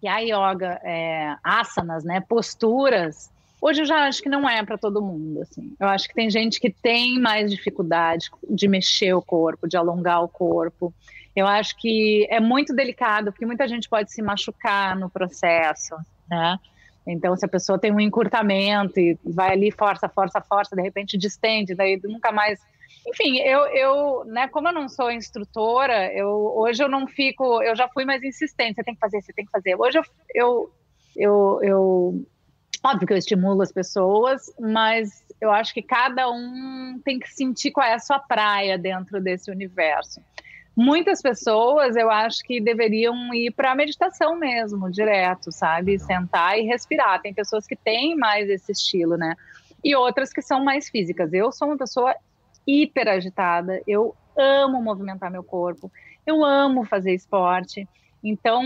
que 0.00 0.08
a 0.08 0.20
yoga, 0.20 0.80
é, 0.82 1.36
asanas, 1.44 2.02
né? 2.02 2.22
Posturas, 2.26 3.30
hoje 3.60 3.82
eu 3.82 3.84
já 3.84 4.06
acho 4.06 4.22
que 4.22 4.28
não 4.30 4.48
é 4.48 4.64
para 4.64 4.78
todo 4.78 5.02
mundo, 5.02 5.42
assim. 5.42 5.74
Eu 5.78 5.88
acho 5.88 6.08
que 6.08 6.14
tem 6.14 6.30
gente 6.30 6.58
que 6.58 6.70
tem 6.70 7.20
mais 7.20 7.50
dificuldade 7.50 8.30
de 8.48 8.66
mexer 8.66 9.12
o 9.12 9.20
corpo, 9.20 9.68
de 9.68 9.76
alongar 9.76 10.24
o 10.24 10.28
corpo. 10.28 10.94
Eu 11.34 11.46
acho 11.46 11.76
que 11.78 12.26
é 12.30 12.38
muito 12.38 12.74
delicado, 12.74 13.32
porque 13.32 13.46
muita 13.46 13.66
gente 13.66 13.88
pode 13.88 14.12
se 14.12 14.20
machucar 14.20 14.96
no 14.96 15.08
processo, 15.08 15.96
né? 16.28 16.58
Então, 17.06 17.36
se 17.36 17.44
a 17.44 17.48
pessoa 17.48 17.78
tem 17.78 17.90
um 17.90 17.98
encurtamento 17.98 19.00
e 19.00 19.18
vai 19.24 19.52
ali, 19.52 19.70
força, 19.72 20.08
força, 20.08 20.40
força, 20.40 20.76
de 20.76 20.82
repente 20.82 21.18
distende, 21.18 21.74
daí 21.74 22.00
nunca 22.04 22.30
mais. 22.30 22.60
Enfim, 23.06 23.38
eu, 23.38 23.66
eu 23.66 24.24
né, 24.26 24.46
como 24.46 24.68
eu 24.68 24.72
não 24.72 24.88
sou 24.88 25.10
instrutora, 25.10 26.12
eu, 26.12 26.28
hoje 26.28 26.84
eu 26.84 26.88
não 26.88 27.06
fico, 27.06 27.60
eu 27.62 27.74
já 27.74 27.88
fui 27.88 28.04
mais 28.04 28.22
insistente, 28.22 28.76
você 28.76 28.84
tem 28.84 28.94
que 28.94 29.00
fazer, 29.00 29.20
você 29.20 29.32
tem 29.32 29.44
que 29.44 29.50
fazer. 29.50 29.74
Hoje 29.74 29.98
eu, 29.98 30.04
eu, 30.34 30.72
eu, 31.16 31.60
eu 31.62 32.26
óbvio 32.84 33.06
que 33.06 33.12
eu 33.12 33.18
estimulo 33.18 33.62
as 33.62 33.72
pessoas, 33.72 34.52
mas 34.60 35.24
eu 35.40 35.50
acho 35.50 35.74
que 35.74 35.82
cada 35.82 36.30
um 36.30 37.00
tem 37.04 37.18
que 37.18 37.28
sentir 37.32 37.72
qual 37.72 37.86
é 37.86 37.94
a 37.94 37.98
sua 37.98 38.20
praia 38.20 38.78
dentro 38.78 39.20
desse 39.20 39.50
universo 39.50 40.20
muitas 40.76 41.20
pessoas 41.20 41.96
eu 41.96 42.10
acho 42.10 42.42
que 42.42 42.60
deveriam 42.60 43.32
ir 43.34 43.50
para 43.52 43.72
a 43.72 43.74
meditação 43.74 44.36
mesmo, 44.36 44.90
direto, 44.90 45.52
sabe? 45.52 45.98
Sentar 45.98 46.58
e 46.58 46.62
respirar. 46.62 47.20
Tem 47.20 47.34
pessoas 47.34 47.66
que 47.66 47.76
têm 47.76 48.16
mais 48.16 48.48
esse 48.48 48.72
estilo, 48.72 49.16
né? 49.16 49.36
E 49.84 49.94
outras 49.94 50.32
que 50.32 50.42
são 50.42 50.64
mais 50.64 50.88
físicas. 50.88 51.32
Eu 51.32 51.52
sou 51.52 51.68
uma 51.68 51.76
pessoa 51.76 52.14
hiper 52.66 53.08
agitada, 53.08 53.82
eu 53.86 54.14
amo 54.36 54.82
movimentar 54.82 55.30
meu 55.30 55.42
corpo, 55.42 55.90
eu 56.26 56.44
amo 56.44 56.84
fazer 56.84 57.12
esporte. 57.12 57.86
Então, 58.22 58.62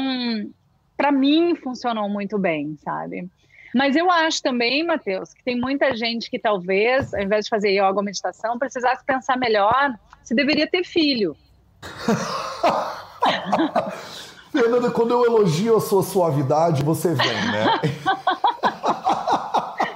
para 0.97 1.11
mim 1.11 1.57
funcionou 1.57 2.09
muito 2.09 2.39
bem, 2.39 2.77
sabe? 2.77 3.29
Mas 3.75 3.97
eu 3.97 4.11
acho 4.11 4.43
também, 4.43 4.85
Matheus, 4.85 5.35
que 5.35 5.43
tem 5.43 5.59
muita 5.59 5.95
gente 5.97 6.31
que 6.31 6.39
talvez, 6.39 7.13
ao 7.13 7.21
invés 7.21 7.47
de 7.47 7.51
fazer 7.51 7.71
yoga 7.71 7.97
ou 7.97 8.03
meditação, 8.03 8.59
precisasse 8.59 9.05
pensar 9.05 9.37
melhor 9.37 9.95
se 10.23 10.35
deveria 10.35 10.67
ter 10.67 10.85
filho 10.85 11.37
Fernanda, 14.51 14.91
quando 14.91 15.13
eu 15.13 15.25
elogio 15.25 15.77
a 15.77 15.81
sua 15.81 16.03
suavidade, 16.03 16.83
você 16.83 17.15
vem, 17.15 17.27
né? 17.27 17.81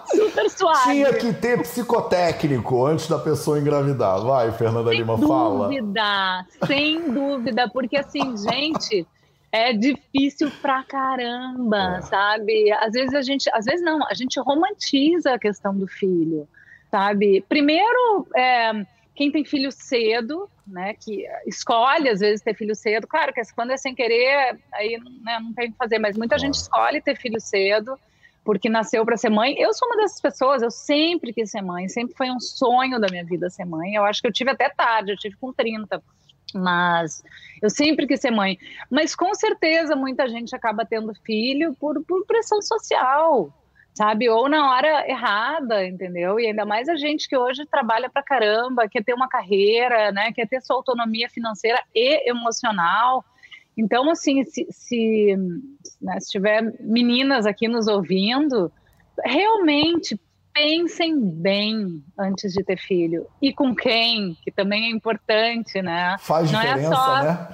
Super 0.07 0.51
suave. 0.51 0.91
Tinha 0.91 1.13
que 1.15 1.33
ter 1.33 1.63
psicotécnico 1.63 2.85
antes 2.85 3.09
da 3.09 3.19
pessoa 3.19 3.59
engravidar. 3.59 4.21
Vai, 4.21 4.53
Fernanda 4.53 4.91
sem 4.91 4.99
Lima, 4.99 5.17
dúvida, 5.17 5.33
fala. 5.33 5.69
Sem 5.69 5.81
dúvida, 5.81 6.47
sem 6.67 7.13
dúvida, 7.13 7.71
porque 7.71 7.97
assim, 7.97 8.37
gente, 8.37 9.07
é 9.53 9.73
difícil 9.73 10.51
pra 10.63 10.85
caramba, 10.85 11.99
é. 11.99 12.03
sabe? 12.03 12.73
Às 12.73 12.93
vezes 12.93 13.15
a 13.15 13.23
gente, 13.23 13.51
às 13.53 13.65
vezes 13.65 13.83
não, 13.83 14.07
a 14.07 14.15
gente 14.15 14.39
romantiza 14.41 15.35
a 15.35 15.39
questão 15.39 15.75
do 15.75 15.87
filho, 15.87 16.49
sabe? 16.91 17.45
Primeiro, 17.49 18.27
é, 18.37 18.73
quem 19.21 19.31
tem 19.31 19.45
filho 19.45 19.71
cedo, 19.71 20.49
né, 20.67 20.95
que 20.95 21.27
escolhe 21.47 22.09
às 22.09 22.21
vezes 22.21 22.41
ter 22.41 22.55
filho 22.55 22.75
cedo, 22.75 23.07
claro 23.07 23.35
que 23.35 23.43
quando 23.55 23.71
é 23.71 23.77
sem 23.77 23.95
querer, 23.95 24.59
aí 24.73 24.99
né, 25.23 25.39
não 25.39 25.53
tem 25.53 25.69
o 25.69 25.73
que 25.73 25.77
fazer, 25.77 25.99
mas 25.99 26.17
muita 26.17 26.39
gente 26.39 26.55
escolhe 26.55 27.03
ter 27.03 27.19
filho 27.19 27.39
cedo 27.39 27.99
porque 28.43 28.71
nasceu 28.71 29.05
para 29.05 29.19
ser 29.19 29.29
mãe. 29.29 29.55
Eu 29.59 29.75
sou 29.75 29.87
uma 29.87 29.99
dessas 29.99 30.23
pessoas, 30.23 30.63
eu 30.63 30.71
sempre 30.71 31.35
quis 31.35 31.51
ser 31.51 31.61
mãe, 31.61 31.87
sempre 31.87 32.17
foi 32.17 32.31
um 32.31 32.41
sonho 32.41 32.99
da 32.99 33.09
minha 33.11 33.23
vida 33.23 33.51
ser 33.51 33.67
mãe. 33.67 33.95
Eu 33.95 34.07
acho 34.07 34.23
que 34.23 34.27
eu 34.27 34.33
tive 34.33 34.53
até 34.53 34.71
tarde, 34.71 35.13
eu 35.13 35.19
tive 35.19 35.37
com 35.37 35.53
30, 35.53 36.03
mas 36.55 37.23
eu 37.61 37.69
sempre 37.69 38.07
quis 38.07 38.23
ser 38.23 38.31
mãe. 38.31 38.59
Mas 38.91 39.15
com 39.15 39.35
certeza 39.35 39.95
muita 39.95 40.27
gente 40.29 40.57
acaba 40.57 40.87
tendo 40.87 41.15
filho 41.27 41.77
por, 41.79 42.03
por 42.07 42.25
pressão 42.25 42.63
social, 42.63 43.53
sabe? 43.95 44.29
Ou 44.29 44.49
na 44.49 44.71
hora 44.71 45.09
errada, 45.09 45.87
entendeu? 45.87 46.39
E 46.39 46.47
ainda 46.47 46.65
mais 46.65 46.89
a 46.89 46.97
gente 46.97 47.29
que 47.29 47.37
hoje 47.37 47.67
trabalha 47.67 48.09
pra 48.09 48.23
caramba, 48.23 48.89
quer 48.89 49.05
ter 49.05 49.15
uma 49.15 49.29
carreira, 49.29 50.13
né? 50.13 50.33
Quer 50.33 50.49
ter 50.49 50.61
sua 50.61 50.77
autonomia 50.77 51.29
financeira 51.29 51.83
e 51.95 52.29
emocional. 52.29 53.25
Então, 53.77 54.11
assim, 54.11 54.45
se, 54.45 54.67
se, 54.71 55.37
né, 56.01 56.21
se 56.21 56.31
tiver 56.31 56.75
meninas 56.81 57.47
aqui 57.47 57.69
nos 57.69 57.87
ouvindo, 57.87 58.71
realmente 59.25 60.21
pensem 60.53 61.19
bem 61.19 62.03
antes 62.19 62.53
de 62.53 62.65
ter 62.65 62.77
filho. 62.77 63.27
E 63.41 63.53
com 63.53 63.75
quem, 63.75 64.37
que 64.43 64.51
também 64.51 64.87
é 64.87 64.91
importante, 64.91 65.81
né? 65.81 66.17
Faz 66.21 66.51
não 66.51 66.61
é 66.61 66.65
diferença, 66.65 66.93
é 66.93 66.97
só, 66.97 67.23
né? 67.23 67.49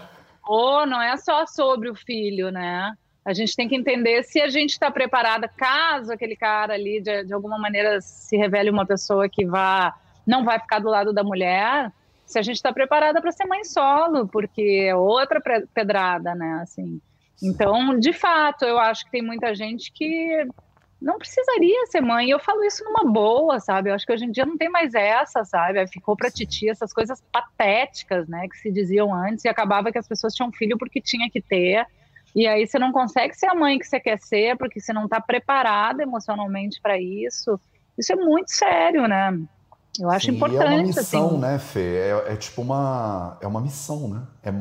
Ou 0.47 0.87
não 0.87 1.03
é 1.03 1.17
só 1.17 1.47
sobre 1.47 1.91
o 1.91 1.95
filho, 1.95 2.51
né? 2.51 2.93
A 3.27 3.35
gente 3.35 3.57
tem 3.57 3.69
que 3.69 3.75
entender 3.75 4.23
se 4.23 4.41
a 4.41 4.49
gente 4.49 4.71
está 4.71 4.89
preparada, 4.89 5.49
caso 5.49 6.13
aquele 6.13 6.37
cara 6.37 6.75
ali, 6.75 7.01
de, 7.01 7.25
de 7.25 7.35
alguma 7.35 7.59
maneira, 7.59 8.01
se 8.01 8.37
revele 8.37 8.71
uma 8.71 8.87
pessoa 8.87 9.29
que 9.29 9.45
vá, 9.45 9.93
não 10.25 10.45
vai 10.45 10.61
ficar 10.61 10.79
do 10.79 10.89
lado 10.89 11.13
da 11.13 11.25
mulher, 11.25 11.91
se 12.25 12.39
a 12.39 12.43
gente 12.43 12.57
está 12.57 12.73
preparada 12.73 13.21
para 13.21 13.33
ser 13.33 13.45
mãe 13.45 13.65
solo, 13.65 14.29
porque 14.29 14.87
é 14.89 14.95
outra 14.95 15.43
pedrada, 15.75 16.37
né? 16.37 16.61
Assim. 16.63 17.01
Então, 17.43 17.99
de 17.99 18.13
fato, 18.13 18.65
eu 18.65 18.79
acho 18.79 19.05
que 19.05 19.11
tem 19.11 19.23
muita 19.23 19.55
gente 19.57 19.93
que 19.93 20.47
não 21.01 21.19
precisaria 21.19 21.87
ser 21.87 22.01
mãe. 22.01 22.31
Eu 22.31 22.39
falo 22.39 22.65
isso 22.65 22.85
numa 22.85 23.11
boa, 23.11 23.61
sabe? 23.61 23.91
Eu 23.91 23.95
acho 23.95 24.07
que 24.07 24.13
hoje 24.13 24.25
em 24.25 24.31
dia 24.31 24.47
não 24.47 24.57
tem 24.57 24.69
mais 24.69 24.95
essa, 24.95 25.45
sabe? 25.45 25.85
Ficou 25.89 26.17
para 26.17 26.31
titia 26.31 26.71
essas 26.71 26.93
coisas 26.93 27.23
patéticas, 27.33 28.29
né? 28.29 28.49
Que 28.49 28.57
se 28.57 28.73
diziam 28.73 29.13
antes 29.13 29.45
e 29.45 29.49
acabava 29.49 29.93
que 29.93 29.99
as 29.99 30.09
pessoas 30.09 30.33
tinham 30.35 30.51
filho 30.53 30.79
porque 30.79 31.01
tinha 31.01 31.29
que 31.29 31.41
ter. 31.41 31.87
E 32.35 32.47
aí 32.47 32.67
você 32.67 32.79
não 32.79 32.93
consegue 32.93 33.35
ser 33.35 33.47
a 33.47 33.55
mãe 33.55 33.79
que 33.79 33.87
você 33.87 33.99
quer 33.99 34.19
ser 34.19 34.57
porque 34.57 34.81
você 34.81 34.93
não 34.93 35.05
está 35.05 35.21
preparada 35.21 36.03
emocionalmente 36.03 36.81
para 36.81 36.99
isso. 37.01 37.59
Isso 37.97 38.13
é 38.13 38.17
muito 38.17 38.51
sério, 38.51 39.09
né? 39.09 39.39
Eu 39.99 40.11
acho 40.11 40.27
Sim, 40.27 40.33
importante. 40.33 40.63
É 40.63 40.77
uma 40.77 40.83
missão, 40.83 41.27
assim. 41.27 41.39
né, 41.39 41.59
Fê? 41.59 41.97
É, 41.97 42.33
é, 42.33 42.37
tipo 42.37 42.63
uma. 42.63 43.39
É 43.41 43.47
uma 43.47 43.61
missão, 43.61 44.09
né? 44.09 44.23
É, 44.43 44.53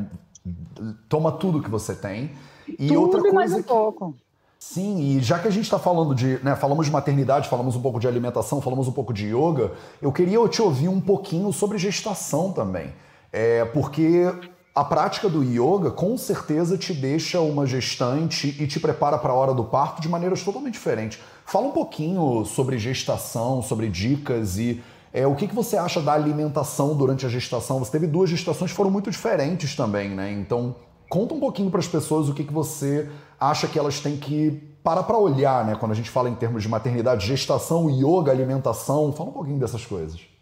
toma 1.09 1.31
tudo 1.31 1.61
que 1.61 1.69
você 1.69 1.93
tem. 1.93 2.31
E 2.67 2.87
tudo 2.87 3.01
outra 3.01 3.21
coisa. 3.21 3.35
mais 3.35 3.53
um 3.53 3.61
que, 3.61 3.67
pouco. 3.67 4.15
Sim, 4.57 4.97
e 4.99 5.19
já 5.19 5.37
que 5.37 5.47
a 5.47 5.51
gente 5.51 5.65
está 5.65 5.77
falando 5.77 6.15
de. 6.15 6.39
Né, 6.43 6.55
falamos 6.55 6.85
de 6.85 6.91
maternidade, 6.91 7.49
falamos 7.49 7.75
um 7.75 7.81
pouco 7.81 7.99
de 7.99 8.07
alimentação, 8.07 8.61
falamos 8.61 8.87
um 8.87 8.91
pouco 8.91 9.13
de 9.13 9.27
yoga, 9.27 9.73
eu 10.01 10.11
queria 10.11 10.39
te 10.47 10.61
ouvir 10.61 10.87
um 10.87 11.01
pouquinho 11.01 11.51
sobre 11.51 11.77
gestação 11.77 12.51
também. 12.51 12.93
É, 13.31 13.65
porque 13.65 14.31
a 14.75 14.83
prática 14.83 15.29
do 15.29 15.41
yoga 15.41 15.89
com 15.89 16.17
certeza 16.17 16.77
te 16.77 16.93
deixa 16.93 17.39
uma 17.39 17.65
gestante 17.65 18.53
e 18.59 18.67
te 18.67 18.77
prepara 18.77 19.17
para 19.17 19.31
a 19.31 19.35
hora 19.35 19.53
do 19.53 19.63
parto 19.63 20.01
de 20.01 20.09
maneiras 20.09 20.43
totalmente 20.43 20.73
diferentes. 20.73 21.17
Fala 21.45 21.67
um 21.67 21.71
pouquinho 21.71 22.43
sobre 22.43 22.77
gestação, 22.77 23.61
sobre 23.61 23.87
dicas 23.87 24.57
e 24.57 24.83
é, 25.13 25.25
o 25.25 25.33
que, 25.33 25.47
que 25.47 25.55
você 25.55 25.77
acha 25.77 26.01
da 26.01 26.11
alimentação 26.11 26.93
durante 26.93 27.25
a 27.25 27.29
gestação. 27.29 27.79
Você 27.79 27.93
teve 27.93 28.05
duas 28.05 28.29
gestações 28.29 28.71
que 28.71 28.75
foram 28.75 28.91
muito 28.91 29.09
diferentes 29.09 29.77
também, 29.77 30.09
né? 30.09 30.29
Então, 30.33 30.75
conta 31.07 31.33
um 31.33 31.39
pouquinho 31.39 31.71
para 31.71 31.79
as 31.79 31.87
pessoas 31.87 32.27
o 32.27 32.33
que, 32.33 32.43
que 32.43 32.51
você 32.51 33.09
acha 33.39 33.67
que 33.67 33.79
elas 33.79 34.01
têm 34.01 34.17
que 34.17 34.61
parar 34.83 35.03
para 35.03 35.17
olhar, 35.17 35.63
né? 35.63 35.75
Quando 35.79 35.93
a 35.93 35.95
gente 35.95 36.09
fala 36.09 36.29
em 36.29 36.35
termos 36.35 36.63
de 36.63 36.67
maternidade, 36.67 37.25
gestação, 37.25 37.89
yoga, 37.89 38.29
alimentação. 38.29 39.13
Fala 39.13 39.29
um 39.29 39.33
pouquinho 39.33 39.57
dessas 39.57 39.85
coisas. 39.85 40.34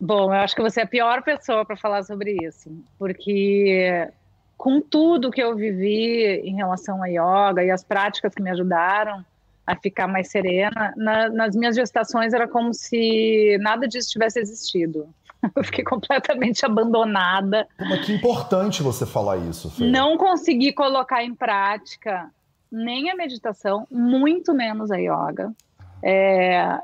Bom, 0.00 0.32
eu 0.32 0.40
acho 0.40 0.54
que 0.54 0.62
você 0.62 0.80
é 0.80 0.84
a 0.84 0.86
pior 0.86 1.22
pessoa 1.22 1.64
para 1.64 1.76
falar 1.76 2.02
sobre 2.04 2.36
isso, 2.42 2.70
porque 2.98 4.08
com 4.56 4.80
tudo 4.80 5.30
que 5.30 5.42
eu 5.42 5.54
vivi 5.56 6.40
em 6.44 6.56
relação 6.56 7.02
a 7.02 7.06
yoga 7.06 7.64
e 7.64 7.70
as 7.70 7.84
práticas 7.84 8.34
que 8.34 8.42
me 8.42 8.50
ajudaram 8.50 9.24
a 9.66 9.76
ficar 9.76 10.08
mais 10.08 10.30
serena, 10.30 10.94
na, 10.96 11.28
nas 11.28 11.54
minhas 11.54 11.76
gestações 11.76 12.32
era 12.32 12.48
como 12.48 12.72
se 12.72 13.58
nada 13.60 13.86
disso 13.86 14.10
tivesse 14.10 14.40
existido. 14.40 15.08
Eu 15.54 15.62
fiquei 15.62 15.84
completamente 15.84 16.64
abandonada. 16.64 17.68
Mas 17.78 18.06
que 18.06 18.12
importante 18.12 18.82
você 18.82 19.06
falar 19.06 19.36
isso, 19.36 19.70
Fê. 19.70 19.84
Não 19.84 20.16
consegui 20.16 20.72
colocar 20.72 21.22
em 21.22 21.34
prática 21.34 22.28
nem 22.72 23.10
a 23.10 23.14
meditação, 23.14 23.86
muito 23.90 24.52
menos 24.52 24.90
a 24.90 24.96
yoga. 24.96 25.52
É, 26.02 26.78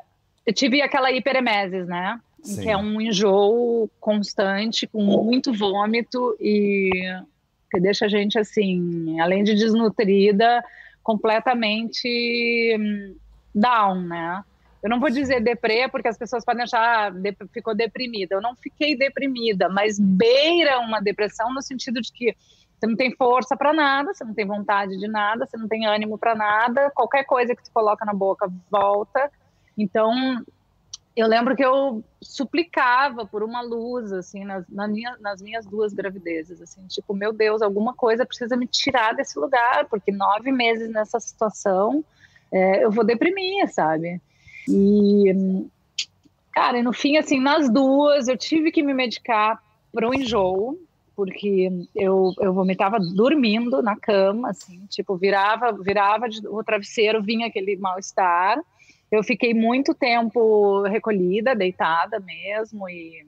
eu 0.47 0.53
tive 0.53 0.81
aquela 0.83 1.11
hiperemesis, 1.11 1.87
né? 1.87 2.21
Sim. 2.45 2.63
que 2.63 2.69
é 2.69 2.77
um 2.77 3.01
enjoo 3.01 3.91
constante, 3.99 4.87
com 4.87 5.03
muito 5.03 5.53
vômito 5.53 6.37
e 6.39 6.91
que 7.71 7.81
deixa 7.81 8.05
a 8.05 8.09
gente 8.09 8.39
assim, 8.39 9.19
além 9.19 9.43
de 9.43 9.55
desnutrida, 9.55 10.63
completamente 11.03 12.77
hum, 12.79 13.17
down, 13.55 14.03
né? 14.03 14.45
Eu 14.83 14.91
não 14.91 15.01
vou 15.01 15.09
dizer 15.09 15.41
deprê, 15.41 15.89
porque 15.89 16.09
as 16.09 16.19
pessoas 16.19 16.45
podem 16.45 16.65
achar, 16.65 17.11
ah, 17.11 17.15
ficou 17.51 17.75
deprimida. 17.75 18.35
Eu 18.35 18.43
não 18.43 18.55
fiquei 18.55 18.95
deprimida, 18.95 19.67
mas 19.71 19.99
beira 19.99 20.79
uma 20.81 21.01
depressão 21.01 21.53
no 21.55 21.63
sentido 21.63 22.03
de 22.03 22.13
que 22.13 22.37
você 22.79 22.87
não 22.87 22.95
tem 22.95 23.17
força 23.17 23.57
para 23.57 23.73
nada, 23.73 24.13
você 24.13 24.23
não 24.25 24.35
tem 24.35 24.47
vontade 24.47 24.99
de 24.99 25.09
nada, 25.09 25.47
você 25.47 25.57
não 25.57 25.67
tem 25.67 25.87
ânimo 25.87 26.19
para 26.19 26.35
nada, 26.35 26.91
qualquer 26.95 27.25
coisa 27.25 27.57
que 27.57 27.65
tu 27.65 27.71
coloca 27.73 28.05
na 28.05 28.13
boca 28.13 28.47
volta. 28.71 29.31
Então, 29.77 30.45
eu 31.17 31.29
lembro 31.29 31.55
que 31.55 31.65
eu 31.65 32.03
suplicava 32.21 33.25
por 33.25 33.43
uma 33.43 33.63
luz, 33.63 34.13
assim, 34.13 34.45
nas, 34.45 34.65
na 34.69 34.89
minha, 34.89 35.17
nas 35.21 35.41
minhas 35.41 35.65
duas 35.65 35.93
gravidezes, 35.93 36.61
assim, 36.61 36.85
tipo, 36.89 37.15
meu 37.15 37.33
Deus, 37.33 37.63
alguma 37.63 37.95
coisa 37.95 38.27
precisa 38.27 38.57
me 38.57 38.67
tirar 38.67 39.15
desse 39.15 39.39
lugar, 39.39 39.87
porque 39.89 40.11
nove 40.11 40.51
meses 40.51 40.91
nessa 40.91 41.21
situação, 41.21 42.05
é, 42.51 42.85
eu 42.85 42.91
vou 42.91 43.05
deprimir, 43.05 43.73
sabe? 43.73 44.21
E, 44.69 45.67
cara, 46.53 46.79
e 46.79 46.83
no 46.83 46.93
fim, 46.93 47.17
assim, 47.17 47.39
nas 47.39 47.71
duas, 47.71 48.27
eu 48.27 48.37
tive 48.37 48.73
que 48.73 48.83
me 48.83 48.93
medicar 48.93 49.63
para 49.93 50.09
um 50.09 50.15
enjoo, 50.15 50.77
porque 51.15 51.71
eu, 51.95 52.33
eu 52.41 52.53
vomitava 52.53 52.99
dormindo 52.99 53.81
na 53.81 53.95
cama, 53.95 54.51
assim, 54.51 54.85
tipo, 54.87 55.17
virava, 55.17 55.71
virava 55.71 56.29
de, 56.29 56.45
o 56.49 56.65
travesseiro, 56.65 57.23
vinha 57.23 57.47
aquele 57.47 57.77
mal-estar, 57.77 58.59
eu 59.11 59.23
fiquei 59.23 59.55
muito 59.55 59.95
tempo 59.95 60.83
recolhida, 60.83 61.55
deitada 61.55 62.19
mesmo, 62.21 62.89
e 62.89 63.27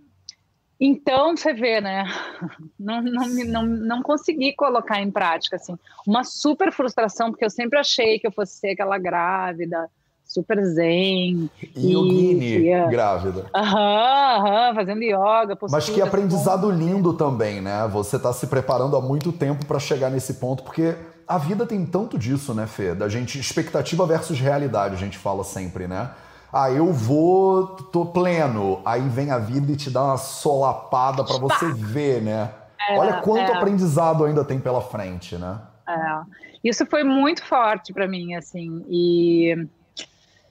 então 0.79 1.35
você 1.37 1.55
vê, 1.55 1.81
né? 1.81 2.05
Não, 2.79 3.01
não, 3.01 3.27
não, 3.27 3.63
não 3.67 4.03
consegui 4.03 4.53
colocar 4.53 5.01
em 5.01 5.11
prática, 5.11 5.57
assim, 5.57 5.77
uma 6.07 6.23
super 6.23 6.71
frustração, 6.71 7.31
porque 7.31 7.45
eu 7.45 7.51
sempre 7.51 7.79
achei 7.79 8.19
que 8.19 8.27
eu 8.27 8.31
fosse 8.31 8.59
ser 8.59 8.71
aquela 8.71 8.99
grávida, 8.99 9.91
super 10.37 10.63
zen. 10.67 11.51
Yogini, 11.75 12.69
e, 12.69 12.89
grávida. 12.91 13.47
Aham, 13.55 14.37
aham, 14.37 14.75
fazendo 14.75 15.03
yoga. 15.03 15.57
Postura, 15.57 15.83
Mas 15.83 15.89
que 15.89 16.03
aprendizado 16.03 16.71
lindo 16.71 17.15
também, 17.15 17.63
né? 17.63 17.89
Você 17.91 18.17
está 18.17 18.33
se 18.33 18.47
preparando 18.47 18.97
há 18.97 19.01
muito 19.01 19.33
tempo 19.33 19.65
para 19.65 19.79
chegar 19.79 20.11
nesse 20.11 20.35
ponto, 20.35 20.63
porque 20.63 20.95
a 21.27 21.39
vida 21.39 21.65
tem 21.65 21.87
tanto 21.87 22.19
disso, 22.19 22.53
né, 22.53 22.67
Fê? 22.67 22.95
Da 22.95 23.09
gente, 23.09 23.39
expectativa 23.39 24.07
versus 24.07 24.39
realidade, 24.39 24.95
a 24.95 24.99
gente 24.99 25.17
fala 25.17 25.43
sempre, 25.43 25.89
né? 25.89 26.11
Ah, 26.53 26.71
eu 26.71 26.93
vou, 26.93 27.67
tô 27.67 28.07
pleno. 28.07 28.81
Aí 28.85 29.09
vem 29.09 29.31
a 29.31 29.39
vida 29.39 29.73
e 29.73 29.77
te 29.77 29.91
dá 29.91 30.05
uma 30.05 30.17
solapada 30.17 31.25
para 31.25 31.39
você 31.39 31.73
ver, 31.73 32.23
né? 32.23 32.51
É, 32.89 32.99
Olha 32.99 33.15
quanto 33.15 33.51
é. 33.51 33.57
aprendizado 33.57 34.25
ainda 34.25 34.45
tem 34.45 34.61
pela 34.61 34.81
frente, 34.81 35.37
né? 35.37 35.59
É. 35.89 36.21
Isso 36.63 36.85
foi 36.87 37.05
muito 37.05 37.45
forte 37.45 37.93
para 37.93 38.09
mim, 38.09 38.35
assim. 38.35 38.85
E 38.89 39.69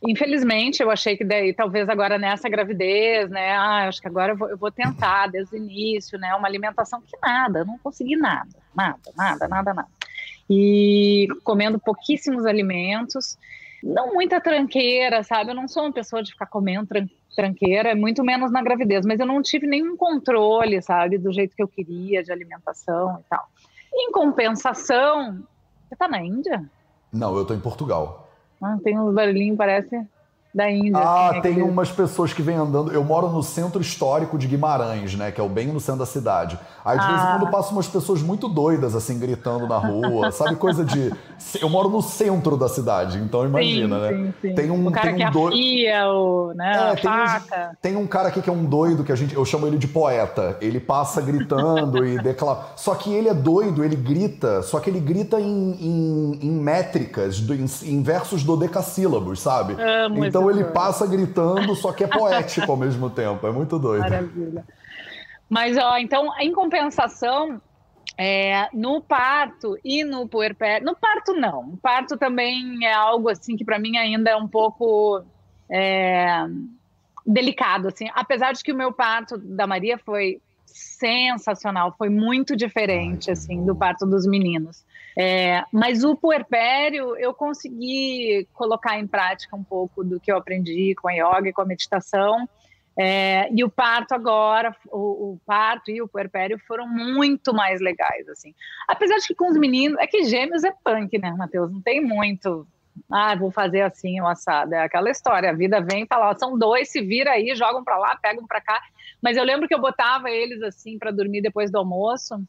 infelizmente 0.04 0.82
eu 0.82 0.90
achei 0.90 1.16
que 1.18 1.24
daí, 1.24 1.54
talvez 1.54 1.90
agora 1.90 2.18
nessa 2.18 2.50
gravidez, 2.50 3.30
né? 3.30 3.52
Ah, 3.52 3.88
acho 3.88 4.02
que 4.02 4.08
agora 4.08 4.34
eu 4.34 4.38
vou, 4.38 4.50
eu 4.50 4.58
vou 4.58 4.72
tentar 4.72 5.28
desde 5.28 5.56
o 5.56 5.58
início, 5.58 6.18
né? 6.20 6.34
Uma 6.36 6.48
alimentação 6.48 7.02
que 7.02 7.18
nada, 7.22 7.64
não 7.66 7.78
consegui 7.80 8.16
nada, 8.16 8.50
nada, 8.76 9.12
nada, 9.16 9.48
nada, 9.48 9.74
nada 9.74 9.88
e 10.50 11.28
comendo 11.44 11.80
pouquíssimos 11.80 12.46
alimentos, 12.46 13.38
não 13.84 14.14
muita 14.14 14.40
tranqueira, 14.40 15.24
sabe? 15.24 15.52
Eu 15.52 15.56
não 15.56 15.68
sou 15.68 15.84
uma 15.84 15.94
pessoa 15.94 16.24
de 16.24 16.32
ficar 16.32 16.46
comendo 16.46 16.88
tran 16.88 17.08
tranqueira, 17.36 17.94
muito 17.94 18.24
menos 18.24 18.50
na 18.50 18.64
gravidez, 18.64 19.06
mas 19.06 19.20
eu 19.20 19.26
não 19.26 19.42
tive 19.42 19.68
nenhum 19.68 19.98
controle, 19.98 20.82
sabe, 20.82 21.18
do 21.18 21.34
jeito 21.34 21.54
que 21.54 21.62
eu 21.62 21.68
queria 21.68 22.24
de 22.24 22.32
alimentação 22.32 23.20
e 23.20 23.30
tal. 23.30 23.46
Em 23.94 24.10
compensação, 24.10 25.44
você 25.84 25.98
tá 25.98 26.08
na 26.08 26.24
Índia? 26.24 26.64
Não, 27.12 27.36
eu 27.36 27.44
tô 27.44 27.54
em 27.54 27.60
Portugal. 27.60 28.25
Ah, 28.66 28.80
tem 28.84 29.00
uns 29.00 29.14
barulhinhos, 29.14 29.58
parece 29.58 30.08
da 30.56 30.72
Índia. 30.72 30.98
Ah, 30.98 31.32
assim, 31.32 31.42
tem 31.42 31.62
umas 31.62 31.92
pessoas 31.92 32.32
que 32.32 32.42
vêm 32.42 32.56
andando. 32.56 32.90
Eu 32.90 33.04
moro 33.04 33.28
no 33.30 33.44
centro 33.44 33.82
histórico 33.82 34.38
de 34.38 34.48
Guimarães, 34.48 35.14
né? 35.14 35.30
Que 35.30 35.42
é 35.42 35.44
o 35.44 35.50
bem 35.50 35.68
no 35.68 35.82
centro 35.82 36.00
da 36.00 36.06
cidade. 36.06 36.58
Aí 36.84 36.98
de 36.98 37.04
ah. 37.04 37.08
vez 37.08 37.20
em 37.20 37.24
ah. 37.26 37.38
quando 37.38 37.52
passam 37.52 37.74
umas 37.74 37.88
pessoas 37.88 38.22
muito 38.22 38.48
doidas, 38.48 38.96
assim, 38.96 39.20
gritando 39.20 39.68
na 39.68 39.78
rua. 39.78 40.32
sabe, 40.34 40.56
coisa 40.56 40.86
de. 40.86 41.14
Eu 41.60 41.68
moro 41.68 41.90
no 41.90 42.02
centro 42.02 42.56
da 42.56 42.70
cidade, 42.70 43.18
então 43.18 43.46
imagina, 43.46 43.96
sim, 43.96 44.02
né? 44.02 44.10
Sim, 44.10 44.34
sim. 44.42 44.56
Tem 44.56 44.72
um, 44.72 44.88
o 44.88 44.92
cara 44.92 45.08
tem 45.08 45.16
um 45.16 45.18
que 45.18 45.34
doido. 45.34 45.54
Afia, 45.54 46.08
o, 46.10 46.54
né, 46.56 46.92
é, 46.92 46.96
tem, 46.96 47.12
um, 47.12 47.76
tem 47.82 47.96
um 47.98 48.08
cara 48.08 48.30
aqui 48.30 48.42
que 48.42 48.50
é 48.50 48.54
um 48.54 48.64
doido 48.64 49.04
que 49.04 49.12
a 49.12 49.16
gente. 49.16 49.36
Eu 49.36 49.44
chamo 49.44 49.68
ele 49.68 49.78
de 49.78 49.90
poeta. 49.90 50.58
Ele 50.62 50.80
passa 50.80 51.22
gritando 51.22 52.06
e 52.06 52.18
declara. 52.18 52.60
Só 52.78 52.96
que 52.96 53.14
ele 53.14 53.28
é 53.28 53.34
doido, 53.34 53.84
ele 53.84 53.98
grita, 53.98 54.62
só 54.62 54.80
que 54.80 54.90
ele 54.90 55.02
grita 55.02 55.40
em, 55.40 55.72
em, 55.82 56.40
em 56.44 56.52
métricas, 56.52 57.40
em, 57.40 57.92
em 57.92 58.02
versos 58.02 58.42
dodecassílabos, 58.44 59.42
sabe? 59.42 59.76
Amo 59.82 60.24
então 60.24 60.45
então 60.50 60.62
ele 60.62 60.72
passa 60.72 61.08
gritando, 61.08 61.76
só 61.76 61.92
que 61.92 62.04
é 62.04 62.08
poético 62.08 62.72
ao 62.72 62.78
mesmo 62.78 63.10
tempo. 63.10 63.46
É 63.46 63.52
muito 63.52 63.80
doido. 63.80 64.02
Maravilha. 64.02 64.66
Mas, 65.50 65.78
ó, 65.78 65.98
então, 65.98 66.30
em 66.40 66.52
compensação, 66.52 67.62
é, 68.18 68.68
no 68.74 69.02
parto 69.02 69.78
e 69.84 70.04
no 70.04 70.28
puerpério, 70.28 70.86
no 70.86 70.96
parto 70.96 71.34
não, 71.34 71.70
o 71.70 71.78
parto 71.78 72.18
também 72.18 72.86
é 72.86 72.94
algo 72.94 73.30
assim 73.30 73.56
que 73.56 73.66
para 73.66 73.78
mim 73.78 73.98
ainda 73.98 74.32
é 74.32 74.36
um 74.36 74.48
pouco 74.48 75.24
é, 75.70 76.46
delicado, 77.26 77.88
assim, 77.90 78.08
apesar 78.14 78.54
de 78.54 78.64
que 78.64 78.72
o 78.72 78.76
meu 78.76 78.92
parto 78.92 79.38
da 79.38 79.68
Maria 79.68 79.98
foi 79.98 80.42
sensacional, 80.66 81.94
foi 81.98 82.10
muito 82.10 82.56
diferente 82.56 83.30
Ai, 83.30 83.34
assim 83.34 83.58
bom. 83.60 83.66
do 83.68 83.76
parto 83.76 84.06
dos 84.06 84.26
meninos. 84.26 84.84
É, 85.18 85.64
mas 85.72 86.04
o 86.04 86.16
puerpério 86.16 87.16
eu 87.16 87.34
consegui 87.34 88.48
colocar 88.54 89.00
em 89.00 89.08
prática 89.08 89.56
um 89.56 89.64
pouco 89.64 90.04
do 90.04 90.20
que 90.20 90.30
eu 90.32 90.38
aprendi 90.38 90.94
com 90.96 91.08
a 91.08 91.14
yoga 91.14 91.50
e 91.50 91.54
com 91.54 91.62
a 91.62 91.66
meditação. 91.66 92.48
É, 92.98 93.50
e 93.52 93.64
o 93.64 93.70
parto 93.70 94.14
agora, 94.14 94.76
o, 94.88 95.34
o, 95.34 95.40
parto 95.46 95.92
e 95.92 96.02
o 96.02 96.08
puerpério 96.08 96.58
foram 96.66 96.88
muito 96.88 97.54
mais 97.54 97.82
legais, 97.82 98.28
assim. 98.30 98.54
Apesar 98.88 99.18
de 99.18 99.28
que 99.28 99.36
com 99.36 99.50
os 99.50 99.58
meninos, 99.58 99.98
é 100.00 100.08
que 100.08 100.24
gêmeos 100.24 100.64
é 100.64 100.72
punk, 100.84 101.18
né, 101.18 101.32
Matheus? 101.32 101.72
Não 101.72 101.82
tem 101.82 102.02
muito. 102.02 102.66
Ah, 103.12 103.36
vou 103.36 103.52
fazer 103.52 103.82
assim, 103.82 104.22
o 104.22 104.28
assado. 104.28 104.74
É 104.74 104.84
aquela 104.84 105.10
história, 105.10 105.50
a 105.50 105.54
vida 105.54 105.82
vem 105.82 106.04
e 106.04 106.08
fala, 106.08 106.30
ó, 106.30 106.38
são 106.38 106.58
dois, 106.58 106.90
se 106.90 107.02
vira 107.02 107.32
aí, 107.32 107.54
jogam 107.54 107.84
para 107.84 107.98
lá, 107.98 108.18
pegam 108.22 108.48
para 108.48 108.62
cá. 108.62 108.82
Mas 109.22 109.36
eu 109.36 109.44
lembro 109.44 109.68
que 109.68 109.76
eu 109.76 109.82
botava 109.82 110.30
eles 110.30 110.62
assim 110.62 110.98
para 110.98 111.12
dormir 111.12 111.42
depois 111.42 111.70
do 111.70 111.78
almoço, 111.78 112.42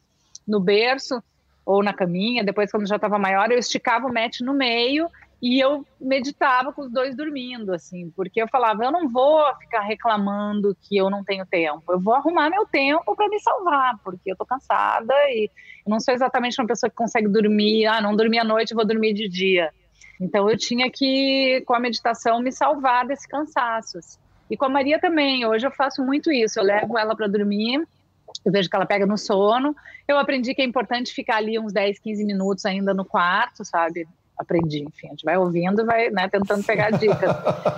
no 0.46 0.60
berço, 0.60 1.20
ou 1.66 1.82
na 1.82 1.92
caminha, 1.92 2.44
depois 2.44 2.70
quando 2.70 2.86
já 2.86 2.94
estava 2.94 3.18
maior, 3.18 3.50
eu 3.50 3.58
esticava 3.58 4.06
o 4.06 4.14
mat 4.14 4.40
no 4.40 4.54
meio 4.54 5.10
e 5.42 5.60
eu 5.60 5.84
meditava 6.00 6.72
com 6.72 6.82
os 6.82 6.90
dois 6.90 7.16
dormindo, 7.16 7.74
assim, 7.74 8.10
porque 8.16 8.40
eu 8.40 8.48
falava, 8.48 8.84
eu 8.84 8.92
não 8.92 9.08
vou 9.08 9.42
ficar 9.56 9.80
reclamando 9.80 10.76
que 10.80 10.96
eu 10.96 11.10
não 11.10 11.24
tenho 11.24 11.44
tempo, 11.44 11.82
eu 11.92 12.00
vou 12.00 12.14
arrumar 12.14 12.48
meu 12.48 12.64
tempo 12.66 13.14
para 13.16 13.28
me 13.28 13.38
salvar, 13.40 13.98
porque 14.02 14.30
eu 14.30 14.36
tô 14.36 14.46
cansada 14.46 15.12
e 15.28 15.50
não 15.86 15.98
sou 15.98 16.14
exatamente 16.14 16.58
uma 16.60 16.68
pessoa 16.68 16.88
que 16.88 16.96
consegue 16.96 17.28
dormir, 17.28 17.84
ah, 17.86 18.00
não 18.00 18.16
dormi 18.16 18.38
à 18.38 18.44
noite, 18.44 18.72
vou 18.72 18.86
dormir 18.86 19.12
de 19.12 19.28
dia. 19.28 19.70
Então 20.20 20.48
eu 20.48 20.56
tinha 20.56 20.88
que, 20.88 21.62
com 21.66 21.74
a 21.74 21.80
meditação, 21.80 22.40
me 22.40 22.50
salvar 22.50 23.06
desse 23.06 23.28
cansaço. 23.28 23.98
Assim. 23.98 24.18
E 24.48 24.56
com 24.56 24.64
a 24.64 24.68
Maria 24.68 24.98
também, 24.98 25.44
hoje 25.44 25.66
eu 25.66 25.70
faço 25.72 26.02
muito 26.02 26.32
isso, 26.32 26.58
eu 26.58 26.64
levo 26.64 26.96
ela 26.96 27.14
para 27.14 27.26
dormir 27.26 27.86
eu 28.44 28.52
vejo 28.52 28.68
que 28.68 28.76
ela 28.76 28.86
pega 28.86 29.06
no 29.06 29.16
sono. 29.16 29.74
Eu 30.06 30.18
aprendi 30.18 30.54
que 30.54 30.62
é 30.62 30.64
importante 30.64 31.12
ficar 31.12 31.36
ali 31.36 31.58
uns 31.58 31.72
10, 31.72 31.98
15 31.98 32.24
minutos 32.24 32.64
ainda 32.64 32.94
no 32.94 33.04
quarto, 33.04 33.64
sabe? 33.64 34.06
Aprendi, 34.38 34.82
enfim, 34.82 35.08
a 35.08 35.10
gente 35.10 35.24
vai 35.24 35.36
ouvindo 35.36 35.82
e 35.82 35.84
vai 35.84 36.10
né, 36.10 36.28
tentando 36.28 36.62
pegar 36.62 36.90
dicas. 36.90 37.30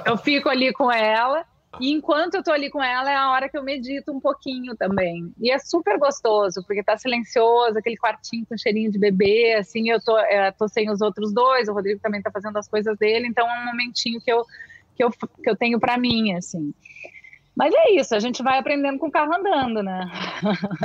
Eu 0.04 0.16
fico 0.16 0.48
ali 0.48 0.72
com 0.72 0.90
ela. 0.90 1.44
E 1.80 1.92
enquanto 1.92 2.34
eu 2.34 2.42
tô 2.42 2.50
ali 2.50 2.70
com 2.70 2.82
ela, 2.82 3.10
é 3.10 3.14
a 3.14 3.30
hora 3.30 3.48
que 3.48 3.56
eu 3.56 3.62
medito 3.62 4.10
um 4.10 4.18
pouquinho 4.18 4.74
também. 4.74 5.32
E 5.38 5.50
é 5.50 5.58
super 5.58 5.98
gostoso, 5.98 6.64
porque 6.66 6.82
tá 6.82 6.96
silencioso, 6.96 7.78
aquele 7.78 7.96
quartinho 7.96 8.46
com 8.46 8.56
cheirinho 8.56 8.90
de 8.90 8.98
bebê, 8.98 9.54
assim, 9.54 9.90
eu 9.90 10.00
tô, 10.02 10.18
eu 10.18 10.52
tô 10.54 10.66
sem 10.66 10.90
os 10.90 11.00
outros 11.02 11.32
dois, 11.32 11.68
o 11.68 11.74
Rodrigo 11.74 12.00
também 12.00 12.22
tá 12.22 12.30
fazendo 12.30 12.56
as 12.56 12.66
coisas 12.66 12.96
dele, 12.98 13.28
então 13.28 13.46
é 13.46 13.60
um 13.60 13.66
momentinho 13.66 14.18
que 14.20 14.32
eu, 14.32 14.44
que 14.96 15.04
eu, 15.04 15.10
que 15.10 15.50
eu 15.50 15.56
tenho 15.56 15.78
para 15.78 15.98
mim, 15.98 16.32
assim. 16.32 16.72
Mas 17.58 17.74
é 17.74 18.00
isso, 18.00 18.14
a 18.14 18.20
gente 18.20 18.40
vai 18.40 18.56
aprendendo 18.56 19.00
com 19.00 19.08
o 19.08 19.10
carro 19.10 19.34
andando, 19.34 19.82
né? 19.82 20.08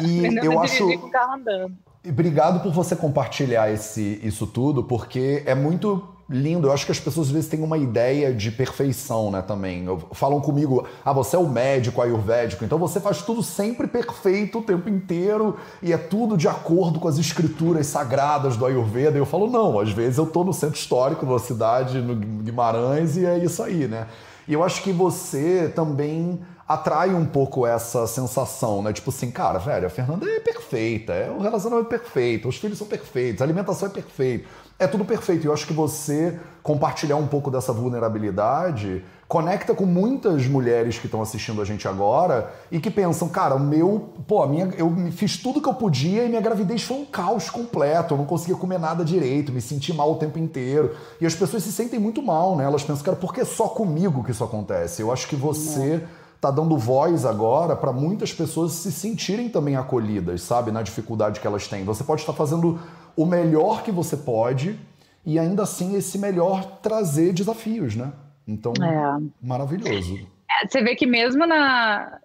E 0.02 0.26
eu 0.44 0.60
acho. 0.60 0.84
com 1.00 1.06
o 1.06 1.12
carro 1.12 1.36
andando. 1.36 1.72
Obrigado 2.04 2.62
por 2.62 2.74
você 2.74 2.96
compartilhar 2.96 3.72
esse, 3.72 4.20
isso 4.24 4.48
tudo, 4.48 4.84
porque 4.84 5.44
é 5.46 5.54
muito 5.54 6.10
lindo. 6.28 6.68
Eu 6.68 6.74
acho 6.74 6.84
que 6.84 6.92
as 6.92 7.00
pessoas 7.00 7.28
às 7.28 7.34
vezes 7.34 7.48
têm 7.48 7.62
uma 7.62 7.78
ideia 7.78 8.34
de 8.34 8.50
perfeição, 8.50 9.30
né, 9.30 9.44
também. 9.44 9.86
Falam 10.14 10.42
comigo, 10.42 10.88
ah, 11.06 11.14
você 11.14 11.36
é 11.36 11.40
o 11.40 11.48
médico 11.48 12.02
ayurvédico, 12.02 12.66
então 12.66 12.80
você 12.80 13.00
faz 13.00 13.22
tudo 13.22 13.44
sempre 13.44 13.86
perfeito 13.86 14.58
o 14.58 14.64
tempo 14.64 14.90
inteiro 14.90 15.58
e 15.80 15.94
é 15.94 15.98
tudo 15.98 16.36
de 16.36 16.48
acordo 16.48 17.00
com 17.00 17.08
as 17.08 17.20
escrituras 17.20 17.86
sagradas 17.86 18.58
do 18.58 18.66
Ayurveda. 18.66 19.16
E 19.16 19.22
eu 19.22 19.28
falo, 19.28 19.48
não, 19.48 19.80
às 19.80 19.92
vezes 19.92 20.18
eu 20.18 20.26
tô 20.26 20.44
no 20.44 20.54
centro 20.54 20.76
histórico 20.76 21.24
da 21.24 21.38
cidade, 21.38 22.00
no 22.00 22.16
Guimarães, 22.16 23.16
e 23.16 23.28
é 23.28 23.38
isso 23.38 23.62
aí, 23.62 23.88
né? 23.88 24.08
E 24.48 24.54
eu 24.54 24.64
acho 24.64 24.82
que 24.82 24.92
você 24.92 25.72
também 25.74 26.42
atrai 26.68 27.14
um 27.14 27.26
pouco 27.26 27.68
essa 27.68 28.08
sensação, 28.08 28.82
né? 28.82 28.94
Tipo 28.94 29.10
assim, 29.10 29.30
cara, 29.30 29.60
velho, 29.60 29.88
a 29.88 29.90
Fernanda 29.90 30.30
é 30.30 30.40
perfeita, 30.40 31.14
é, 31.14 31.30
o 31.30 31.42
relacionamento 31.42 31.88
é 31.94 31.98
perfeito, 31.98 32.48
os 32.48 32.58
filhos 32.58 32.78
são 32.78 32.88
perfeitos, 32.88 33.42
a 33.42 33.46
alimentação 33.46 33.88
é 33.90 33.92
perfeita, 33.92 34.48
é 34.80 34.88
tudo 34.88 35.04
perfeito. 35.04 35.44
E 35.44 35.48
eu 35.48 35.54
acho 35.54 35.68
que 35.68 35.74
você 35.74 36.40
compartilhar 36.62 37.18
um 37.18 37.28
pouco 37.28 37.52
dessa 37.52 37.74
vulnerabilidade 37.74 39.04
conecta 39.28 39.74
com 39.74 39.86
muitas 39.86 40.46
mulheres 40.46 41.00
que 41.00 41.08
estão 41.08 41.20
assistindo 41.20 41.60
a 41.60 41.66
gente 41.66 41.88
agora 41.88 42.54
e 42.72 42.80
que 42.80 42.92
pensam, 42.92 43.28
cara, 43.28 43.56
o 43.56 43.60
meu, 43.60 44.14
pô, 44.28 44.44
a 44.44 44.48
minha, 44.48 44.72
eu 44.78 44.94
fiz 45.12 45.38
tudo 45.38 45.60
que 45.60 45.68
eu 45.68 45.74
podia 45.74 46.24
e 46.24 46.30
minha 46.30 46.40
gravidez 46.40 46.84
foi 46.84 46.98
um 46.98 47.06
caos 47.06 47.50
completo, 47.50 48.14
eu 48.14 48.18
não 48.20 48.26
conseguia 48.26 48.56
comer 48.56 48.78
nada 48.78 49.04
direito, 49.04 49.52
me 49.52 49.60
senti 49.60 49.92
mal 49.92 50.12
o 50.12 50.16
tempo 50.18 50.38
inteiro. 50.38 50.96
E 51.20 51.26
as 51.26 51.34
pessoas 51.34 51.64
se 51.64 51.72
sentem 51.72 52.00
muito 52.00 52.22
mal, 52.22 52.56
né? 52.56 52.64
Elas 52.64 52.84
pensam, 52.84 53.04
cara, 53.04 53.18
por 53.18 53.34
que 53.34 53.42
é 53.42 53.46
só 53.46 53.68
comigo 53.68 54.24
que 54.24 54.30
isso 54.30 54.44
acontece? 54.44 55.02
Eu 55.02 55.12
acho 55.12 55.28
que 55.28 55.36
você 55.36 55.98
não 55.98 56.23
está 56.44 56.52
dando 56.52 56.78
voz 56.78 57.26
agora 57.26 57.74
para 57.74 57.94
muitas 57.94 58.34
pessoas 58.34 58.74
se 58.74 58.92
sentirem 58.92 59.48
também 59.48 59.78
acolhidas, 59.78 60.42
sabe, 60.42 60.72
na 60.72 60.82
dificuldade 60.82 61.40
que 61.40 61.48
elas 61.48 61.70
têm. 61.70 61.86
Você 61.86 62.04
pode 62.04 62.22
estar 62.22 62.34
fazendo 62.34 62.78
o 63.16 63.26
melhor 63.26 63.82
que 63.82 63.92
você 63.92 64.18
pode 64.18 64.78
e 65.26 65.40
ainda 65.40 65.64
assim 65.64 65.96
esse 65.96 66.18
melhor 66.18 66.80
trazer 66.82 67.32
desafios, 67.32 67.96
né? 67.96 68.12
Então, 68.46 68.74
é. 68.82 69.24
maravilhoso. 69.42 70.20
É, 70.62 70.68
você 70.68 70.84
vê 70.84 70.96
que 70.96 71.06
mesmo 71.06 71.48
na 71.48 72.20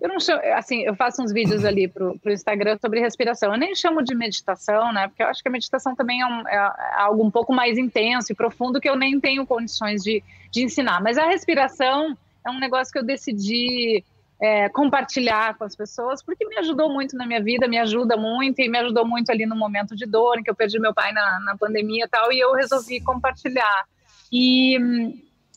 eu 0.00 0.08
não 0.08 0.20
chamo, 0.20 0.40
assim, 0.54 0.82
eu 0.82 0.94
faço 0.94 1.22
uns 1.22 1.32
vídeos 1.32 1.64
ali 1.64 1.88
pro, 1.88 2.18
pro 2.18 2.32
Instagram 2.32 2.76
sobre 2.78 3.00
respiração. 3.00 3.52
Eu 3.52 3.58
nem 3.58 3.74
chamo 3.74 4.02
de 4.02 4.14
meditação, 4.14 4.92
né? 4.92 5.08
Porque 5.08 5.22
eu 5.22 5.26
acho 5.26 5.42
que 5.42 5.48
a 5.48 5.52
meditação 5.52 5.94
também 5.94 6.20
é, 6.22 6.26
um, 6.26 6.48
é, 6.48 6.72
algo 6.98 7.24
um 7.24 7.30
pouco 7.30 7.52
mais 7.52 7.76
intenso 7.78 8.30
e 8.30 8.34
profundo 8.34 8.80
que 8.80 8.88
eu 8.88 8.96
nem 8.96 9.18
tenho 9.18 9.46
condições 9.46 10.02
de, 10.02 10.22
de 10.50 10.62
ensinar. 10.62 11.02
Mas 11.02 11.16
a 11.16 11.26
respiração 11.26 12.16
é 12.46 12.50
um 12.50 12.58
negócio 12.58 12.92
que 12.92 12.98
eu 12.98 13.04
decidi 13.04 14.04
é, 14.40 14.68
compartilhar 14.68 15.56
com 15.56 15.64
as 15.64 15.74
pessoas, 15.74 16.22
porque 16.22 16.46
me 16.46 16.56
ajudou 16.58 16.92
muito 16.92 17.16
na 17.16 17.26
minha 17.26 17.42
vida, 17.42 17.66
me 17.66 17.78
ajuda 17.78 18.16
muito, 18.16 18.60
e 18.60 18.68
me 18.68 18.78
ajudou 18.78 19.06
muito 19.06 19.30
ali 19.30 19.46
no 19.46 19.56
momento 19.56 19.96
de 19.96 20.06
dor, 20.06 20.38
em 20.38 20.42
que 20.42 20.50
eu 20.50 20.54
perdi 20.54 20.78
meu 20.78 20.94
pai 20.94 21.12
na, 21.12 21.40
na 21.40 21.56
pandemia 21.56 22.04
e 22.04 22.08
tal, 22.08 22.32
e 22.32 22.38
eu 22.38 22.52
resolvi 22.52 23.00
compartilhar. 23.00 23.84
E, 24.30 24.78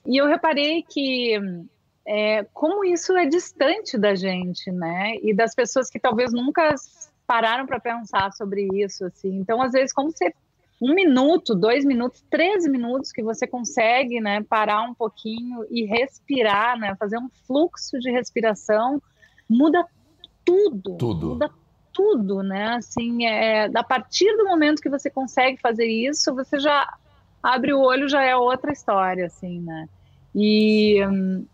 e 0.05 0.17
eu 0.17 0.27
reparei 0.27 0.83
que 0.83 1.37
é, 2.07 2.43
como 2.53 2.83
isso 2.83 3.15
é 3.15 3.25
distante 3.25 3.97
da 3.97 4.15
gente, 4.15 4.71
né? 4.71 5.15
E 5.21 5.33
das 5.33 5.53
pessoas 5.53 5.89
que 5.89 5.99
talvez 5.99 6.33
nunca 6.33 6.73
pararam 7.27 7.67
para 7.67 7.79
pensar 7.79 8.31
sobre 8.33 8.67
isso, 8.73 9.05
assim. 9.05 9.37
Então, 9.37 9.61
às 9.61 9.73
vezes, 9.73 9.93
como 9.93 10.11
você 10.11 10.33
um 10.82 10.93
minuto, 10.93 11.53
dois 11.53 11.84
minutos, 11.84 12.23
três 12.30 12.65
minutos 12.65 13.11
que 13.11 13.21
você 13.21 13.45
consegue, 13.45 14.21
né, 14.21 14.41
parar 14.43 14.82
um 14.84 14.93
pouquinho 14.93 15.65
e 15.69 15.86
respirar, 15.86 16.80
né, 16.80 16.95
fazer 16.95 17.17
um 17.17 17.30
fluxo 17.45 17.99
de 17.99 18.09
respiração, 18.09 19.01
muda 19.49 19.86
tudo, 20.45 20.95
tudo. 20.97 21.27
muda 21.30 21.49
tudo, 21.93 22.41
né, 22.41 22.75
assim, 22.75 23.25
é, 23.25 23.69
a 23.75 23.84
partir 23.84 24.36
do 24.38 24.45
momento 24.45 24.82
que 24.82 24.89
você 24.89 25.09
consegue 25.09 25.59
fazer 25.59 25.86
isso, 25.86 26.34
você 26.34 26.57
já 26.59 26.88
abre 27.43 27.73
o 27.73 27.82
olho, 27.82 28.07
já 28.07 28.23
é 28.23 28.36
outra 28.36 28.71
história, 28.71 29.25
assim, 29.25 29.59
né, 29.59 29.89
e, 30.34 31.05
hum, 31.05 31.45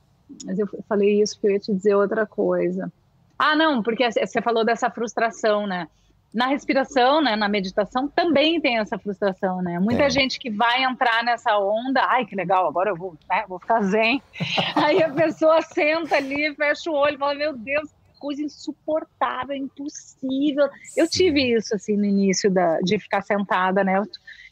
mas 0.45 0.59
eu 0.59 0.67
falei 0.87 1.21
isso 1.21 1.35
porque 1.35 1.47
eu 1.47 1.51
ia 1.51 1.59
te 1.59 1.73
dizer 1.73 1.95
outra 1.95 2.25
coisa. 2.25 2.91
Ah, 3.37 3.55
não, 3.55 3.81
porque 3.81 4.09
você 4.11 4.41
falou 4.41 4.65
dessa 4.65 4.89
frustração, 4.89 5.65
né, 5.65 5.87
na 6.35 6.47
respiração, 6.47 7.21
né, 7.21 7.33
na 7.37 7.47
meditação, 7.47 8.09
também 8.09 8.59
tem 8.59 8.77
essa 8.77 8.99
frustração, 8.99 9.61
né? 9.61 9.79
Muita 9.79 10.03
é. 10.03 10.09
gente 10.09 10.37
que 10.37 10.49
vai 10.49 10.83
entrar 10.83 11.23
nessa 11.23 11.57
onda, 11.57 12.01
ai, 12.03 12.25
que 12.25 12.35
legal, 12.35 12.67
agora 12.67 12.89
eu 12.89 12.95
vou, 12.95 13.17
né, 13.29 13.45
vou 13.47 13.57
ficar 13.57 13.81
zen. 13.83 14.21
Aí 14.75 15.01
a 15.01 15.09
pessoa 15.09 15.61
senta 15.61 16.17
ali, 16.17 16.53
fecha 16.53 16.91
o 16.91 16.93
olho 16.93 17.17
fala, 17.17 17.35
meu 17.35 17.55
Deus, 17.55 17.89
coisa 18.19 18.41
insuportável, 18.41 19.55
impossível. 19.55 20.67
Sim. 20.83 21.01
Eu 21.01 21.09
tive 21.09 21.55
isso, 21.55 21.73
assim, 21.73 21.95
no 21.95 22.03
início 22.03 22.51
da, 22.51 22.81
de 22.81 22.99
ficar 22.99 23.21
sentada, 23.21 23.81
né? 23.81 24.03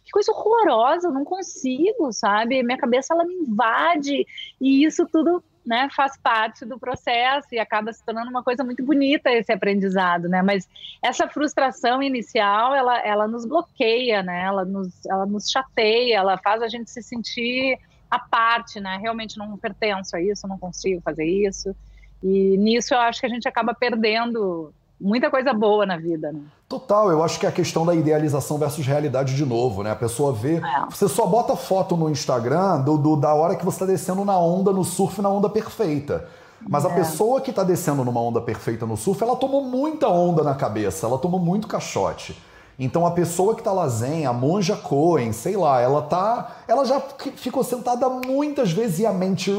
Que 0.05 0.11
coisa 0.11 0.31
horrorosa, 0.31 1.09
eu 1.09 1.13
não 1.13 1.25
consigo, 1.25 2.13
sabe? 2.13 2.63
Minha 2.63 2.77
cabeça, 2.77 3.13
ela 3.13 3.25
me 3.25 3.36
invade, 3.36 4.25
e 4.61 4.86
isso 4.86 5.05
tudo 5.05 5.43
né, 5.66 5.88
faz 5.95 6.18
parte 6.18 6.66
do 6.66 6.78
processo 6.78 7.47
e 7.51 7.59
acaba 7.59 7.93
se 7.93 8.03
tornando 8.03 8.30
uma 8.30 8.43
coisa 8.43 8.64
muito 8.64 8.84
bonita 8.84 9.32
esse 9.32 9.51
aprendizado, 9.51 10.28
né? 10.28 10.41
Mas 10.41 10.68
essa 11.01 11.28
frustração 11.28 12.03
inicial, 12.03 12.76
ela, 12.76 12.99
ela 12.99 13.28
nos 13.28 13.45
bloqueia, 13.45 14.22
né? 14.22 14.43
Ela 14.43 14.66
nos, 14.66 15.05
ela 15.05 15.26
nos 15.26 15.49
chateia, 15.49 16.18
ela 16.18 16.38
faz 16.38 16.61
a 16.61 16.68
gente 16.68 16.91
se 16.91 17.01
sentir 17.01 17.80
à 18.11 18.20
parte, 18.20 18.80
né? 18.80 18.97
Realmente 19.01 19.38
não 19.38 19.57
pertenço 19.57 20.16
a 20.16 20.22
isso, 20.22 20.47
não 20.47 20.57
consigo 20.57 21.01
fazer 21.01 21.26
isso. 21.26 21.74
E 22.22 22.57
nisso 22.57 22.93
eu 22.93 22.99
acho 22.99 23.22
que 23.22 23.26
a 23.26 23.30
gente 23.30 23.47
acaba 23.47 23.74
perdendo 23.74 24.74
muita 25.04 25.30
coisa 25.30 25.54
boa 25.54 25.86
na 25.86 25.97
vida, 25.97 26.32
né? 26.32 26.39
Total, 26.68 27.12
eu 27.12 27.22
acho 27.22 27.39
que 27.39 27.45
é 27.45 27.49
a 27.49 27.51
questão 27.51 27.86
da 27.86 27.93
idealização 27.93 28.58
versus 28.58 28.86
realidade 28.88 29.36
de 29.36 29.45
novo, 29.45 29.84
né? 29.84 29.91
A 29.91 29.95
pessoa 29.95 30.32
vê. 30.32 30.56
É. 30.56 30.86
Você 30.89 31.10
só 31.10 31.28
bota 31.28 31.56
foto 31.56 31.97
no 31.97 32.10
Instagram 32.10 32.82
do, 32.82 32.97
do, 32.97 33.16
da 33.18 33.34
hora 33.34 33.56
que 33.56 33.66
você 33.66 33.76
está 33.76 33.86
descendo 33.86 34.24
na 34.24 34.39
onda, 34.39 34.72
no 34.72 34.84
surf, 34.84 35.22
na 35.22 35.30
onda 35.30 35.49
perfeita. 35.49 36.28
Mas 36.68 36.86
é. 36.86 36.88
a 36.88 36.91
pessoa 36.91 37.41
que 37.41 37.49
está 37.49 37.64
descendo 37.64 38.06
numa 38.06 38.22
onda 38.22 38.39
perfeita 38.39 38.86
no 38.86 38.95
surf, 38.95 39.22
ela 39.22 39.36
tomou 39.36 39.62
muita 39.62 40.08
onda 40.08 40.41
na 40.41 40.56
cabeça, 40.56 41.06
ela 41.06 41.18
tomou 41.18 41.39
muito 41.39 41.68
caixote. 41.68 42.41
Então 42.80 43.06
a 43.06 43.12
pessoa 43.12 43.54
que 43.54 43.62
tá 43.62 43.72
lá 43.72 43.88
zen, 43.88 44.26
a 44.26 44.34
monja 44.34 44.76
Cohen, 44.76 45.32
sei 45.32 45.56
lá, 45.56 45.80
ela 45.80 46.01
tá. 46.01 46.56
Ela 46.68 46.86
já 46.86 46.99
ficou 47.36 47.64
sentada 47.64 48.10
muitas 48.10 48.72
vezes 48.72 48.99
e 48.99 49.06
a 49.06 49.14
mente 49.14 49.51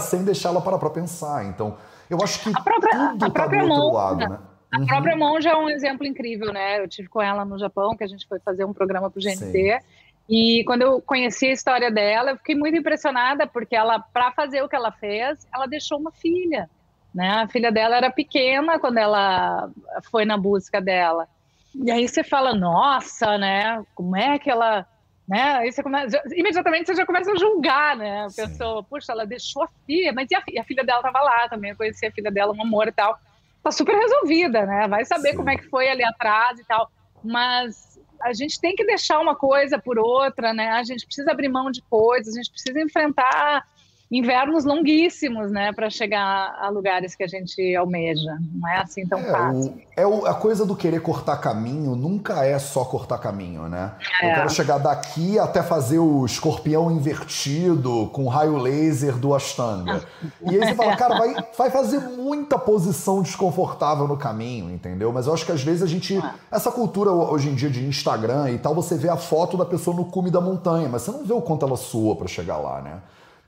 sem 0.00 0.22
deixar 0.22 0.50
ela 0.50 0.60
parar 0.60 0.78
pra 0.78 0.88
pensar. 0.88 1.44
Então, 1.44 1.74
eu 2.08 2.18
acho 2.22 2.40
que 2.40 2.50
a 2.56 2.60
própria, 2.60 3.10
tudo 3.10 3.24
a 3.26 3.30
tá 3.30 3.46
do 3.46 3.56
outro 3.56 3.68
monja, 3.68 3.92
lado, 3.92 4.28
né? 4.28 4.38
A 4.72 4.78
uhum. 4.78 4.86
própria 4.86 5.16
Monja 5.16 5.50
é 5.50 5.56
um 5.56 5.68
exemplo 5.68 6.06
incrível, 6.06 6.52
né? 6.52 6.80
Eu 6.80 6.88
tive 6.88 7.08
com 7.08 7.20
ela 7.20 7.44
no 7.44 7.58
Japão, 7.58 7.96
que 7.96 8.04
a 8.04 8.06
gente 8.06 8.26
foi 8.28 8.38
fazer 8.38 8.64
um 8.64 8.72
programa 8.72 9.10
para 9.10 9.18
o 9.18 9.22
GNT. 9.22 9.36
Sim. 9.36 9.78
E 10.28 10.62
quando 10.64 10.82
eu 10.82 11.02
conheci 11.02 11.46
a 11.46 11.52
história 11.52 11.90
dela, 11.90 12.30
eu 12.30 12.36
fiquei 12.36 12.54
muito 12.54 12.78
impressionada, 12.78 13.48
porque 13.48 13.74
ela, 13.74 13.98
para 13.98 14.30
fazer 14.30 14.62
o 14.62 14.68
que 14.68 14.76
ela 14.76 14.92
fez, 14.92 15.44
ela 15.52 15.66
deixou 15.66 15.98
uma 15.98 16.12
filha. 16.12 16.70
Né? 17.12 17.28
A 17.28 17.48
filha 17.48 17.72
dela 17.72 17.96
era 17.96 18.10
pequena 18.10 18.78
quando 18.78 18.98
ela 18.98 19.68
foi 20.08 20.24
na 20.24 20.38
busca 20.38 20.80
dela. 20.80 21.26
E 21.74 21.90
aí 21.90 22.06
você 22.06 22.22
fala, 22.22 22.54
nossa, 22.54 23.36
né? 23.38 23.82
Como 23.92 24.16
é 24.16 24.38
que 24.38 24.48
ela. 24.48 24.86
Né? 25.26 25.42
Aí 25.54 25.72
você 25.72 25.82
começa, 25.82 26.22
imediatamente 26.32 26.86
você 26.86 26.94
já 26.94 27.06
começa 27.06 27.32
a 27.32 27.36
julgar, 27.36 27.96
né? 27.96 28.26
A 28.26 28.26
pessoa, 28.26 28.84
puxa, 28.84 29.10
ela 29.10 29.26
deixou 29.26 29.64
a 29.64 29.68
filha, 29.84 30.12
mas 30.12 30.28
e 30.30 30.36
a, 30.36 30.42
e 30.48 30.60
a 30.60 30.64
filha 30.64 30.84
dela 30.84 31.00
estava 31.00 31.20
lá 31.20 31.48
também, 31.48 31.70
eu 31.72 31.76
conheci 31.76 32.06
a 32.06 32.12
filha 32.12 32.30
dela, 32.30 32.52
um 32.52 32.62
amor 32.62 32.86
e 32.86 32.92
tal 32.92 33.18
tá 33.62 33.70
super 33.70 33.94
resolvida, 33.94 34.64
né? 34.66 34.88
Vai 34.88 35.04
saber 35.04 35.30
Sim. 35.30 35.36
como 35.36 35.50
é 35.50 35.56
que 35.56 35.68
foi 35.68 35.88
ali 35.88 36.04
atrás 36.04 36.58
e 36.58 36.64
tal. 36.64 36.90
Mas 37.22 37.98
a 38.22 38.32
gente 38.32 38.60
tem 38.60 38.74
que 38.74 38.84
deixar 38.84 39.20
uma 39.20 39.34
coisa 39.34 39.78
por 39.78 39.98
outra, 39.98 40.52
né? 40.52 40.70
A 40.70 40.82
gente 40.82 41.06
precisa 41.06 41.30
abrir 41.30 41.48
mão 41.48 41.70
de 41.70 41.82
coisas, 41.82 42.34
a 42.34 42.36
gente 42.38 42.50
precisa 42.50 42.80
enfrentar 42.80 43.64
invernos 44.10 44.64
longuíssimos, 44.64 45.52
né, 45.52 45.72
para 45.72 45.88
chegar 45.88 46.56
a 46.60 46.68
lugares 46.68 47.14
que 47.14 47.22
a 47.22 47.28
gente 47.28 47.76
almeja. 47.76 48.36
Não 48.52 48.68
é 48.68 48.78
assim 48.78 49.06
tão 49.06 49.20
é, 49.20 49.30
fácil. 49.30 49.70
O, 49.70 49.82
é 49.96 50.06
o, 50.06 50.26
a 50.26 50.34
coisa 50.34 50.66
do 50.66 50.74
querer 50.74 51.00
cortar 51.00 51.36
caminho 51.36 51.94
nunca 51.94 52.44
é 52.44 52.58
só 52.58 52.84
cortar 52.84 53.18
caminho, 53.18 53.68
né? 53.68 53.92
É. 54.20 54.30
Eu 54.30 54.34
quero 54.34 54.50
chegar 54.50 54.78
daqui 54.78 55.38
até 55.38 55.62
fazer 55.62 56.00
o 56.00 56.26
escorpião 56.26 56.90
invertido 56.90 58.10
com 58.12 58.26
raio 58.26 58.56
laser 58.56 59.16
do 59.16 59.32
Ashtanga. 59.32 60.02
E 60.42 60.56
aí 60.56 60.68
você 60.68 60.74
fala, 60.74 60.96
cara, 60.96 61.16
vai, 61.16 61.34
vai 61.56 61.70
fazer 61.70 62.00
muita 62.00 62.58
posição 62.58 63.22
desconfortável 63.22 64.08
no 64.08 64.16
caminho, 64.16 64.70
entendeu? 64.72 65.12
Mas 65.12 65.28
eu 65.28 65.34
acho 65.34 65.46
que 65.46 65.52
às 65.52 65.62
vezes 65.62 65.82
a 65.82 65.86
gente. 65.86 66.18
É. 66.18 66.34
Essa 66.50 66.72
cultura 66.72 67.12
hoje 67.12 67.48
em 67.48 67.54
dia 67.54 67.70
de 67.70 67.84
Instagram 67.86 68.50
e 68.50 68.58
tal, 68.58 68.74
você 68.74 68.96
vê 68.96 69.08
a 69.08 69.16
foto 69.16 69.56
da 69.56 69.64
pessoa 69.64 69.96
no 69.96 70.04
cume 70.04 70.30
da 70.30 70.40
montanha, 70.40 70.88
mas 70.88 71.02
você 71.02 71.12
não 71.12 71.24
vê 71.24 71.32
o 71.32 71.40
quanto 71.40 71.64
ela 71.64 71.76
sua 71.76 72.16
para 72.16 72.26
chegar 72.26 72.56
lá, 72.56 72.80
né? 72.80 73.00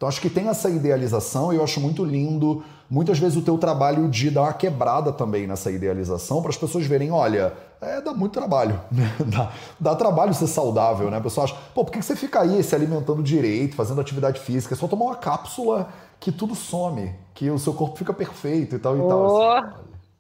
Então 0.03 0.09
acho 0.09 0.21
que 0.21 0.29
tem 0.29 0.49
essa 0.49 0.69
idealização 0.69 1.53
e 1.53 1.57
eu 1.59 1.63
acho 1.63 1.81
muito 1.81 2.05
lindo, 2.05 2.65
muitas 2.91 3.21
vezes, 3.21 3.37
o 3.37 3.41
teu 3.41 3.57
trabalho 3.57 4.09
de 4.09 4.31
dar 4.31 4.43
uma 4.43 4.53
quebrada 4.53 5.13
também 5.13 5.47
nessa 5.47 5.71
idealização 5.71 6.43
para 6.43 6.51
as 6.51 6.57
pessoas 6.57 6.85
verem, 6.85 7.13
olha, 7.13 7.53
é, 7.81 8.01
dá 8.01 8.13
muito 8.13 8.33
trabalho, 8.33 8.81
né? 8.91 9.15
dá, 9.25 9.53
dá, 9.79 9.95
trabalho 9.95 10.35
ser 10.35 10.49
saudável, 10.49 11.09
né? 11.09 11.19
A 11.19 11.21
pessoa 11.21 11.45
acha, 11.45 11.55
pô, 11.73 11.85
por 11.85 11.93
que 11.93 12.03
você 12.03 12.17
fica 12.17 12.41
aí 12.41 12.61
se 12.65 12.75
alimentando 12.75 13.23
direito, 13.23 13.77
fazendo 13.77 14.01
atividade 14.01 14.41
física? 14.41 14.75
É 14.75 14.77
só 14.77 14.89
tomar 14.89 15.05
uma 15.05 15.15
cápsula 15.15 15.89
que 16.19 16.33
tudo 16.33 16.57
some, 16.57 17.15
que 17.33 17.49
o 17.49 17.57
seu 17.57 17.73
corpo 17.73 17.97
fica 17.97 18.13
perfeito 18.13 18.75
e 18.75 18.81
tal 18.81 18.97
e 18.97 19.01
oh. 19.01 19.07
tal. 19.07 19.53
Assim, 19.57 19.69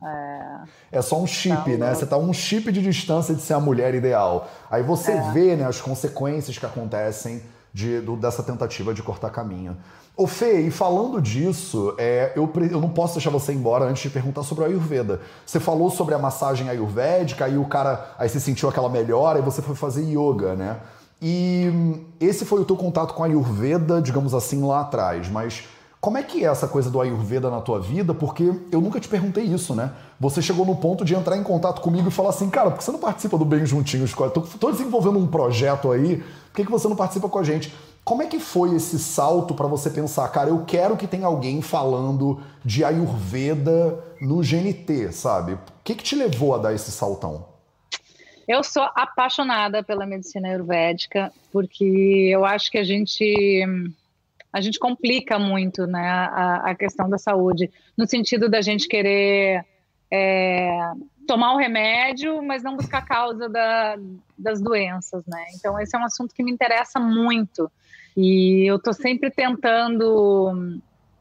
é... 0.04 0.62
é... 0.92 1.02
só 1.02 1.20
um 1.20 1.26
chip, 1.26 1.76
né? 1.76 1.92
Você 1.92 2.06
tá 2.06 2.16
um 2.16 2.32
chip 2.32 2.70
de 2.70 2.80
distância 2.80 3.34
de 3.34 3.42
ser 3.42 3.54
a 3.54 3.60
mulher 3.60 3.96
ideal. 3.96 4.48
Aí 4.70 4.84
você 4.84 5.10
é. 5.10 5.30
vê 5.32 5.56
né, 5.56 5.64
as 5.64 5.80
consequências 5.80 6.56
que 6.56 6.66
acontecem 6.66 7.42
de, 7.72 8.00
do, 8.00 8.16
dessa 8.16 8.42
tentativa 8.42 8.92
de 8.92 9.02
cortar 9.02 9.30
caminho. 9.30 9.76
Ô 10.14 10.26
Fê, 10.26 10.60
e 10.60 10.70
falando 10.70 11.22
disso, 11.22 11.94
é, 11.96 12.32
eu, 12.36 12.50
eu 12.70 12.80
não 12.80 12.90
posso 12.90 13.14
deixar 13.14 13.30
você 13.30 13.52
embora 13.52 13.86
antes 13.86 14.02
de 14.02 14.10
perguntar 14.10 14.42
sobre 14.42 14.64
a 14.64 14.66
Ayurveda. 14.66 15.20
Você 15.46 15.58
falou 15.58 15.90
sobre 15.90 16.14
a 16.14 16.18
massagem 16.18 16.68
ayurvédica, 16.68 17.46
aí 17.46 17.56
o 17.56 17.64
cara 17.64 18.14
aí 18.18 18.28
você 18.28 18.38
sentiu 18.38 18.68
aquela 18.68 18.90
melhora 18.90 19.38
e 19.38 19.42
você 19.42 19.62
foi 19.62 19.74
fazer 19.74 20.02
yoga, 20.02 20.54
né? 20.54 20.80
E 21.20 21.70
hum, 21.72 22.04
esse 22.20 22.44
foi 22.44 22.60
o 22.60 22.64
teu 22.64 22.76
contato 22.76 23.14
com 23.14 23.22
a 23.22 23.26
Ayurveda, 23.26 24.02
digamos 24.02 24.34
assim, 24.34 24.62
lá 24.62 24.80
atrás, 24.80 25.28
mas 25.28 25.64
como 26.02 26.18
é 26.18 26.22
que 26.24 26.44
é 26.44 26.48
essa 26.48 26.66
coisa 26.66 26.90
do 26.90 27.00
Ayurveda 27.00 27.48
na 27.48 27.60
tua 27.60 27.78
vida? 27.78 28.12
Porque 28.12 28.52
eu 28.72 28.80
nunca 28.80 28.98
te 28.98 29.06
perguntei 29.06 29.44
isso, 29.44 29.72
né? 29.72 29.92
Você 30.18 30.42
chegou 30.42 30.66
no 30.66 30.74
ponto 30.74 31.04
de 31.04 31.14
entrar 31.14 31.36
em 31.36 31.44
contato 31.44 31.80
comigo 31.80 32.08
e 32.08 32.10
falar 32.10 32.30
assim, 32.30 32.50
cara, 32.50 32.72
por 32.72 32.78
que 32.78 32.82
você 32.82 32.90
não 32.90 32.98
participa 32.98 33.38
do 33.38 33.44
Bem 33.44 33.64
Juntinhos? 33.64 34.12
Tô, 34.12 34.40
tô 34.40 34.72
desenvolvendo 34.72 35.16
um 35.20 35.28
projeto 35.28 35.92
aí, 35.92 36.16
por 36.16 36.56
que, 36.56 36.64
que 36.64 36.70
você 36.72 36.88
não 36.88 36.96
participa 36.96 37.28
com 37.28 37.38
a 37.38 37.44
gente? 37.44 37.72
Como 38.02 38.20
é 38.20 38.26
que 38.26 38.40
foi 38.40 38.74
esse 38.74 38.98
salto 38.98 39.54
para 39.54 39.68
você 39.68 39.90
pensar, 39.90 40.26
cara, 40.30 40.50
eu 40.50 40.64
quero 40.64 40.96
que 40.96 41.06
tenha 41.06 41.28
alguém 41.28 41.62
falando 41.62 42.40
de 42.64 42.84
Ayurveda 42.84 44.04
no 44.20 44.38
GNT, 44.42 45.12
sabe? 45.12 45.52
O 45.52 45.58
que, 45.84 45.94
que 45.94 46.02
te 46.02 46.16
levou 46.16 46.52
a 46.52 46.58
dar 46.58 46.74
esse 46.74 46.90
saltão? 46.90 47.46
Eu 48.48 48.64
sou 48.64 48.88
apaixonada 48.96 49.84
pela 49.84 50.04
medicina 50.04 50.48
ayurvédica, 50.48 51.32
porque 51.52 52.28
eu 52.28 52.44
acho 52.44 52.72
que 52.72 52.78
a 52.78 52.82
gente 52.82 53.64
a 54.52 54.60
gente 54.60 54.78
complica 54.78 55.38
muito 55.38 55.86
né, 55.86 56.08
a, 56.08 56.70
a 56.70 56.74
questão 56.74 57.08
da 57.08 57.18
saúde, 57.18 57.70
no 57.96 58.06
sentido 58.06 58.48
da 58.48 58.60
gente 58.60 58.86
querer 58.86 59.64
é, 60.12 60.92
tomar 61.26 61.54
o 61.54 61.56
remédio, 61.56 62.42
mas 62.42 62.62
não 62.62 62.76
buscar 62.76 62.98
a 62.98 63.06
causa 63.06 63.48
da, 63.48 63.96
das 64.36 64.60
doenças, 64.60 65.24
né? 65.26 65.46
Então, 65.56 65.80
esse 65.80 65.96
é 65.96 65.98
um 65.98 66.04
assunto 66.04 66.34
que 66.34 66.42
me 66.42 66.52
interessa 66.52 67.00
muito. 67.00 67.70
E 68.14 68.70
eu 68.70 68.76
estou 68.76 68.92
sempre 68.92 69.30
tentando 69.30 70.78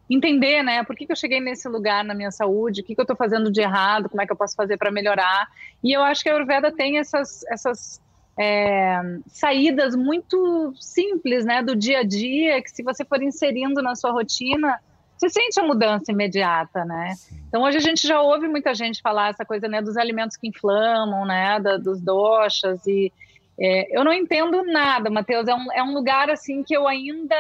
entender, 0.10 0.62
né? 0.62 0.84
Por 0.84 0.96
que, 0.96 1.06
que 1.06 1.12
eu 1.12 1.16
cheguei 1.16 1.40
nesse 1.40 1.70
lugar 1.70 2.04
na 2.04 2.14
minha 2.14 2.32
saúde? 2.32 2.82
O 2.82 2.84
que, 2.84 2.94
que 2.94 3.00
eu 3.00 3.04
estou 3.04 3.16
fazendo 3.16 3.50
de 3.50 3.62
errado? 3.62 4.10
Como 4.10 4.22
é 4.22 4.26
que 4.26 4.32
eu 4.34 4.38
posso 4.38 4.56
fazer 4.56 4.76
para 4.76 4.92
melhorar? 4.92 5.48
E 5.82 5.96
eu 5.96 6.04
acho 6.04 6.22
que 6.22 6.30
a 6.30 6.34
Ayurveda 6.34 6.70
tem 6.70 6.98
essas, 6.98 7.46
essas 7.46 8.02
é, 8.42 9.00
saídas 9.28 9.96
muito 9.96 10.74
simples, 10.80 11.46
né, 11.46 11.62
do 11.62 11.76
dia 11.76 12.00
a 12.00 12.04
dia, 12.04 12.62
que 12.62 12.72
se 12.72 12.82
você 12.82 13.06
for 13.06 13.22
inserindo 13.22 13.82
na 13.84 13.96
sua 13.96 14.12
rotina, 14.12 14.80
você 15.16 15.30
sente 15.30 15.60
a 15.60 15.64
mudança 15.64 16.12
imediata, 16.12 16.84
né? 16.84 17.14
Então 17.48 17.62
hoje 17.62 17.78
a 17.78 17.82
gente 17.82 18.08
já 18.08 18.20
ouve 18.20 18.48
muita 18.48 18.74
gente 18.74 19.00
falar 19.02 19.30
essa 19.30 19.46
coisa, 19.46 19.68
né, 19.68 19.80
dos 19.80 19.96
alimentos 19.96 20.36
que 20.36 20.48
inflamam, 20.48 21.24
né, 21.24 21.60
da, 21.60 21.78
dos 21.78 22.02
doxas 22.02 22.88
e 22.88 23.14
é, 23.60 23.96
eu 23.96 24.04
não 24.04 24.12
entendo 24.12 24.64
nada, 24.64 25.12
Matheus. 25.12 25.48
É 25.48 25.54
um, 25.54 25.72
é 25.74 25.84
um 25.84 25.94
lugar 25.94 26.32
assim 26.32 26.64
que 26.64 26.76
eu 26.76 26.88
ainda 26.88 27.36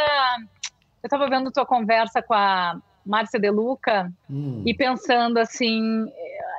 eu 1.01 1.07
estava 1.07 1.27
vendo 1.27 1.51
tua 1.51 1.65
conversa 1.65 2.21
com 2.21 2.35
a 2.35 2.79
Márcia 3.03 3.39
De 3.39 3.49
Luca 3.49 4.13
hum. 4.29 4.61
e 4.63 4.71
pensando 4.71 5.39
assim, 5.39 6.05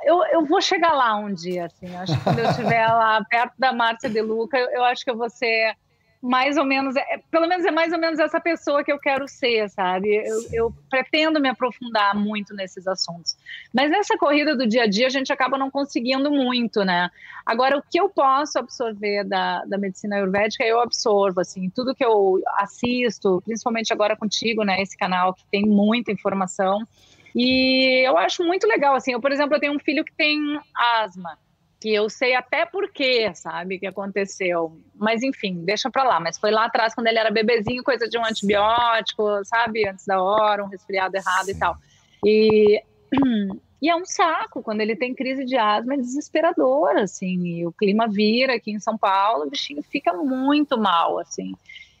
eu, 0.05 0.23
eu 0.25 0.45
vou 0.45 0.61
chegar 0.61 0.93
lá 0.93 1.15
um 1.15 1.33
dia, 1.33 1.65
assim. 1.65 1.95
Acho 1.95 2.17
que 2.17 2.23
quando 2.23 2.39
eu 2.39 2.49
estiver 2.49 2.87
lá 2.87 3.23
perto 3.29 3.53
da 3.57 3.73
Márcia 3.73 4.09
De 4.09 4.21
Luca, 4.21 4.57
eu, 4.57 4.69
eu, 4.69 4.83
acho 4.83 5.03
que 5.03 5.11
eu 5.11 5.17
vou 5.17 5.29
ser 5.29 5.75
mais 6.23 6.55
ou 6.55 6.63
menos, 6.63 6.95
é, 6.95 7.21
pelo 7.29 7.45
menos 7.47 7.65
é 7.65 7.71
mais 7.71 7.91
ou 7.91 7.99
menos 7.99 8.17
essa 8.17 8.39
pessoa 8.39 8.81
que 8.81 8.91
eu 8.91 8.97
quero 8.97 9.27
ser, 9.27 9.69
sabe? 9.69 10.15
Eu, 10.25 10.37
eu, 10.53 10.73
pretendo 10.89 11.37
me 11.37 11.49
aprofundar 11.49 12.15
muito 12.15 12.55
nesses 12.55 12.87
assuntos. 12.87 13.35
Mas 13.73 13.91
nessa 13.91 14.17
corrida 14.17 14.55
do 14.55 14.65
dia 14.65 14.83
a 14.83 14.87
dia, 14.87 15.07
a 15.07 15.09
gente 15.09 15.33
acaba 15.33 15.57
não 15.57 15.69
conseguindo 15.69 16.31
muito, 16.31 16.85
né? 16.85 17.09
Agora, 17.45 17.77
o 17.77 17.81
que 17.81 17.99
eu 17.99 18.07
posso 18.07 18.57
absorver 18.57 19.25
da, 19.25 19.65
da 19.65 19.77
medicina 19.77 20.15
ayurvédica, 20.15 20.63
eu 20.63 20.79
absorvo, 20.79 21.41
assim, 21.41 21.69
tudo 21.69 21.93
que 21.93 22.05
eu 22.05 22.41
assisto, 22.57 23.41
principalmente 23.43 23.91
agora 23.91 24.15
contigo, 24.15 24.63
né? 24.63 24.81
Esse 24.81 24.95
canal 24.95 25.33
que 25.33 25.43
tem 25.51 25.65
muita 25.65 26.09
informação. 26.09 26.87
E 27.35 28.05
eu 28.05 28.17
acho 28.17 28.43
muito 28.43 28.67
legal, 28.67 28.95
assim. 28.95 29.13
Eu, 29.13 29.21
por 29.21 29.31
exemplo, 29.31 29.55
eu 29.55 29.59
tenho 29.59 29.73
um 29.73 29.79
filho 29.79 30.03
que 30.05 30.13
tem 30.13 30.39
asma, 30.75 31.37
que 31.81 31.93
eu 31.93 32.09
sei 32.09 32.35
até 32.35 32.65
por 32.65 32.91
quê, 32.91 33.31
sabe, 33.33 33.79
que 33.79 33.87
aconteceu. 33.87 34.79
Mas 34.95 35.23
enfim, 35.23 35.65
deixa 35.65 35.89
pra 35.89 36.03
lá. 36.03 36.19
Mas 36.19 36.37
foi 36.37 36.51
lá 36.51 36.65
atrás, 36.65 36.93
quando 36.93 37.07
ele 37.07 37.19
era 37.19 37.31
bebezinho, 37.31 37.83
coisa 37.83 38.07
de 38.07 38.17
um 38.17 38.25
antibiótico, 38.25 39.43
sabe, 39.43 39.87
antes 39.87 40.05
da 40.05 40.21
hora, 40.21 40.63
um 40.63 40.67
resfriado 40.67 41.15
errado 41.15 41.45
Sim. 41.45 41.51
e 41.51 41.55
tal. 41.55 41.75
E, 42.23 42.83
e 43.81 43.89
é 43.89 43.95
um 43.95 44.05
saco, 44.05 44.61
quando 44.61 44.81
ele 44.81 44.95
tem 44.95 45.15
crise 45.15 45.43
de 45.43 45.57
asma, 45.57 45.95
é 45.95 45.97
desesperador, 45.97 46.95
assim. 46.97 47.43
E 47.47 47.65
o 47.65 47.71
clima 47.73 48.07
vira 48.07 48.55
aqui 48.55 48.71
em 48.71 48.79
São 48.79 48.97
Paulo, 48.97 49.45
o 49.45 49.49
bichinho 49.49 49.81
fica 49.83 50.13
muito 50.13 50.77
mal, 50.77 51.19
assim. 51.19 51.53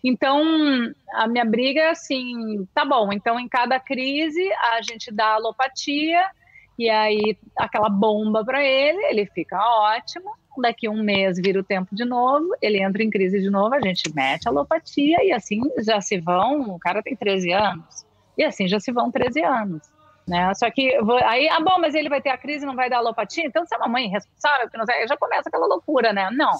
Então, 0.03 0.43
a 1.13 1.27
minha 1.27 1.45
briga 1.45 1.79
é 1.79 1.89
assim, 1.91 2.67
tá 2.73 2.83
bom, 2.83 3.13
então 3.13 3.39
em 3.39 3.47
cada 3.47 3.79
crise 3.79 4.43
a 4.73 4.81
gente 4.81 5.09
dá 5.09 5.35
alopatia 5.35 6.25
e 6.77 6.89
aí 6.89 7.37
aquela 7.57 7.89
bomba 7.89 8.43
para 8.43 8.61
ele, 8.63 9.01
ele 9.05 9.25
fica 9.27 9.57
ótimo. 9.57 10.31
Daqui 10.61 10.87
um 10.87 11.01
mês 11.01 11.37
vira 11.37 11.59
o 11.59 11.63
tempo 11.63 11.95
de 11.95 12.05
novo, 12.05 12.49
ele 12.61 12.83
entra 12.83 13.01
em 13.01 13.09
crise 13.09 13.41
de 13.41 13.49
novo, 13.49 13.73
a 13.73 13.81
gente 13.81 14.13
mete 14.13 14.47
alopatia 14.47 15.23
e 15.23 15.31
assim 15.31 15.59
já 15.79 15.99
se 15.99 16.19
vão. 16.19 16.75
O 16.75 16.79
cara 16.79 17.01
tem 17.01 17.15
13 17.15 17.51
anos, 17.53 18.05
e 18.37 18.43
assim 18.43 18.67
já 18.67 18.79
se 18.79 18.91
vão 18.91 19.09
13 19.09 19.41
anos. 19.41 19.92
Né? 20.27 20.53
Só 20.53 20.69
que 20.71 20.97
aí, 21.25 21.49
ah, 21.49 21.59
bom, 21.59 21.77
mas 21.79 21.93
ele 21.93 22.07
vai 22.07 22.21
ter 22.21 22.29
a 22.29 22.37
crise, 22.37 22.65
não 22.65 22.75
vai 22.75 22.89
dar 22.89 22.97
alopatia, 22.97 23.45
então 23.45 23.65
se 23.65 23.75
é 23.75 23.77
uma 23.77 23.89
mãe 23.89 24.07
responsável, 24.07 24.69
que 24.69 24.77
não 24.77 24.85
sei, 24.85 25.05
já 25.07 25.17
começa 25.17 25.49
aquela 25.49 25.67
loucura, 25.67 26.13
né? 26.13 26.29
Não, 26.31 26.51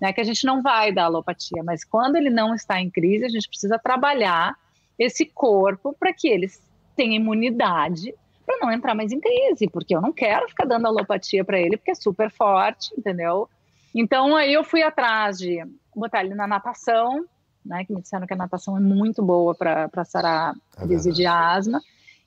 né? 0.00 0.12
Que 0.12 0.22
a 0.22 0.24
gente 0.24 0.46
não 0.46 0.62
vai 0.62 0.90
dar 0.90 1.04
alopatia, 1.04 1.62
mas 1.62 1.84
quando 1.84 2.16
ele 2.16 2.30
não 2.30 2.54
está 2.54 2.80
em 2.80 2.90
crise, 2.90 3.26
a 3.26 3.28
gente 3.28 3.46
precisa 3.46 3.78
trabalhar 3.78 4.56
esse 4.98 5.26
corpo 5.26 5.94
para 5.98 6.12
que 6.14 6.28
eles 6.28 6.62
tenham 6.96 7.14
imunidade 7.14 8.14
para 8.46 8.58
não 8.58 8.72
entrar 8.72 8.94
mais 8.94 9.12
em 9.12 9.20
crise, 9.20 9.68
porque 9.68 9.94
eu 9.94 10.00
não 10.00 10.12
quero 10.12 10.48
ficar 10.48 10.64
dando 10.64 10.86
alopatia 10.86 11.44
para 11.44 11.60
ele, 11.60 11.76
porque 11.76 11.92
é 11.92 11.94
super 11.94 12.30
forte, 12.30 12.92
entendeu? 12.96 13.48
Então 13.94 14.34
aí 14.34 14.52
eu 14.52 14.64
fui 14.64 14.82
atrás 14.82 15.38
de 15.38 15.64
botar 15.94 16.24
ele 16.24 16.34
na 16.34 16.46
natação, 16.46 17.24
né? 17.64 17.84
Que 17.84 17.92
me 17.92 18.00
disseram 18.00 18.26
que 18.26 18.32
a 18.32 18.36
natação 18.36 18.76
é 18.76 18.80
muito 18.80 19.22
boa 19.22 19.54
para 19.54 20.04
sarar 20.04 20.54
é 20.78 20.86
crise 20.86 21.12
de 21.12 21.26
asma. 21.26 21.80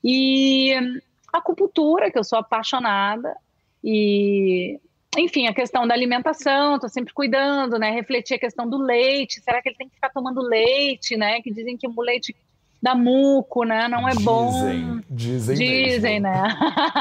E 0.04 1.00
acupuntura, 1.32 2.10
que 2.10 2.18
eu 2.18 2.24
sou 2.24 2.38
apaixonada, 2.38 3.34
e 3.82 4.78
enfim, 5.16 5.46
a 5.46 5.54
questão 5.54 5.86
da 5.86 5.94
alimentação, 5.94 6.74
estou 6.74 6.90
sempre 6.90 7.14
cuidando, 7.14 7.78
né? 7.78 7.90
Refletir 7.90 8.34
a 8.34 8.38
questão 8.38 8.68
do 8.68 8.78
leite. 8.78 9.40
Será 9.40 9.62
que 9.62 9.68
ele 9.68 9.76
tem 9.76 9.88
que 9.88 9.94
ficar 9.94 10.10
tomando 10.10 10.42
leite, 10.42 11.16
né? 11.16 11.40
Que 11.40 11.52
dizem 11.52 11.76
que 11.76 11.86
o 11.86 12.00
leite 12.00 12.34
dá 12.82 12.94
muco, 12.94 13.64
né? 13.64 13.88
Não 13.88 14.06
é 14.06 14.10
dizem, 14.10 14.24
bom. 14.24 15.00
Dizem, 15.08 15.56
dizem, 15.56 16.20
mesmo. 16.20 16.36
né? 16.36 16.48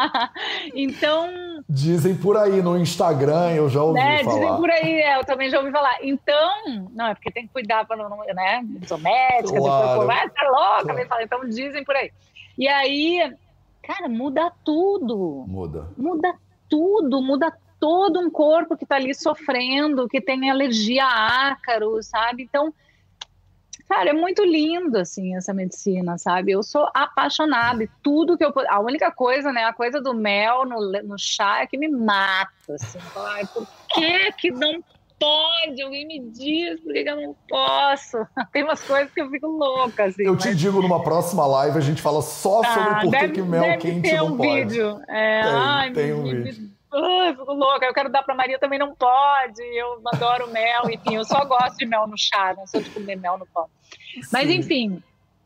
então. 0.74 1.30
Dizem 1.68 2.16
por 2.16 2.38
aí 2.38 2.62
no 2.62 2.78
Instagram, 2.78 3.52
eu 3.52 3.68
já 3.68 3.84
ouvi 3.84 4.00
né? 4.00 4.24
falar. 4.24 4.40
Dizem 4.40 4.56
por 4.56 4.70
aí, 4.70 5.02
é, 5.02 5.18
eu 5.18 5.26
também 5.26 5.50
já 5.50 5.60
ouvi 5.60 5.72
falar. 5.72 5.98
Então, 6.02 6.54
não, 6.94 7.08
é 7.08 7.14
porque 7.16 7.32
tem 7.32 7.48
que 7.48 7.54
cuidar 7.54 7.86
para 7.86 7.98
não, 7.98 8.18
né? 8.34 8.64
Sou 8.86 8.98
médica, 8.98 9.60
claro. 9.60 9.90
depois, 9.90 10.08
vai, 10.08 10.30
tá 10.30 10.44
louca, 10.44 11.06
claro. 11.06 11.24
então 11.24 11.50
dizem 11.50 11.84
por 11.84 11.96
aí. 11.96 12.12
E 12.58 12.68
aí, 12.68 13.34
cara, 13.82 14.08
muda 14.08 14.52
tudo. 14.64 15.46
Muda. 15.48 15.88
Muda 15.98 16.36
tudo, 16.70 17.22
muda 17.22 17.56
todo 17.80 18.20
um 18.20 18.30
corpo 18.30 18.78
que 18.78 18.86
está 18.86 18.96
ali 18.96 19.14
sofrendo, 19.14 20.08
que 20.08 20.22
tem 20.22 20.50
alergia 20.50 21.06
a 21.06 21.50
ácaro, 21.50 22.02
sabe? 22.02 22.44
Então, 22.44 22.74
Cara, 23.88 24.10
é 24.10 24.14
muito 24.14 24.44
lindo, 24.44 24.98
assim, 24.98 25.36
essa 25.36 25.54
medicina, 25.54 26.18
sabe? 26.18 26.52
Eu 26.52 26.64
sou 26.64 26.90
apaixonada 26.94 27.84
e 27.84 27.90
tudo 28.02 28.38
que 28.38 28.44
eu... 28.44 28.52
A 28.70 28.80
única 28.80 29.12
coisa, 29.12 29.52
né, 29.52 29.66
a 29.66 29.74
coisa 29.74 30.02
do 30.02 30.14
mel 30.14 30.66
no, 30.66 30.92
no 31.04 31.16
chá 31.20 31.62
é 31.62 31.68
que 31.68 31.78
me 31.78 31.90
mata, 31.90 32.74
assim. 32.74 32.98
Ai, 33.16 33.46
por 33.54 33.68
que 33.94 34.32
que 34.34 34.52
não 34.52 34.84
pode? 35.24 35.82
Alguém 35.82 36.06
me 36.06 36.20
diz 36.20 36.80
por 36.82 36.94
que 36.94 37.00
eu 37.00 37.16
não 37.16 37.36
posso? 37.48 38.18
Tem 38.52 38.64
umas 38.64 38.82
coisas 38.82 39.12
que 39.14 39.22
eu 39.22 39.30
fico 39.30 39.48
louca, 39.48 40.06
assim. 40.06 40.24
Eu 40.24 40.34
mas... 40.34 40.44
te 40.44 40.54
digo, 40.54 40.82
numa 40.82 41.02
próxima 41.02 41.46
live 41.46 41.78
a 41.78 41.82
gente 41.82 42.02
fala 42.02 42.22
só 42.22 42.62
ah, 42.64 42.74
sobre 42.74 43.02
por 43.02 43.12
que, 43.12 43.30
que 43.30 43.42
mel 43.42 43.78
quente 43.80 44.14
não 44.14 44.34
um 44.34 44.38
pode. 44.38 44.50
Vídeo. 44.50 45.02
É, 45.08 45.42
tem, 45.42 45.52
ai, 45.52 45.92
tem 45.92 46.14
um 46.14 46.24
me, 46.24 46.36
vídeo. 46.36 46.62
Me, 46.64 46.74
eu 47.28 47.36
fico 47.38 47.54
louca, 47.54 47.86
eu 47.86 47.94
quero 47.94 48.10
dar 48.10 48.22
pra 48.24 48.36
Maria, 48.36 48.60
também 48.60 48.78
não 48.78 48.94
pode. 48.94 49.62
Eu 49.62 50.02
adoro 50.14 50.52
mel, 50.52 50.90
enfim, 50.90 51.16
eu 51.16 51.24
só 51.24 51.44
gosto 51.46 51.78
de 51.78 51.86
mel 51.86 52.06
no 52.06 52.18
chá, 52.18 52.54
não 52.56 52.68
sou 52.68 52.82
de 52.82 52.90
comer 52.90 53.16
mel 53.16 53.38
no 53.38 53.48
pão. 53.48 53.68
Mas, 54.32 54.50
enfim, 54.50 55.02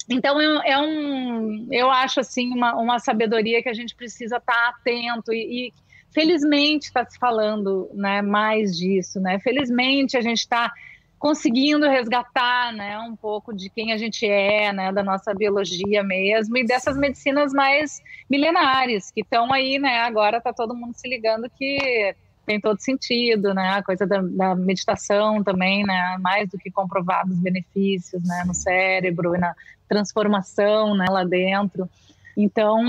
então 0.09 0.39
é, 0.39 0.71
é, 0.71 0.79
um, 0.79 1.67
eu 1.71 1.91
acho 1.91 2.19
assim 2.19 2.53
uma, 2.53 2.75
uma 2.75 2.99
sabedoria 2.99 3.61
que 3.61 3.69
a 3.69 3.73
gente 3.73 3.95
precisa 3.95 4.37
estar 4.37 4.53
tá 4.53 4.69
atento 4.69 5.31
e, 5.31 5.67
e 5.67 5.73
felizmente 6.17 6.85
está 6.85 7.05
se 7.05 7.19
falando, 7.19 7.91
né, 7.93 8.23
mais 8.23 8.75
disso, 8.75 9.19
né? 9.19 9.37
Felizmente 9.37 10.17
a 10.17 10.21
gente 10.21 10.39
está 10.39 10.73
conseguindo 11.19 11.87
resgatar, 11.87 12.73
né, 12.73 12.97
um 12.97 13.15
pouco 13.15 13.53
de 13.53 13.69
quem 13.69 13.93
a 13.93 13.97
gente 13.97 14.25
é, 14.25 14.73
né, 14.73 14.91
da 14.91 15.03
nossa 15.03 15.31
biologia 15.35 16.03
mesmo 16.03 16.57
e 16.57 16.65
dessas 16.65 16.97
medicinas 16.97 17.53
mais 17.53 18.01
milenares 18.27 19.11
que 19.11 19.21
estão 19.21 19.53
aí, 19.53 19.77
né? 19.77 19.99
Agora 19.99 20.39
está 20.39 20.51
todo 20.51 20.75
mundo 20.75 20.95
se 20.95 21.07
ligando 21.07 21.47
que 21.51 22.15
tem 22.47 22.59
todo 22.59 22.81
sentido, 22.81 23.53
né? 23.53 23.75
A 23.75 23.83
coisa 23.83 24.07
da, 24.07 24.19
da, 24.19 24.55
meditação 24.55 25.43
também, 25.43 25.83
né? 25.83 26.17
Mais 26.19 26.49
do 26.49 26.57
que 26.57 26.71
comprovados 26.71 27.37
benefícios, 27.37 28.23
né? 28.23 28.43
No 28.43 28.55
cérebro 28.55 29.35
e 29.35 29.37
na 29.37 29.53
transformação, 29.87 30.95
né? 30.95 31.05
Lá 31.11 31.23
dentro. 31.23 31.87
Então, 32.35 32.83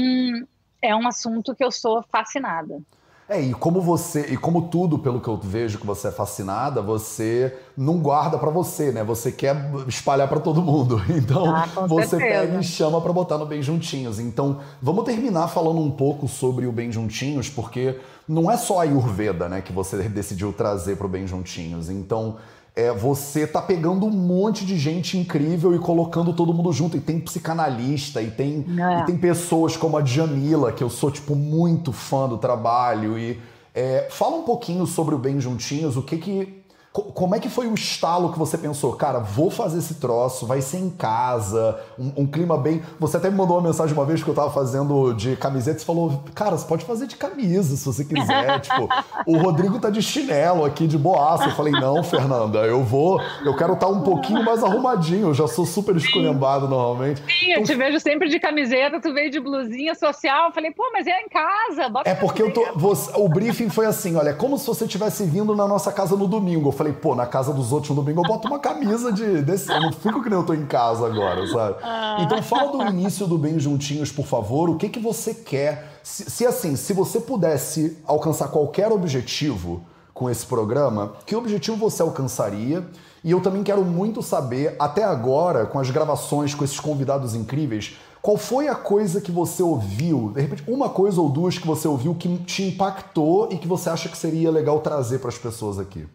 é 0.81 0.97
um 0.97 1.07
assunto 1.07 1.55
que 1.55 1.63
eu 1.63 1.71
sou 1.71 2.03
fascinada. 2.11 2.81
É, 3.29 3.39
e 3.39 3.53
como 3.53 3.83
você, 3.83 4.23
e 4.33 4.39
como 4.39 4.69
tudo, 4.69 4.99
pelo 4.99 5.21
que 5.21 5.29
eu 5.29 5.37
vejo 5.37 5.79
que 5.79 5.87
você 5.87 6.09
é 6.09 6.11
fascinada, 6.11 6.81
você 6.81 7.55
não 7.77 7.99
guarda 7.99 8.39
para 8.39 8.49
você, 8.49 8.91
né? 8.91 9.05
Você 9.05 9.31
quer 9.31 9.71
espalhar 9.87 10.27
para 10.29 10.41
todo 10.41 10.63
mundo. 10.63 10.99
Então, 11.19 11.55
ah, 11.55 11.67
você 11.87 12.11
certeza. 12.11 12.41
pega 12.47 12.61
e 12.61 12.65
chama 12.65 13.01
para 13.01 13.13
botar 13.13 13.37
no 13.37 13.45
Bem 13.45 13.61
Juntinhos. 13.61 14.19
Então, 14.19 14.61
vamos 14.81 15.05
terminar 15.05 15.49
falando 15.49 15.81
um 15.81 15.91
pouco 15.91 16.27
sobre 16.27 16.67
o 16.67 16.73
Bem 16.73 16.91
Juntinhos, 16.91 17.51
porque 17.51 17.99
não 18.27 18.51
é 18.51 18.57
só 18.57 18.79
a 18.79 18.83
Ayurveda, 18.85 19.49
né, 19.49 19.61
que 19.61 19.73
você 19.73 19.97
decidiu 20.09 20.53
trazer 20.53 20.97
para 20.97 21.07
o 21.07 21.11
Bem 21.11 21.27
Juntinhos. 21.27 21.91
Então, 21.91 22.37
é, 22.79 22.93
você 22.93 23.45
tá 23.45 23.61
pegando 23.61 24.07
um 24.07 24.11
monte 24.11 24.65
de 24.65 24.79
gente 24.79 25.19
incrível 25.19 25.75
e 25.75 25.81
colocando 25.81 26.33
todo 26.33 26.55
mundo 26.55 26.73
junto. 26.73 26.97
E 26.97 27.01
tem 27.01 27.19
psicanalista, 27.19 28.23
e 28.23 28.31
tem, 28.31 28.65
é. 28.79 29.01
e 29.01 29.07
tem 29.07 29.19
pessoas 29.19 29.77
como 29.77 29.99
a 29.99 30.05
Jamila, 30.05 30.71
que 30.71 30.85
eu 30.85 30.89
sou, 30.89 31.11
tipo, 31.11 31.35
muito 31.35 31.91
fã 31.91 32.29
do 32.29 32.39
trabalho. 32.39 33.19
E 33.19 33.37
é, 33.75 34.07
fala 34.13 34.37
um 34.37 34.45
pouquinho 34.45 34.87
sobre 34.87 35.13
o 35.13 35.19
Bem 35.19 35.41
Juntinhos, 35.41 35.97
o 35.97 36.03
que 36.03 36.19
que 36.19 36.58
como 36.93 37.35
é 37.35 37.39
que 37.39 37.49
foi 37.49 37.67
o 37.67 37.75
estalo 37.75 38.33
que 38.33 38.39
você 38.39 38.57
pensou, 38.57 38.93
cara, 38.95 39.19
vou 39.21 39.51
fazer 39.51 39.79
esse 39.79 39.95
troço, 39.95 40.47
vai 40.47 40.61
ser 40.61 40.79
em 40.79 40.91
casa, 40.91 41.79
um, 41.99 42.23
um, 42.23 42.27
clima 42.27 42.57
bem. 42.57 42.83
Você 42.99 43.19
até 43.19 43.31
me 43.31 43.37
mandou 43.37 43.57
uma 43.57 43.69
mensagem 43.69 43.95
uma 43.95 44.05
vez 44.05 44.23
que 44.23 44.29
eu 44.29 44.35
tava 44.35 44.51
fazendo 44.51 45.13
de 45.13 45.37
camiseta 45.37 45.81
e 45.81 45.85
falou, 45.85 46.25
cara, 46.35 46.57
você 46.57 46.67
pode 46.67 46.85
fazer 46.85 47.07
de 47.07 47.17
camisa 47.17 47.77
se 47.77 47.85
você 47.85 48.05
quiser. 48.05 48.61
tipo, 48.61 48.89
o 49.27 49.37
Rodrigo 49.37 49.79
tá 49.79 49.91
de 49.91 50.03
chinelo 50.03 50.65
aqui, 50.65 50.87
de 50.87 50.99
boaça. 50.99 51.45
Eu 51.45 51.53
falei, 51.53 51.73
não, 51.73 52.03
Fernanda, 52.03 52.61
eu 52.61 52.83
vou, 52.83 53.21
eu 53.45 53.55
quero 53.55 53.75
estar 53.75 53.87
tá 53.87 53.93
um 53.93 54.01
pouquinho 54.01 54.43
mais 54.43 54.65
arrumadinho, 54.65 55.29
eu 55.29 55.35
já 55.35 55.47
sou 55.47 55.67
super 55.67 55.95
esculhambado 55.95 56.67
normalmente. 56.67 57.23
Sim, 57.27 57.53
eu 57.53 57.63
te 57.63 57.75
vejo 57.75 58.01
sempre 58.01 58.29
de 58.29 58.41
camiseta, 58.41 59.01
tu 59.01 59.13
veio 59.13 59.31
de 59.31 59.39
blusinha 59.39 59.95
social. 59.95 60.49
Eu 60.49 60.53
falei, 60.53 60.73
pô, 60.73 60.91
mas 60.93 61.07
é 61.07 61.21
em 61.21 61.29
casa, 61.29 61.89
bota 61.89 62.09
É 62.09 62.15
porque 62.15 62.43
eu 62.43 62.53
tô. 62.53 62.67
Você, 62.75 63.13
o 63.15 63.29
briefing 63.29 63.69
foi 63.69 63.87
assim: 63.87 64.17
olha, 64.17 64.31
é 64.31 64.35
como 64.35 64.59
se 64.59 64.67
você 64.67 64.87
tivesse 64.87 65.25
vindo 65.25 65.55
na 65.55 65.69
nossa 65.69 65.93
casa 65.93 66.17
no 66.17 66.27
domingo. 66.27 66.73
Eu 66.79 66.85
falei, 66.85 66.93
pô, 66.93 67.17
na 67.17 67.27
casa 67.27 67.53
dos 67.53 67.73
outros 67.73 67.91
no 67.91 67.97
domingo 67.97 68.21
eu 68.21 68.29
boto 68.29 68.47
uma 68.47 68.61
camisa 68.61 69.13
de 69.13 69.43
desse. 69.43 69.69
Eu 69.69 69.81
não 69.81 69.93
fico 69.93 70.23
que 70.23 70.31
nem 70.31 70.39
eu 70.39 70.47
tô 70.47 70.55
em 70.55 70.65
casa 70.65 71.07
agora, 71.07 71.45
sabe? 71.49 71.77
Ah. 71.83 72.19
Então 72.21 72.41
fala 72.41 72.71
do 72.71 72.83
início 72.89 73.27
do 73.27 73.37
Bem 73.37 73.59
Juntinhos, 73.59 74.13
por 74.13 74.25
favor. 74.25 74.71
O 74.71 74.77
que 74.77 74.89
que 74.89 75.01
você 75.01 75.35
quer? 75.35 75.99
Se, 76.05 76.31
se 76.31 76.47
assim, 76.47 76.77
se 76.77 76.93
você 76.93 77.19
pudesse 77.19 77.99
alcançar 78.07 78.47
qualquer 78.49 78.93
objetivo 78.93 79.83
com 80.15 80.31
esse 80.31 80.47
programa, 80.47 81.15
que 81.27 81.35
objetivo 81.35 81.77
você 81.77 82.01
alcançaria? 82.01 82.87
E 83.25 83.33
eu 83.33 83.41
também 83.41 83.65
quero 83.65 83.85
muito 83.85 84.23
saber, 84.23 84.77
até 84.79 85.03
agora, 85.03 85.67
com 85.67 85.81
as 85.81 85.91
gravações, 85.91 86.55
com 86.55 86.63
esses 86.63 86.79
convidados 86.79 87.35
incríveis, 87.35 87.97
qual 88.23 88.37
foi 88.37 88.69
a 88.69 88.75
coisa 88.77 89.21
que 89.21 89.33
você 89.33 89.65
ouviu, 89.65 90.31
de 90.33 90.41
repente, 90.41 90.63
uma 90.69 90.89
coisa 90.89 91.21
ou 91.21 91.29
duas 91.29 91.59
que 91.59 91.67
você 91.67 91.89
ouviu 91.89 92.15
que 92.15 92.39
te 92.39 92.63
impactou 92.63 93.49
e 93.51 93.59
que 93.59 93.67
você 93.67 93.91
acha 93.91 94.09
que 94.09 94.17
seria 94.17 94.51
legal 94.51 94.79
trazer 94.79 95.19
para 95.19 95.29
as 95.29 95.39
pessoas 95.39 95.79
aqui? 95.79 96.07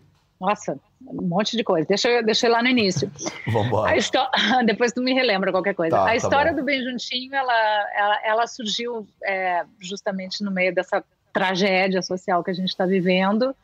Nossa, 0.43 0.77
um 1.07 1.25
monte 1.25 1.55
de 1.55 1.63
coisa. 1.63 1.87
Deixa 1.87 2.09
eu, 2.09 2.21
deixa 2.21 2.45
eu 2.45 2.51
ir 2.51 2.53
lá 2.53 2.61
no 2.61 2.67
início. 2.67 3.09
Vamos 3.47 3.67
embora. 3.67 3.95
Depois 4.67 4.91
tu 4.91 5.01
me 5.01 5.13
relembra 5.13 5.53
qualquer 5.53 5.73
coisa. 5.73 5.95
Tá, 5.95 6.01
a 6.01 6.05
tá 6.07 6.15
história 6.17 6.51
tá 6.51 6.59
do 6.59 6.65
Bem 6.65 6.83
Juntinho, 6.83 7.33
ela, 7.33 7.53
ela, 7.95 8.21
ela 8.25 8.47
surgiu 8.47 9.07
é, 9.23 9.63
justamente 9.79 10.43
no 10.43 10.51
meio 10.51 10.75
dessa 10.75 11.01
tragédia 11.31 12.01
social 12.01 12.43
que 12.43 12.51
a 12.51 12.53
gente 12.53 12.67
está 12.67 12.85
vivendo. 12.85 13.55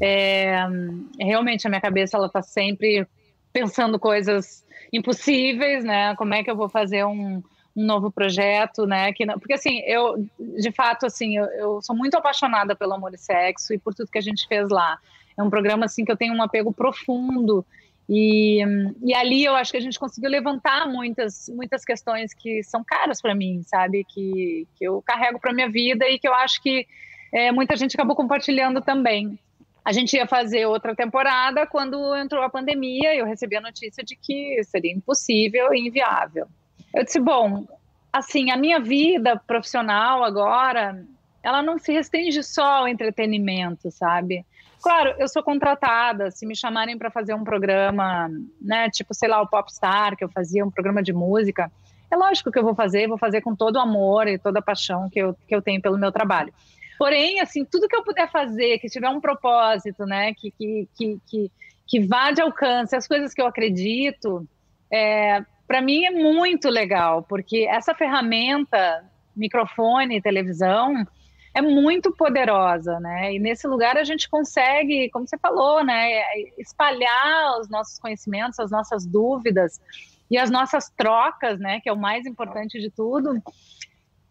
É, 0.00 0.64
realmente, 1.18 1.66
a 1.66 1.70
minha 1.70 1.80
cabeça 1.80 2.16
ela 2.16 2.26
está 2.26 2.40
sempre 2.40 3.04
pensando 3.52 3.98
coisas 3.98 4.64
impossíveis, 4.92 5.82
né? 5.82 6.14
Como 6.14 6.34
é 6.34 6.44
que 6.44 6.50
eu 6.50 6.56
vou 6.56 6.68
fazer 6.68 7.04
um, 7.04 7.42
um 7.76 7.84
novo 7.84 8.12
projeto, 8.12 8.86
né? 8.86 9.12
Que 9.12 9.26
não, 9.26 9.40
porque 9.40 9.54
assim, 9.54 9.80
eu 9.80 10.24
de 10.38 10.70
fato 10.70 11.04
assim, 11.04 11.36
eu, 11.36 11.46
eu, 11.46 11.82
sou 11.82 11.96
muito 11.96 12.16
apaixonada 12.16 12.76
pelo 12.76 12.94
amor 12.94 13.12
e 13.12 13.18
sexo 13.18 13.74
e 13.74 13.78
por 13.78 13.92
tudo 13.92 14.10
que 14.10 14.18
a 14.18 14.22
gente 14.22 14.46
fez 14.46 14.68
lá. 14.68 15.00
É 15.38 15.42
um 15.42 15.50
programa 15.50 15.86
assim 15.86 16.04
que 16.04 16.12
eu 16.12 16.16
tenho 16.16 16.34
um 16.34 16.42
apego 16.42 16.72
profundo 16.72 17.64
e, 18.08 18.62
e 19.02 19.14
ali 19.14 19.44
eu 19.44 19.54
acho 19.54 19.70
que 19.70 19.78
a 19.78 19.80
gente 19.80 19.98
conseguiu 19.98 20.28
levantar 20.28 20.86
muitas 20.88 21.48
muitas 21.48 21.84
questões 21.84 22.34
que 22.34 22.62
são 22.62 22.84
caras 22.84 23.22
para 23.22 23.34
mim, 23.34 23.62
sabe? 23.64 24.04
Que, 24.04 24.66
que 24.76 24.84
eu 24.84 25.00
carrego 25.02 25.38
para 25.40 25.52
minha 25.52 25.70
vida 25.70 26.08
e 26.08 26.18
que 26.18 26.28
eu 26.28 26.34
acho 26.34 26.62
que 26.62 26.86
é, 27.32 27.50
muita 27.50 27.76
gente 27.76 27.94
acabou 27.94 28.14
compartilhando 28.14 28.80
também. 28.80 29.38
A 29.84 29.92
gente 29.92 30.14
ia 30.14 30.26
fazer 30.26 30.66
outra 30.66 30.94
temporada 30.94 31.66
quando 31.66 32.14
entrou 32.16 32.42
a 32.42 32.50
pandemia 32.50 33.14
e 33.14 33.18
eu 33.18 33.26
recebi 33.26 33.56
a 33.56 33.60
notícia 33.60 34.04
de 34.04 34.14
que 34.14 34.62
seria 34.64 34.92
impossível 34.92 35.72
e 35.72 35.88
inviável. 35.88 36.46
Eu 36.94 37.04
disse, 37.04 37.18
bom, 37.18 37.66
assim, 38.12 38.50
a 38.50 38.56
minha 38.56 38.78
vida 38.78 39.36
profissional 39.44 40.22
agora, 40.22 41.02
ela 41.42 41.62
não 41.62 41.78
se 41.78 41.92
restringe 41.92 42.42
só 42.42 42.80
ao 42.80 42.88
entretenimento, 42.88 43.90
sabe? 43.90 44.44
Claro, 44.82 45.14
eu 45.16 45.28
sou 45.28 45.44
contratada, 45.44 46.32
se 46.32 46.44
me 46.44 46.56
chamarem 46.56 46.98
para 46.98 47.08
fazer 47.08 47.34
um 47.34 47.44
programa, 47.44 48.28
né, 48.60 48.90
tipo, 48.90 49.14
sei 49.14 49.28
lá, 49.28 49.40
o 49.40 49.46
Popstar, 49.46 50.16
que 50.16 50.24
eu 50.24 50.28
fazia, 50.28 50.64
um 50.66 50.70
programa 50.72 51.00
de 51.00 51.12
música, 51.12 51.70
é 52.10 52.16
lógico 52.16 52.50
que 52.50 52.58
eu 52.58 52.64
vou 52.64 52.74
fazer, 52.74 53.06
vou 53.06 53.16
fazer 53.16 53.40
com 53.42 53.54
todo 53.54 53.76
o 53.76 53.80
amor 53.80 54.26
e 54.26 54.38
toda 54.38 54.58
a 54.58 54.62
paixão 54.62 55.08
que 55.08 55.20
eu, 55.20 55.36
que 55.46 55.54
eu 55.54 55.62
tenho 55.62 55.80
pelo 55.80 55.96
meu 55.96 56.10
trabalho. 56.10 56.52
Porém, 56.98 57.40
assim, 57.40 57.64
tudo 57.64 57.86
que 57.86 57.94
eu 57.94 58.02
puder 58.02 58.28
fazer, 58.30 58.78
que 58.80 58.88
tiver 58.88 59.08
um 59.08 59.20
propósito, 59.20 60.04
né, 60.04 60.34
que, 60.34 60.50
que, 60.50 60.88
que, 60.96 61.20
que, 61.28 61.50
que 61.86 62.00
vá 62.00 62.32
de 62.32 62.42
alcance 62.42 62.96
as 62.96 63.06
coisas 63.06 63.32
que 63.32 63.40
eu 63.40 63.46
acredito, 63.46 64.44
é, 64.92 65.44
para 65.66 65.80
mim 65.80 66.04
é 66.04 66.10
muito 66.10 66.68
legal, 66.68 67.22
porque 67.22 67.68
essa 67.70 67.94
ferramenta, 67.94 69.04
microfone, 69.34 70.20
televisão, 70.20 71.06
é 71.54 71.60
muito 71.60 72.12
poderosa, 72.12 72.98
né? 73.00 73.34
E 73.34 73.38
nesse 73.38 73.66
lugar 73.66 73.96
a 73.96 74.04
gente 74.04 74.28
consegue, 74.28 75.10
como 75.10 75.26
você 75.26 75.36
falou, 75.36 75.84
né, 75.84 76.22
espalhar 76.58 77.60
os 77.60 77.68
nossos 77.68 77.98
conhecimentos, 77.98 78.58
as 78.58 78.70
nossas 78.70 79.06
dúvidas 79.06 79.80
e 80.30 80.38
as 80.38 80.50
nossas 80.50 80.90
trocas, 80.96 81.58
né, 81.58 81.80
que 81.80 81.88
é 81.88 81.92
o 81.92 81.98
mais 81.98 82.26
importante 82.26 82.80
de 82.80 82.90
tudo, 82.90 83.42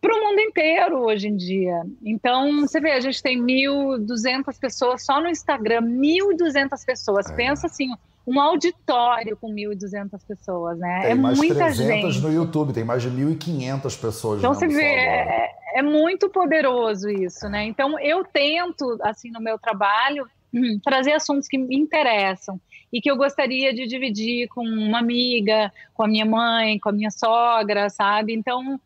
para 0.01 0.15
o 0.15 0.19
mundo 0.19 0.39
inteiro 0.39 0.97
hoje 0.97 1.27
em 1.27 1.37
dia. 1.37 1.83
Então, 2.03 2.61
você 2.61 2.79
vê, 2.79 2.91
a 2.93 2.99
gente 2.99 3.21
tem 3.21 3.39
1.200 3.39 4.59
pessoas 4.59 5.05
só 5.05 5.21
no 5.21 5.29
Instagram, 5.29 5.83
1.200 5.83 6.83
pessoas. 6.83 7.29
É. 7.29 7.35
Pensa 7.35 7.67
assim, 7.67 7.93
um 8.25 8.39
auditório 8.39 9.35
com 9.35 9.51
1.200 9.51 10.19
pessoas, 10.27 10.77
né? 10.77 11.01
Tem 11.01 11.11
é 11.11 11.15
mais 11.15 11.37
muita 11.37 11.55
300 11.55 12.13
gente. 12.13 12.23
no 12.23 12.31
YouTube, 12.31 12.73
tem 12.73 12.83
mais 12.83 13.01
de 13.01 13.09
1.500 13.09 13.99
pessoas. 13.99 14.39
Então 14.39 14.53
você 14.53 14.67
vê, 14.67 14.83
é, 14.83 15.51
é, 15.75 15.81
muito 15.81 16.29
poderoso 16.29 17.09
isso, 17.09 17.49
né? 17.49 17.65
Então 17.65 17.99
eu 17.99 18.23
tento, 18.23 18.97
assim, 19.01 19.31
no 19.31 19.41
meu 19.41 19.57
trabalho, 19.57 20.27
hum, 20.53 20.79
trazer 20.83 21.13
assuntos 21.13 21.47
que 21.47 21.57
me 21.57 21.75
interessam 21.75 22.59
e 22.93 23.01
que 23.01 23.09
eu 23.09 23.17
gostaria 23.17 23.73
de 23.73 23.87
dividir 23.87 24.47
com 24.49 24.63
uma 24.63 24.99
amiga, 24.99 25.71
com 25.93 26.03
a 26.03 26.07
minha 26.07 26.25
mãe, 26.25 26.77
com 26.77 26.89
a 26.89 26.93
minha 26.93 27.09
sogra, 27.09 27.89
sabe? 27.89 28.33
Então, 28.33 28.79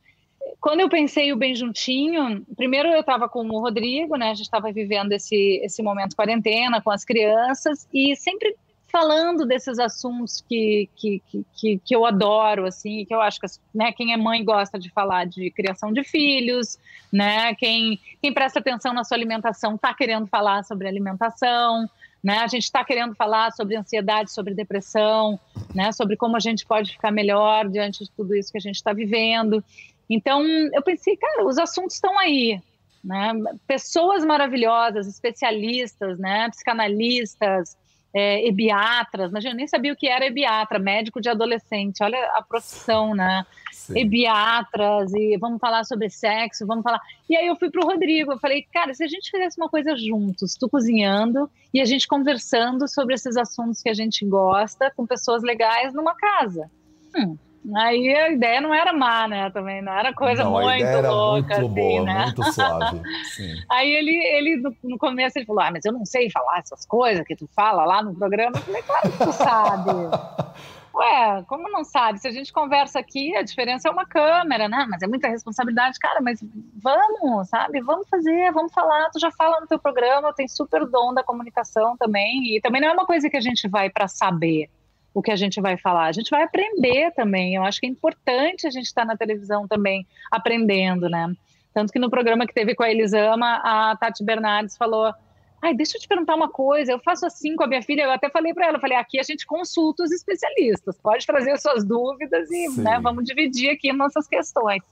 quando 0.61 0.79
eu 0.79 0.89
pensei 0.89 1.33
o 1.33 1.38
bem 1.38 1.55
juntinho, 1.55 2.45
primeiro 2.55 2.88
eu 2.89 3.01
estava 3.01 3.27
com 3.27 3.45
o 3.45 3.59
Rodrigo, 3.59 4.15
né? 4.15 4.29
A 4.29 4.33
gente 4.33 4.45
estava 4.45 4.71
vivendo 4.71 5.11
esse 5.11 5.59
esse 5.63 5.83
momento 5.83 6.15
quarentena 6.15 6.81
com 6.81 6.91
as 6.91 7.03
crianças 7.03 7.88
e 7.93 8.15
sempre 8.15 8.55
falando 8.95 9.45
desses 9.45 9.77
assuntos 9.77 10.41
que, 10.47 10.89
que, 10.95 11.21
que, 11.53 11.81
que, 11.83 11.93
eu 11.93 12.05
adoro, 12.05 12.65
assim, 12.65 13.03
que 13.03 13.13
eu 13.13 13.19
acho 13.19 13.41
que 13.41 13.47
né, 13.73 13.91
quem 13.91 14.13
é 14.13 14.17
mãe 14.17 14.41
gosta 14.41 14.79
de 14.79 14.89
falar 14.89 15.25
de 15.25 15.51
criação 15.51 15.91
de 15.91 16.01
filhos, 16.01 16.79
né? 17.11 17.53
Quem, 17.55 17.99
quem 18.21 18.33
presta 18.33 18.59
atenção 18.59 18.93
na 18.93 19.03
sua 19.03 19.17
alimentação 19.17 19.75
está 19.75 19.93
querendo 19.93 20.27
falar 20.27 20.63
sobre 20.63 20.87
alimentação, 20.87 21.89
né? 22.23 22.37
A 22.37 22.47
gente 22.47 22.63
está 22.63 22.85
querendo 22.85 23.13
falar 23.15 23.51
sobre 23.51 23.75
ansiedade, 23.75 24.31
sobre 24.31 24.53
depressão, 24.53 25.37
né? 25.73 25.91
Sobre 25.91 26.15
como 26.15 26.37
a 26.37 26.39
gente 26.39 26.65
pode 26.65 26.93
ficar 26.93 27.11
melhor 27.11 27.67
diante 27.67 28.05
de 28.05 28.11
tudo 28.11 28.33
isso 28.33 28.49
que 28.49 28.57
a 28.57 28.61
gente 28.61 28.75
está 28.75 28.93
vivendo. 28.93 29.61
Então, 30.09 30.41
eu 30.73 30.81
pensei, 30.81 31.17
cara, 31.17 31.45
os 31.45 31.57
assuntos 31.57 31.95
estão 31.95 32.17
aí, 32.17 32.61
né? 33.03 33.33
Pessoas 33.67 34.23
maravilhosas, 34.23 35.05
especialistas, 35.05 36.17
né? 36.17 36.49
Psicanalistas, 36.49 37.75
é, 38.18 38.47
ebiatras, 38.47 39.30
mas 39.30 39.43
eu 39.43 39.53
nem 39.53 39.68
sabia 39.68 39.91
o 39.91 39.95
que 39.95 40.07
era 40.07 40.26
ebiatra, 40.26 40.80
médico 40.80 41.20
de 41.20 41.28
adolescente, 41.28 42.01
olha 42.01 42.18
a 42.34 42.41
profissão, 42.41 43.13
né? 43.13 43.45
Sim. 43.74 43.99
Ebiatras, 43.99 45.13
e 45.13 45.38
vamos 45.38 45.59
falar 45.59 45.84
sobre 45.84 46.09
sexo, 46.09 46.66
vamos 46.66 46.82
falar. 46.82 47.01
E 47.30 47.36
aí 47.36 47.45
eu 47.45 47.57
fui 47.57 47.70
pro 47.70 47.86
Rodrigo, 47.86 48.32
eu 48.32 48.39
falei, 48.39 48.66
cara, 48.72 48.93
se 48.93 49.03
a 49.03 49.07
gente 49.07 49.30
fizesse 49.30 49.59
uma 49.59 49.68
coisa 49.68 49.97
juntos, 49.97 50.55
tu 50.55 50.70
cozinhando 50.70 51.51
e 51.74 51.82
a 51.82 51.86
gente 51.86 52.07
conversando 52.07 52.88
sobre 52.88 53.16
esses 53.16 53.36
assuntos 53.36 53.82
que 53.82 53.89
a 53.89 53.93
gente 53.93 54.26
gosta 54.26 54.89
com 54.95 55.05
pessoas 55.05 55.43
legais 55.43 55.93
numa 55.93 56.16
casa. 56.16 56.72
Hum, 57.18 57.38
Aí 57.74 58.13
a 58.13 58.30
ideia 58.30 58.61
não 58.61 58.74
era 58.74 58.93
má, 58.93 59.28
né? 59.28 59.49
Também 59.49 59.82
não 59.82 59.93
era 59.93 60.13
coisa 60.13 60.43
não, 60.43 60.51
muito 60.51 60.68
a 60.68 60.78
ideia 60.78 60.97
era 60.97 61.11
louca, 61.11 61.38
muito 61.38 61.53
assim, 61.53 61.74
boa, 61.74 62.03
né? 62.03 62.24
muito 62.26 62.43
suave. 62.53 63.01
Sim. 63.36 63.53
Aí 63.72 63.89
ele, 63.89 64.11
ele 64.11 64.76
no, 64.84 64.97
começo 64.97 65.39
ele 65.39 65.45
falou: 65.45 65.61
Ah, 65.63 65.72
mas 65.72 65.84
eu 65.86 65.91
não 65.91 66.05
sei 66.05 66.30
falar 66.30 66.59
essas 66.59 66.86
coisas 66.86 67.26
que 67.26 67.36
tu 67.36 67.47
fala 67.55 67.86
lá 67.86 68.03
no 68.03 68.13
programa. 68.13 68.55
Eu 68.55 68.61
falei, 68.61 68.82
claro 68.84 69.11
que 69.11 69.18
tu 69.18 69.32
sabe. 69.32 69.91
Ué, 70.95 71.43
como 71.47 71.70
não 71.70 71.84
sabe? 71.84 72.20
Se 72.20 72.28
a 72.28 72.32
gente 72.32 72.53
conversa 72.53 72.99
aqui, 72.99 73.36
a 73.36 73.41
diferença 73.41 73.89
é 73.89 73.91
uma 73.91 74.05
câmera, 74.05 74.70
né? 74.70 74.88
Mas 74.89 75.01
é 75.01 75.07
muita 75.07 75.28
responsabilidade, 75.28 75.99
cara. 75.99 76.22
Mas 76.22 76.39
vamos, 76.82 77.49
sabe? 77.49 77.82
Vamos 77.82 78.07
fazer, 78.07 78.51
vamos 78.53 78.72
falar. 78.74 79.09
Tu 79.09 79.20
já 79.20 79.30
fala 79.32 79.59
no 79.59 79.68
teu 79.68 79.78
programa, 79.78 80.34
tem 80.34 80.47
super 80.47 80.86
dom 80.86 81.13
da 81.13 81.22
comunicação 81.22 81.97
também. 81.97 82.55
E 82.55 82.61
também 82.61 82.80
não 82.80 82.89
é 82.89 82.93
uma 82.93 83.05
coisa 83.05 83.30
que 83.30 83.36
a 83.36 83.41
gente 83.41 83.68
vai 83.68 83.89
para 83.89 84.07
saber 84.07 84.70
o 85.16 85.22
que 85.22 85.32
a 85.32 85.36
gente 85.38 85.61
vai 85.61 85.78
falar. 85.78 86.07
A 86.07 86.11
gente 86.11 86.30
vai 86.30 86.43
aprender 86.43 87.09
também. 87.11 87.55
Eu 87.55 87.63
acho 87.63 87.80
que 87.80 87.88
é 87.88 87.89
importante 87.89 88.68
a 88.68 88.70
gente 88.70 88.86
estar 88.86 89.05
na 89.05 89.16
televisão 89.16 89.66
também 89.66 90.05
aprendendo, 90.30 91.09
né? 91.09 91.34
Tanto 91.74 91.93
que 91.93 91.99
no 91.99 92.09
programa 92.09 92.45
que 92.45 92.53
teve 92.53 92.76
com 92.76 92.84
a 92.84 92.91
Elisama, 92.91 93.61
a 93.63 93.95
Tati 93.95 94.26
Bernardes 94.26 94.76
falou: 94.76 95.13
Ai, 95.61 95.74
deixa 95.74 95.95
eu 95.95 96.01
te 96.01 96.07
perguntar 96.07 96.36
uma 96.36 96.49
coisa. 96.49 96.91
Eu 96.91 96.99
faço 96.99 97.26
assim 97.26 97.55
com 97.55 97.63
a 97.63 97.68
minha 97.68 97.82
filha. 97.82 98.03
Eu 98.03 98.11
até 98.11 98.30
falei 98.30 98.53
para 98.53 98.68
ela: 98.68 98.80
falei, 98.80 98.97
aqui 98.97 99.18
a 99.18 99.24
gente 99.24 99.45
consulta 99.45 100.03
os 100.03 100.11
especialistas, 100.11 100.97
pode 101.01 101.26
trazer 101.26 101.51
as 101.51 101.61
suas 101.61 101.86
dúvidas 101.86 102.51
e 102.51 102.82
né, 102.82 102.99
vamos 103.01 103.24
dividir 103.24 103.70
aqui 103.70 103.93
nossas 103.93 104.28
questões. 104.28 104.84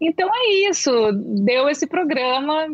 Então 0.00 0.30
é 0.32 0.68
isso. 0.68 0.90
Deu 1.44 1.68
esse 1.68 1.88
programa 1.88 2.68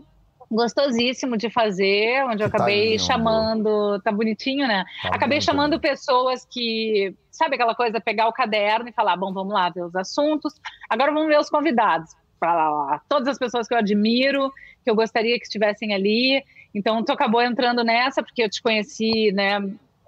gostosíssimo 0.50 1.36
de 1.36 1.50
fazer, 1.50 2.24
onde 2.24 2.42
eu 2.42 2.50
tá 2.50 2.56
acabei 2.56 2.96
tá 2.96 3.04
chamando, 3.04 4.00
tá 4.00 4.10
bonitinho, 4.10 4.66
né? 4.66 4.84
Tá 5.02 5.10
acabei 5.10 5.40
chamando 5.40 5.78
pessoas 5.78 6.46
que, 6.50 7.14
sabe 7.30 7.54
aquela 7.54 7.74
coisa, 7.74 8.00
pegar 8.00 8.28
o 8.28 8.32
caderno 8.32 8.88
e 8.88 8.92
falar, 8.92 9.16
bom, 9.16 9.32
vamos 9.32 9.52
lá 9.52 9.68
ver 9.68 9.84
os 9.84 9.94
assuntos, 9.94 10.54
agora 10.88 11.12
vamos 11.12 11.28
ver 11.28 11.38
os 11.38 11.50
convidados. 11.50 12.10
Para 12.40 12.70
lá, 12.70 13.02
todas 13.08 13.26
as 13.26 13.38
pessoas 13.38 13.66
que 13.66 13.74
eu 13.74 13.78
admiro, 13.78 14.52
que 14.84 14.90
eu 14.90 14.94
gostaria 14.94 15.36
que 15.38 15.44
estivessem 15.44 15.92
ali. 15.92 16.42
Então, 16.72 17.02
tu 17.04 17.10
acabou 17.10 17.42
entrando 17.42 17.82
nessa, 17.82 18.22
porque 18.22 18.44
eu 18.44 18.48
te 18.48 18.62
conheci, 18.62 19.32
né, 19.32 19.58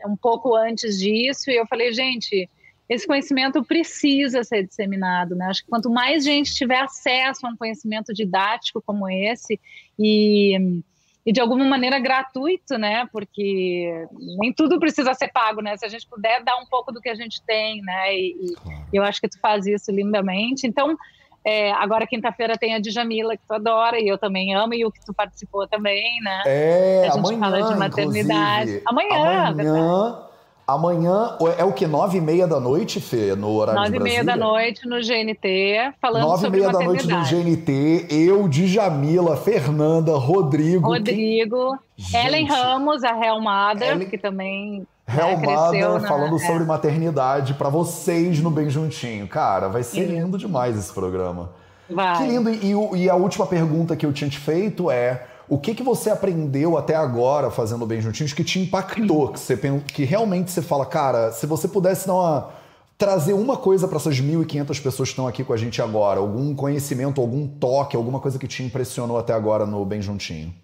um 0.06 0.16
pouco 0.16 0.54
antes 0.54 0.98
disso, 0.98 1.50
e 1.50 1.56
eu 1.56 1.66
falei, 1.66 1.92
gente, 1.92 2.48
esse 2.90 3.06
conhecimento 3.06 3.62
precisa 3.62 4.42
ser 4.42 4.66
disseminado, 4.66 5.36
né? 5.36 5.46
Acho 5.46 5.62
que 5.62 5.70
quanto 5.70 5.88
mais 5.88 6.24
gente 6.24 6.52
tiver 6.52 6.80
acesso 6.80 7.46
a 7.46 7.50
um 7.50 7.56
conhecimento 7.56 8.12
didático 8.12 8.82
como 8.84 9.08
esse 9.08 9.60
e, 9.96 10.82
e 11.24 11.32
de 11.32 11.40
alguma 11.40 11.64
maneira 11.64 12.00
gratuito, 12.00 12.76
né? 12.76 13.08
Porque 13.12 14.08
nem 14.40 14.52
tudo 14.52 14.80
precisa 14.80 15.14
ser 15.14 15.28
pago, 15.28 15.62
né? 15.62 15.76
Se 15.76 15.86
a 15.86 15.88
gente 15.88 16.04
puder 16.08 16.42
dar 16.42 16.56
um 16.56 16.66
pouco 16.66 16.90
do 16.90 17.00
que 17.00 17.08
a 17.08 17.14
gente 17.14 17.40
tem, 17.42 17.80
né? 17.80 18.12
E, 18.12 18.56
e 18.92 18.96
eu 18.96 19.04
acho 19.04 19.20
que 19.20 19.28
tu 19.28 19.38
faz 19.38 19.66
isso 19.66 19.92
lindamente. 19.92 20.66
Então, 20.66 20.96
é, 21.44 21.70
agora 21.70 22.08
quinta-feira 22.08 22.58
tem 22.58 22.74
a 22.74 22.80
Djamila, 22.80 23.36
que 23.36 23.46
tu 23.46 23.54
adora, 23.54 24.00
e 24.00 24.08
eu 24.08 24.18
também 24.18 24.52
amo, 24.52 24.74
e 24.74 24.84
o 24.84 24.90
que 24.90 25.06
tu 25.06 25.14
participou 25.14 25.64
também, 25.68 26.20
né? 26.24 26.42
É, 26.44 27.06
a 27.08 27.14
gente 27.14 27.18
amanhã, 27.20 27.38
fala 27.38 27.72
de 27.72 27.78
maternidade. 27.78 28.82
Amanhã, 28.84 29.46
amanhã 29.46 30.29
Amanhã 30.74 31.36
é 31.58 31.64
o 31.64 31.72
que? 31.72 31.86
Nove 31.86 32.18
e 32.18 32.20
meia 32.20 32.46
da 32.46 32.60
noite, 32.60 33.00
Fê, 33.00 33.34
no 33.34 33.50
horário 33.50 33.80
Nove 33.80 33.92
de 33.92 33.98
Brasília? 33.98 33.98
Nove 33.98 33.98
e 33.98 34.02
meia 34.02 34.24
da 34.24 34.36
noite 34.36 34.88
no 34.88 34.96
GNT, 34.96 35.94
falando 36.00 36.22
Nove 36.22 36.42
sobre 36.42 36.58
e 36.58 36.60
meia 36.60 36.72
da 36.72 36.80
noite 36.80 37.06
no 37.08 37.22
GNT, 37.24 38.06
eu, 38.10 38.48
Djamila, 38.48 39.36
Fernanda, 39.36 40.16
Rodrigo. 40.16 40.86
Rodrigo, 40.86 41.76
que... 41.96 42.16
Ellen 42.16 42.46
Ramos, 42.46 43.02
a 43.02 43.12
Real 43.12 43.40
Mother, 43.40 43.90
Ellen... 43.90 44.08
que 44.08 44.16
também 44.16 44.86
né, 45.08 45.36
Mother, 45.36 46.00
falando 46.02 46.32
na... 46.32 46.38
sobre 46.38 46.62
é. 46.62 46.66
maternidade 46.66 47.54
para 47.54 47.68
vocês 47.68 48.40
no 48.40 48.50
Bem 48.50 48.70
Juntinho. 48.70 49.26
Cara, 49.26 49.68
vai 49.68 49.82
ser 49.82 50.04
lindo 50.04 50.38
demais 50.38 50.78
esse 50.78 50.92
programa. 50.92 51.50
Vai. 51.88 52.18
Que 52.18 52.22
lindo. 52.24 52.50
E, 52.50 53.02
e 53.02 53.10
a 53.10 53.16
última 53.16 53.46
pergunta 53.46 53.96
que 53.96 54.06
eu 54.06 54.12
tinha 54.12 54.30
te 54.30 54.38
feito 54.38 54.90
é 54.90 55.26
o 55.50 55.58
que, 55.58 55.74
que 55.74 55.82
você 55.82 56.08
aprendeu 56.08 56.78
até 56.78 56.94
agora 56.94 57.50
fazendo 57.50 57.84
bem 57.84 58.00
juntinhos 58.00 58.32
que 58.32 58.44
te 58.44 58.60
impactou? 58.60 59.32
Que, 59.32 59.40
você, 59.40 59.56
que 59.92 60.04
realmente 60.04 60.52
você 60.52 60.62
fala, 60.62 60.86
cara, 60.86 61.32
se 61.32 61.44
você 61.44 61.66
pudesse 61.66 62.06
dar 62.06 62.14
uma, 62.14 62.50
trazer 62.96 63.32
uma 63.32 63.56
coisa 63.56 63.88
para 63.88 63.96
essas 63.96 64.20
1.500 64.20 64.80
pessoas 64.80 65.08
que 65.08 65.12
estão 65.12 65.26
aqui 65.26 65.42
com 65.42 65.52
a 65.52 65.56
gente 65.56 65.82
agora, 65.82 66.20
algum 66.20 66.54
conhecimento, 66.54 67.20
algum 67.20 67.48
toque, 67.48 67.96
alguma 67.96 68.20
coisa 68.20 68.38
que 68.38 68.46
te 68.46 68.62
impressionou 68.62 69.18
até 69.18 69.32
agora 69.32 69.66
no 69.66 69.84
Bem 69.84 70.00
Juntinho? 70.00 70.54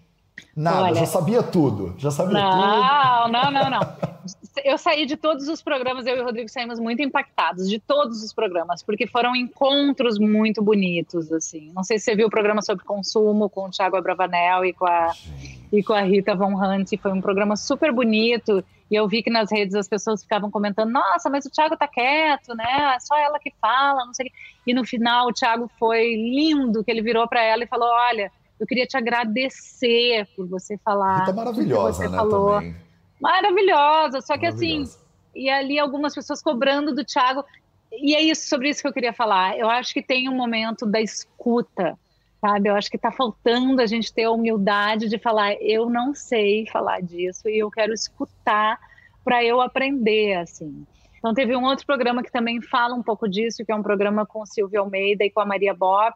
Nada, 0.55 0.83
Olha, 0.83 0.95
já 0.95 1.05
sabia 1.05 1.43
tudo. 1.43 1.93
Já 1.97 2.09
sabia 2.09 2.33
não, 2.33 2.51
tudo. 2.51 3.31
Não, 3.31 3.51
não, 3.51 3.69
não, 3.69 3.79
Eu 4.65 4.77
saí 4.77 5.05
de 5.05 5.15
todos 5.15 5.47
os 5.47 5.61
programas, 5.61 6.07
eu 6.07 6.17
e 6.17 6.19
o 6.19 6.23
Rodrigo 6.23 6.49
saímos 6.49 6.79
muito 6.79 7.01
impactados 7.01 7.69
de 7.69 7.79
todos 7.79 8.23
os 8.23 8.33
programas, 8.33 8.81
porque 8.81 9.05
foram 9.05 9.35
encontros 9.35 10.17
muito 10.17 10.63
bonitos, 10.63 11.31
assim. 11.31 11.71
Não 11.75 11.83
sei 11.83 11.99
se 11.99 12.05
você 12.05 12.15
viu 12.15 12.27
o 12.27 12.29
programa 12.29 12.61
sobre 12.63 12.83
consumo 12.83 13.49
com 13.49 13.65
o 13.65 13.69
Thiago 13.69 13.97
Abravanel 13.97 14.65
e 14.65 14.73
com 14.73 14.87
a, 14.87 15.11
e 15.71 15.83
com 15.83 15.93
a 15.93 16.01
Rita 16.01 16.35
Von 16.35 16.55
Hunt. 16.55 16.89
Foi 16.99 17.11
um 17.11 17.21
programa 17.21 17.55
super 17.55 17.91
bonito. 17.91 18.63
E 18.89 18.95
eu 18.95 19.07
vi 19.07 19.21
que 19.21 19.29
nas 19.29 19.51
redes 19.51 19.75
as 19.75 19.87
pessoas 19.87 20.23
ficavam 20.23 20.49
comentando: 20.49 20.91
nossa, 20.91 21.29
mas 21.29 21.45
o 21.45 21.51
Thiago 21.51 21.77
tá 21.77 21.87
quieto, 21.87 22.55
né? 22.55 22.95
É 22.95 22.99
só 22.99 23.15
ela 23.17 23.37
que 23.37 23.53
fala, 23.61 24.05
não 24.05 24.13
sei 24.13 24.27
o 24.27 24.29
quê. 24.29 24.35
E 24.65 24.73
no 24.73 24.85
final 24.85 25.27
o 25.27 25.33
Thiago 25.33 25.69
foi 25.77 26.15
lindo, 26.15 26.83
que 26.83 26.89
ele 26.89 27.01
virou 27.01 27.27
para 27.27 27.43
ela 27.43 27.63
e 27.63 27.67
falou: 27.67 27.89
olha 27.89 28.31
eu 28.59 28.65
queria 28.65 28.85
te 28.85 28.97
agradecer 28.97 30.27
por 30.35 30.47
você 30.47 30.77
falar. 30.77 31.19
Rita 31.19 31.33
maravilhosa, 31.33 32.03
você 32.03 32.09
né? 32.09 32.17
Falou. 32.17 32.53
Também. 32.55 32.75
Maravilhosa. 33.19 34.21
Só 34.21 34.37
que 34.37 34.45
assim, 34.45 34.83
e 35.35 35.49
ali 35.49 35.79
algumas 35.79 36.13
pessoas 36.13 36.41
cobrando 36.41 36.93
do 36.93 37.05
Thiago. 37.05 37.43
E 37.91 38.15
é 38.15 38.21
isso 38.21 38.49
sobre 38.49 38.69
isso 38.69 38.81
que 38.81 38.87
eu 38.87 38.93
queria 38.93 39.13
falar. 39.13 39.57
Eu 39.57 39.69
acho 39.69 39.93
que 39.93 40.01
tem 40.01 40.27
um 40.27 40.35
momento 40.35 40.85
da 40.85 40.99
escuta, 40.99 41.97
sabe? 42.41 42.69
Eu 42.69 42.75
acho 42.75 42.89
que 42.89 42.97
está 42.97 43.11
faltando 43.11 43.81
a 43.81 43.85
gente 43.85 44.13
ter 44.13 44.23
a 44.23 44.31
humildade 44.31 45.07
de 45.07 45.17
falar, 45.17 45.53
eu 45.61 45.89
não 45.89 46.13
sei 46.13 46.65
falar 46.67 47.01
disso 47.01 47.47
e 47.47 47.59
eu 47.59 47.71
quero 47.71 47.93
escutar 47.93 48.77
para 49.23 49.43
eu 49.43 49.61
aprender, 49.61 50.35
assim. 50.35 50.85
Então 51.17 51.33
teve 51.33 51.55
um 51.55 51.63
outro 51.63 51.85
programa 51.85 52.23
que 52.23 52.31
também 52.31 52.61
fala 52.61 52.93
um 52.93 53.03
pouco 53.03 53.27
disso, 53.27 53.65
que 53.65 53.71
é 53.71 53.75
um 53.75 53.83
programa 53.83 54.25
com 54.25 54.41
o 54.41 54.45
Silvio 54.45 54.81
Almeida 54.81 55.23
e 55.23 55.29
com 55.29 55.39
a 55.39 55.45
Maria 55.45 55.73
Bop, 55.73 56.15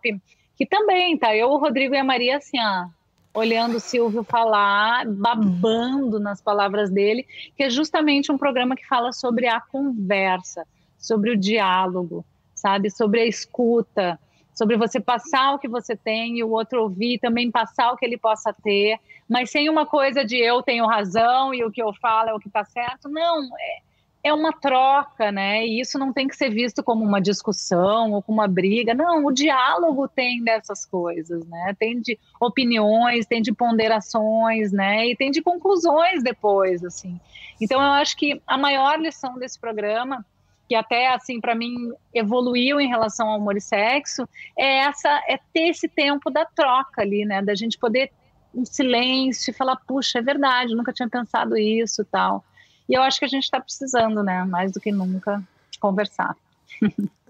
que 0.62 0.66
também 0.68 1.18
tá? 1.18 1.36
Eu, 1.36 1.50
o 1.50 1.58
Rodrigo 1.58 1.96
e 1.96 1.98
a 1.98 2.04
Maria 2.04 2.38
assim, 2.38 2.60
ó, 2.60 2.86
olhando 3.34 3.78
o 3.78 3.80
Silvio 3.80 4.24
falar, 4.24 5.08
babando 5.08 6.20
nas 6.20 6.40
palavras 6.40 6.92
dele, 6.92 7.26
que 7.58 7.64
é 7.64 7.70
justamente 7.72 8.32
um 8.32 8.38
programa 8.38 8.76
que 8.76 8.86
fala 8.86 9.12
sobre 9.12 9.48
a 9.48 9.60
conversa, 9.60 10.64
sobre 11.00 11.32
o 11.32 11.38
diálogo, 11.38 12.24
sabe, 12.54 12.92
sobre 12.92 13.22
a 13.22 13.26
escuta, 13.26 14.20
sobre 14.54 14.78
você 14.78 15.00
passar 15.00 15.56
o 15.56 15.58
que 15.58 15.68
você 15.68 15.96
tem 15.96 16.38
e 16.38 16.44
o 16.44 16.52
outro 16.52 16.84
ouvir, 16.84 17.18
também 17.18 17.50
passar 17.50 17.92
o 17.92 17.98
que 17.98 18.06
ele 18.06 18.20
possa 18.20 18.54
ter, 18.54 19.00
mas 19.28 19.50
sem 19.50 19.68
uma 19.68 19.88
coisa 19.88 20.24
de 20.24 20.38
eu 20.38 20.62
tenho 20.62 20.86
razão 20.86 21.56
e 21.56 21.64
o 21.64 21.72
que 21.72 21.82
eu 21.82 21.92
falo 21.94 22.30
é 22.30 22.34
o 22.36 22.40
que 22.40 22.50
está 22.50 22.64
certo. 22.64 23.10
Não, 23.10 23.46
é, 23.46 23.80
é 24.24 24.32
uma 24.34 24.54
troca, 24.54 25.32
né? 25.32 25.66
E 25.66 25.82
isso 25.82 25.98
não 25.98 26.14
tem 26.14 26.28
que 26.28 26.36
ser 26.36 26.50
visto 26.50 26.84
como 26.84 27.04
uma 27.04 27.20
discussão 27.20 28.12
ou 28.12 28.22
como 28.22 28.40
uma 28.40 28.48
briga. 28.48 28.94
Não, 28.94 29.26
o 29.26 29.32
diálogo 29.32 30.08
tem 30.08 30.44
dessas 30.44 30.86
coisas, 30.86 31.46
né? 31.48 31.76
Tem 31.80 32.00
de 32.00 32.20
opiniões, 32.40 33.26
tem 33.26 33.42
de 33.42 33.52
ponderações, 33.52 34.72
né? 34.72 35.08
E 35.08 35.16
tem 35.16 35.32
de 35.32 35.42
conclusões 35.42 36.24
depois, 36.24 36.84
assim. 36.84 37.20
Então 37.60 37.82
eu 37.82 37.92
acho 37.94 38.16
que 38.16 38.40
a 38.46 38.58
maior 38.58 39.00
lição 39.00 39.40
desse 39.40 39.60
programa, 39.60 40.24
que 40.70 40.76
até 40.76 41.08
assim 41.14 41.42
para 41.42 41.56
mim 41.56 41.92
evoluiu 42.14 42.80
em 42.80 42.88
relação 42.88 43.28
ao 43.28 43.40
humor 43.40 43.58
e 43.58 43.62
sexo, 43.62 44.30
é 44.58 44.80
essa 44.80 45.10
é 45.28 45.40
ter 45.52 45.70
esse 45.70 45.88
tempo 45.88 46.30
da 46.30 46.46
troca 46.46 47.02
ali, 47.02 47.26
né? 47.26 47.42
Da 47.42 47.56
gente 47.56 47.78
poder 47.78 48.12
em 48.54 48.66
silêncio 48.66 49.54
falar, 49.54 49.78
puxa, 49.78 50.20
é 50.20 50.22
verdade, 50.22 50.76
nunca 50.76 50.94
tinha 50.94 51.10
pensado 51.10 51.58
isso, 51.58 52.06
tal 52.06 52.44
E 52.92 52.94
eu 52.94 53.02
acho 53.02 53.20
que 53.20 53.26
a 53.26 53.28
gente 53.30 53.44
está 53.44 53.58
precisando, 53.58 54.22
né, 54.22 54.44
mais 54.44 54.74
do 54.74 54.82
que 54.82 54.92
nunca, 54.92 55.42
conversar. 55.80 56.36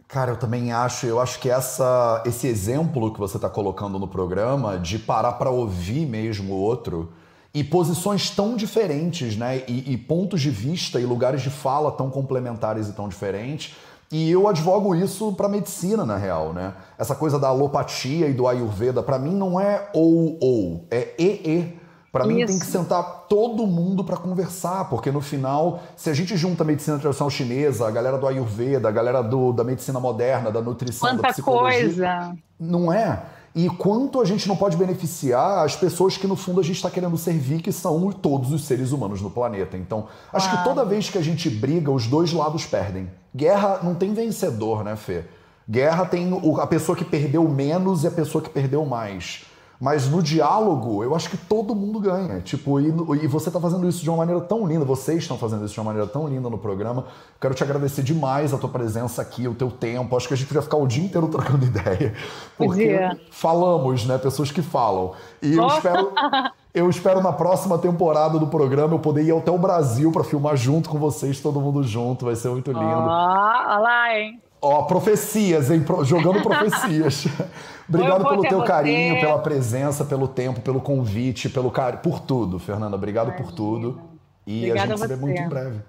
Cara, 0.07 0.32
eu 0.32 0.38
também 0.38 0.74
acho, 0.74 1.05
eu 1.05 1.22
acho 1.22 1.39
que 1.39 1.51
essa, 1.51 2.24
esse 2.26 2.47
exemplo 2.47 3.14
que 3.14 3.20
você 3.20 3.38
está 3.38 3.47
colocando 3.47 3.99
no 3.99 4.07
programa 4.07 4.80
de 4.80 4.97
parar 4.97 5.34
para 5.34 5.51
ouvir 5.51 6.07
mesmo 6.07 6.55
o 6.55 6.57
outro 6.57 7.14
e 7.53 7.64
posições 7.64 8.32
tão 8.32 8.55
diferentes, 8.55 9.38
né? 9.38 9.64
E, 9.68 9.93
e, 9.93 9.97
pontos 9.97 10.41
de 10.41 10.49
vista 10.49 10.99
e 10.99 11.05
lugares 11.05 11.43
de 11.43 11.51
fala 11.51 11.91
tão 11.91 12.09
complementares 12.09 12.89
e 12.89 12.93
tão 12.93 13.07
diferentes. 13.07 13.76
E 14.12 14.32
eu 14.32 14.47
advogo 14.47 14.95
isso 14.95 15.32
para 15.34 15.47
medicina, 15.47 16.05
na 16.05 16.18
real, 16.18 16.53
né? 16.53 16.74
Essa 16.97 17.14
coisa 17.14 17.38
da 17.38 17.49
alopatia 17.49 18.28
e 18.28 18.34
do 18.34 18.47
ayurveda, 18.47 19.03
para 19.03 19.20
mim 19.20 19.36
não 19.36 19.59
é 19.59 19.89
ou 19.93 20.38
ou, 20.41 20.88
é 20.89 21.14
e 21.20 21.28
e. 21.45 21.80
Para 22.12 22.26
mim 22.26 22.45
tem 22.45 22.59
que 22.59 22.66
sentar 22.66 23.26
todo 23.30 23.66
mundo 23.66 24.03
para 24.03 24.18
conversar, 24.18 24.89
porque 24.89 25.09
no 25.09 25.22
final, 25.22 25.82
se 25.95 26.09
a 26.09 26.14
gente 26.14 26.36
junta 26.36 26.64
a 26.64 26.66
medicina 26.66 26.99
tradicional 26.99 27.30
chinesa, 27.30 27.88
a 27.88 27.91
galera 27.91 28.18
do 28.18 28.28
Ayurveda, 28.28 28.89
a 28.89 28.91
galera 28.91 29.22
do, 29.22 29.53
da 29.53 29.64
medicina 29.64 29.97
moderna, 29.97 30.51
da 30.51 30.62
nutrição, 30.62 31.07
Quanta 31.07 31.22
da 31.22 31.30
psicologia, 31.30 31.80
coisa! 31.80 32.36
Não 32.59 32.91
é? 32.91 33.24
E 33.55 33.70
quanto 33.70 34.20
a 34.22 34.26
gente 34.26 34.47
não 34.47 34.57
pode 34.57 34.76
beneficiar 34.76 35.64
as 35.64 35.76
pessoas 35.76 36.18
que 36.18 36.28
no 36.28 36.36
fundo 36.36 36.59
a 36.59 36.64
gente 36.64 36.76
está 36.76 36.89
querendo 36.89 37.18
servir, 37.18 37.62
que 37.62 37.72
são 37.72 38.12
todos 38.12 38.51
os 38.51 38.66
seres 38.66 38.91
humanos 38.91 39.22
no 39.22 39.30
planeta. 39.30 39.78
Então, 39.78 40.07
acho 40.34 40.49
que 40.49 40.64
toda 40.64 40.84
vez 40.84 41.09
que 41.09 41.18
a 41.18 41.22
gente 41.22 41.49
briga, 41.49 41.91
os 41.91 42.07
dois 42.07 42.34
lados 42.34 42.66
perdem. 42.66 43.09
Guerra 43.34 43.80
não 43.84 43.95
tem 43.95 44.14
vencedor, 44.14 44.84
né, 44.84 44.97
Fê? 44.97 45.24
Guerra 45.70 46.05
tem 46.05 46.30
a 46.59 46.68
pessoa 46.68 46.97
que 46.97 47.05
perdeu 47.05 47.47
menos 47.47 48.03
e 48.03 48.07
a 48.07 48.12
pessoa 48.12 48.41
que 48.41 48.49
perdeu 48.49 48.86
mais. 48.86 49.45
Mas 49.82 50.07
no 50.07 50.21
diálogo, 50.21 51.03
eu 51.03 51.15
acho 51.15 51.27
que 51.27 51.36
todo 51.36 51.73
mundo 51.73 51.99
ganha. 51.99 52.39
Tipo, 52.39 52.79
e, 52.79 52.89
e 53.23 53.27
você 53.27 53.49
está 53.49 53.59
fazendo 53.59 53.89
isso 53.89 54.03
de 54.03 54.09
uma 54.11 54.17
maneira 54.17 54.39
tão 54.39 54.67
linda, 54.67 54.86
vocês 54.86 55.23
estão 55.23 55.39
fazendo 55.39 55.65
isso 55.65 55.73
de 55.73 55.79
uma 55.79 55.88
maneira 55.88 56.07
tão 56.07 56.27
linda 56.27 56.51
no 56.51 56.57
programa. 56.59 57.05
Quero 57.41 57.55
te 57.55 57.63
agradecer 57.63 58.03
demais 58.03 58.53
a 58.53 58.59
tua 58.59 58.69
presença 58.69 59.23
aqui, 59.23 59.47
o 59.47 59.55
teu 59.55 59.71
tempo. 59.71 60.15
Acho 60.15 60.27
que 60.27 60.36
a 60.36 60.38
gente 60.38 60.45
podia 60.45 60.61
ficar 60.61 60.77
o 60.77 60.86
dia 60.86 61.03
inteiro 61.03 61.27
trocando 61.27 61.65
ideia. 61.65 62.13
Porque 62.55 62.95
falamos, 63.32 64.05
né? 64.05 64.19
Pessoas 64.19 64.51
que 64.51 64.61
falam. 64.61 65.13
E 65.41 65.55
eu 65.55 65.65
espero. 65.65 66.11
Eu 66.73 66.89
espero 66.89 67.21
na 67.21 67.34
próxima 67.34 67.77
temporada 67.77 68.39
do 68.39 68.47
programa 68.47 68.93
eu 68.93 68.99
poder 68.99 69.23
ir 69.23 69.36
até 69.36 69.51
o 69.51 69.57
Brasil 69.57 70.09
para 70.09 70.23
filmar 70.23 70.55
junto 70.55 70.89
com 70.89 70.97
vocês, 70.97 71.41
todo 71.41 71.59
mundo 71.59 71.84
junto. 71.84 72.23
Vai 72.23 72.36
ser 72.38 72.47
muito 72.47 72.71
lindo. 72.71 72.82
Ó, 72.82 72.95
oh, 72.95 73.82
lá, 73.82 74.17
hein? 74.17 74.41
Ó, 74.61 74.84
profecias, 74.84 75.69
hein? 75.69 75.84
Jogando 76.03 76.41
profecias. 76.41 77.25
Obrigado 77.93 78.27
pelo 78.27 78.41
teu 78.41 78.63
carinho, 78.63 79.19
pela 79.19 79.39
presença, 79.39 80.05
pelo 80.05 80.27
tempo, 80.27 80.61
pelo 80.61 80.79
convite, 80.79 81.49
pelo 81.49 81.69
car... 81.69 82.01
por 82.01 82.19
tudo, 82.19 82.57
Fernanda. 82.57 82.95
Obrigado 82.95 83.27
Imagina. 83.27 83.47
por 83.47 83.53
tudo. 83.53 84.01
E 84.47 84.59
Obrigada 84.59 84.93
a 84.93 84.97
gente 84.97 84.99
se 84.99 85.07
vê 85.07 85.15
muito 85.15 85.41
em 85.41 85.49
breve. 85.49 85.81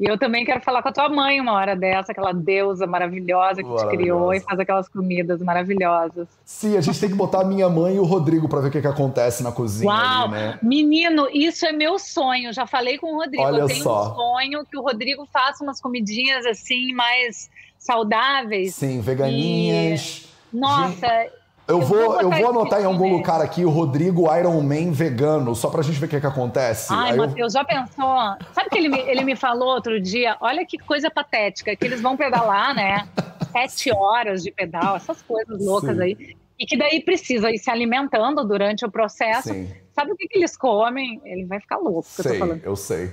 E 0.00 0.06
eu 0.06 0.18
também 0.18 0.46
quero 0.46 0.62
falar 0.62 0.82
com 0.82 0.88
a 0.88 0.92
tua 0.92 1.10
mãe 1.10 1.38
uma 1.38 1.52
hora 1.52 1.76
dessa, 1.76 2.12
aquela 2.12 2.32
deusa 2.32 2.86
maravilhosa 2.86 3.62
que 3.62 3.76
te 3.76 3.86
criou 3.88 4.32
e 4.32 4.40
faz 4.40 4.58
aquelas 4.58 4.88
comidas 4.88 5.42
maravilhosas. 5.42 6.26
Sim, 6.42 6.78
a 6.78 6.80
gente 6.80 6.98
tem 6.98 7.10
que 7.10 7.14
botar 7.14 7.42
a 7.42 7.44
minha 7.44 7.68
mãe 7.68 7.96
e 7.96 7.98
o 7.98 8.04
Rodrigo 8.04 8.48
para 8.48 8.60
ver 8.60 8.68
o 8.68 8.70
que, 8.70 8.80
que 8.80 8.86
acontece 8.86 9.42
na 9.42 9.52
cozinha. 9.52 9.92
Uau! 9.92 10.24
Ali, 10.24 10.32
né? 10.32 10.58
Menino, 10.62 11.28
isso 11.30 11.66
é 11.66 11.72
meu 11.72 11.98
sonho. 11.98 12.50
Já 12.50 12.66
falei 12.66 12.96
com 12.96 13.12
o 13.12 13.18
Rodrigo. 13.18 13.42
Olha 13.42 13.60
eu 13.60 13.66
tenho 13.66 13.82
só. 13.82 14.12
um 14.12 14.14
sonho 14.14 14.64
que 14.64 14.78
o 14.78 14.80
Rodrigo 14.80 15.28
faça 15.30 15.62
umas 15.62 15.82
comidinhas 15.82 16.46
assim, 16.46 16.94
mais 16.94 17.50
saudáveis. 17.78 18.74
Sim, 18.74 19.02
veganinhas. 19.02 20.26
E... 20.50 20.56
Nossa, 20.56 21.26
eu, 21.70 21.80
vou, 21.80 22.20
eu 22.20 22.30
vou 22.30 22.48
anotar 22.50 22.80
em 22.80 22.84
algum 22.84 23.08
lugar 23.10 23.40
aqui 23.40 23.64
o 23.64 23.70
Rodrigo 23.70 24.32
Iron 24.34 24.60
Man 24.60 24.92
vegano, 24.92 25.54
só 25.54 25.70
pra 25.70 25.82
gente 25.82 25.98
ver 25.98 26.06
o 26.06 26.08
que, 26.08 26.16
é 26.16 26.20
que 26.20 26.26
acontece. 26.26 26.92
Ai, 26.92 27.12
Aí 27.12 27.16
Matheus, 27.16 27.54
eu... 27.54 27.60
já 27.60 27.64
pensou? 27.64 28.14
Sabe 28.52 28.70
que 28.70 28.78
ele 28.78 28.88
me, 28.88 28.98
ele 28.98 29.24
me 29.24 29.36
falou 29.36 29.74
outro 29.74 30.00
dia? 30.00 30.36
Olha 30.40 30.66
que 30.66 30.76
coisa 30.78 31.10
patética, 31.10 31.74
que 31.76 31.84
eles 31.84 32.00
vão 32.00 32.16
pedalar, 32.16 32.74
né? 32.74 33.08
Sete 33.52 33.92
horas 33.92 34.42
de 34.42 34.50
pedal, 34.50 34.96
essas 34.96 35.22
coisas 35.22 35.64
loucas 35.64 35.96
Sim. 35.96 36.02
aí. 36.02 36.36
E 36.58 36.66
que 36.66 36.76
daí 36.76 37.02
precisa 37.02 37.50
ir 37.50 37.58
se 37.58 37.70
alimentando 37.70 38.44
durante 38.44 38.84
o 38.84 38.90
processo. 38.90 39.48
Sim. 39.48 39.72
Sabe 39.92 40.12
o 40.12 40.16
que, 40.16 40.28
que 40.28 40.38
eles 40.38 40.56
comem? 40.56 41.20
Ele 41.24 41.46
vai 41.46 41.58
ficar 41.58 41.78
louco, 41.78 42.02
sei, 42.02 42.24
eu 42.26 42.32
tô 42.32 42.38
falando. 42.38 42.64
Eu 42.64 42.76
sei. 42.76 43.12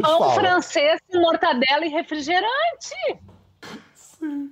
Pão 0.00 0.18
Fala. 0.18 0.34
francês 0.34 1.00
mortadela 1.12 1.84
e 1.84 1.88
refrigerante. 1.88 2.94
Sim. 3.94 4.50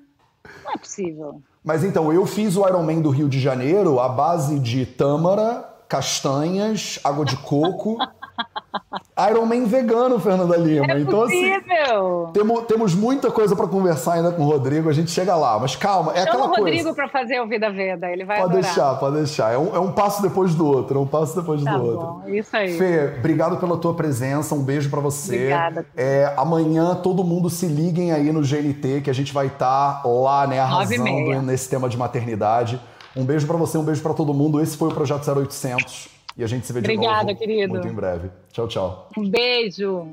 Não 0.65 0.73
é 0.73 0.77
possível. 0.77 1.43
Mas 1.65 1.85
então, 1.85 2.13
eu 2.13 2.27
fiz 2.27 2.57
o 2.57 2.67
Ironman 2.67 3.01
do 3.01 3.11
Rio 3.11 3.29
de 3.29 3.39
Janeiro 3.39 4.01
à 4.01 4.09
base 4.09 4.59
de 4.59 4.85
tâmara, 4.85 5.65
castanhas, 5.89 6.99
água 7.05 7.25
de 7.25 7.37
coco. 7.37 7.97
Iron 9.31 9.47
Man 9.47 9.65
vegano, 9.67 10.19
Fernanda 10.19 10.57
Lima. 10.57 10.93
É 10.93 11.01
então, 11.01 11.23
assim, 11.23 11.51
possível. 11.51 12.25
assim, 12.25 12.33
temos, 12.33 12.65
temos 12.65 12.95
muita 12.95 13.31
coisa 13.31 13.55
para 13.55 13.67
conversar 13.67 14.15
ainda 14.15 14.33
com 14.33 14.43
o 14.43 14.47
Rodrigo, 14.47 14.89
a 14.89 14.93
gente 14.93 15.11
chega 15.11 15.37
lá. 15.37 15.59
Mas 15.59 15.77
calma, 15.77 16.13
é 16.13 16.25
Chama 16.25 16.29
aquela 16.29 16.49
coisa. 16.49 16.63
o 16.63 16.65
Rodrigo 16.65 16.95
para 16.95 17.09
fazer 17.09 17.41
o 17.41 17.47
Vida 17.47 17.71
Veda, 17.71 18.11
ele 18.11 18.25
vai 18.25 18.39
Pode 18.39 18.53
adorar. 18.53 18.65
deixar, 18.65 18.95
pode 18.95 19.17
deixar. 19.17 19.53
É 19.53 19.59
um, 19.59 19.77
é 19.77 19.79
um 19.79 19.93
passo 19.93 20.23
depois 20.23 20.55
do 20.55 20.67
outro, 20.67 20.99
é 20.99 21.03
um 21.03 21.07
passo 21.07 21.37
depois 21.39 21.63
tá 21.63 21.77
do 21.77 21.79
bom, 21.79 21.87
outro. 21.87 22.35
Isso 22.35 22.57
aí. 22.57 22.77
Fê, 22.77 23.15
obrigado 23.19 23.59
pela 23.59 23.77
tua 23.77 23.95
presença, 23.95 24.55
um 24.55 24.63
beijo 24.63 24.89
para 24.89 25.01
você. 25.01 25.35
Obrigada. 25.35 25.87
É, 25.97 26.33
amanhã 26.37 26.95
todo 26.95 27.23
mundo 27.23 27.51
se 27.51 27.67
liguem 27.67 28.13
aí 28.13 28.33
no 28.33 28.41
GNT, 28.41 29.03
que 29.03 29.11
a 29.11 29.15
gente 29.15 29.33
vai 29.33 29.49
estar 29.49 30.03
tá 30.03 30.09
lá, 30.09 30.47
né, 30.47 30.59
arrasando 30.59 31.43
nesse 31.43 31.69
tema 31.69 31.89
de 31.89 31.97
maternidade. 31.97 32.81
Um 33.15 33.25
beijo 33.25 33.47
para 33.47 33.57
você, 33.57 33.77
um 33.77 33.85
beijo 33.85 34.03
para 34.03 34.15
todo 34.15 34.33
mundo. 34.33 34.61
Esse 34.61 34.77
foi 34.77 34.89
o 34.89 34.95
Projeto 34.95 35.31
0800. 35.31 36.22
E 36.37 36.43
a 36.43 36.47
gente 36.47 36.67
se 36.67 36.73
vê 36.73 36.79
Obrigada, 36.81 37.27
de 37.27 37.33
novo 37.33 37.39
querido. 37.39 37.73
muito 37.75 37.89
em 37.89 37.93
breve. 37.95 38.31
Tchau, 38.53 38.67
tchau. 38.69 39.11
Um 39.17 39.29
beijo. 39.29 40.07